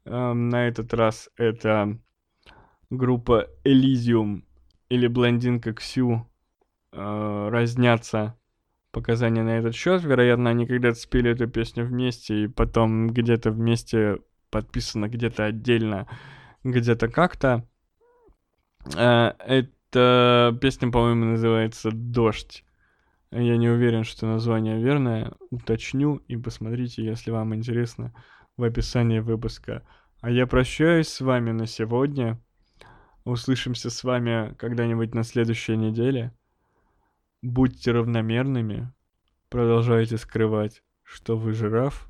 Э, 0.04 0.32
на 0.32 0.68
этот 0.68 0.94
раз 0.94 1.28
это 1.36 1.98
группа 2.90 3.48
Elysium 3.64 4.44
или 4.88 5.08
блондинка 5.08 5.74
Ксю 5.74 6.30
э, 6.92 7.48
разнятся 7.50 8.38
показания 8.92 9.42
на 9.42 9.58
этот 9.58 9.74
счет. 9.74 10.04
Вероятно, 10.04 10.50
они 10.50 10.66
когда-то 10.66 10.98
спели 10.98 11.32
эту 11.32 11.48
песню 11.48 11.84
вместе, 11.84 12.44
и 12.44 12.46
потом 12.46 13.08
где-то 13.08 13.50
вместе 13.50 14.20
подписано, 14.50 15.08
где-то 15.08 15.46
отдельно, 15.46 16.06
где-то 16.62 17.08
как-то. 17.08 17.66
Э, 18.96 19.32
эта 19.44 20.56
песня, 20.60 20.92
по-моему, 20.92 21.24
называется 21.24 21.90
«Дождь». 21.92 22.63
Я 23.30 23.56
не 23.56 23.68
уверен, 23.68 24.04
что 24.04 24.26
название 24.26 24.80
верное. 24.80 25.32
Уточню 25.50 26.16
и 26.28 26.36
посмотрите, 26.36 27.04
если 27.04 27.30
вам 27.30 27.54
интересно, 27.54 28.14
в 28.56 28.62
описании 28.62 29.18
выпуска. 29.18 29.86
А 30.20 30.30
я 30.30 30.46
прощаюсь 30.46 31.08
с 31.08 31.20
вами 31.20 31.50
на 31.50 31.66
сегодня. 31.66 32.40
Услышимся 33.24 33.90
с 33.90 34.04
вами 34.04 34.54
когда-нибудь 34.54 35.14
на 35.14 35.24
следующей 35.24 35.76
неделе. 35.76 36.32
Будьте 37.42 37.92
равномерными. 37.92 38.92
Продолжайте 39.48 40.16
скрывать, 40.16 40.82
что 41.02 41.36
вы 41.36 41.52
жираф. 41.52 42.08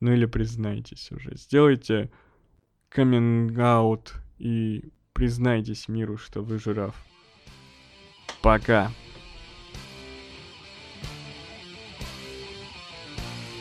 Ну 0.00 0.12
или 0.12 0.26
признайтесь 0.26 1.10
уже. 1.12 1.36
Сделайте 1.36 2.10
каминг 2.88 3.52
и 4.38 4.92
признайтесь 5.12 5.88
миру, 5.88 6.16
что 6.16 6.42
вы 6.42 6.58
жираф. 6.58 6.94
Пока. 8.42 8.90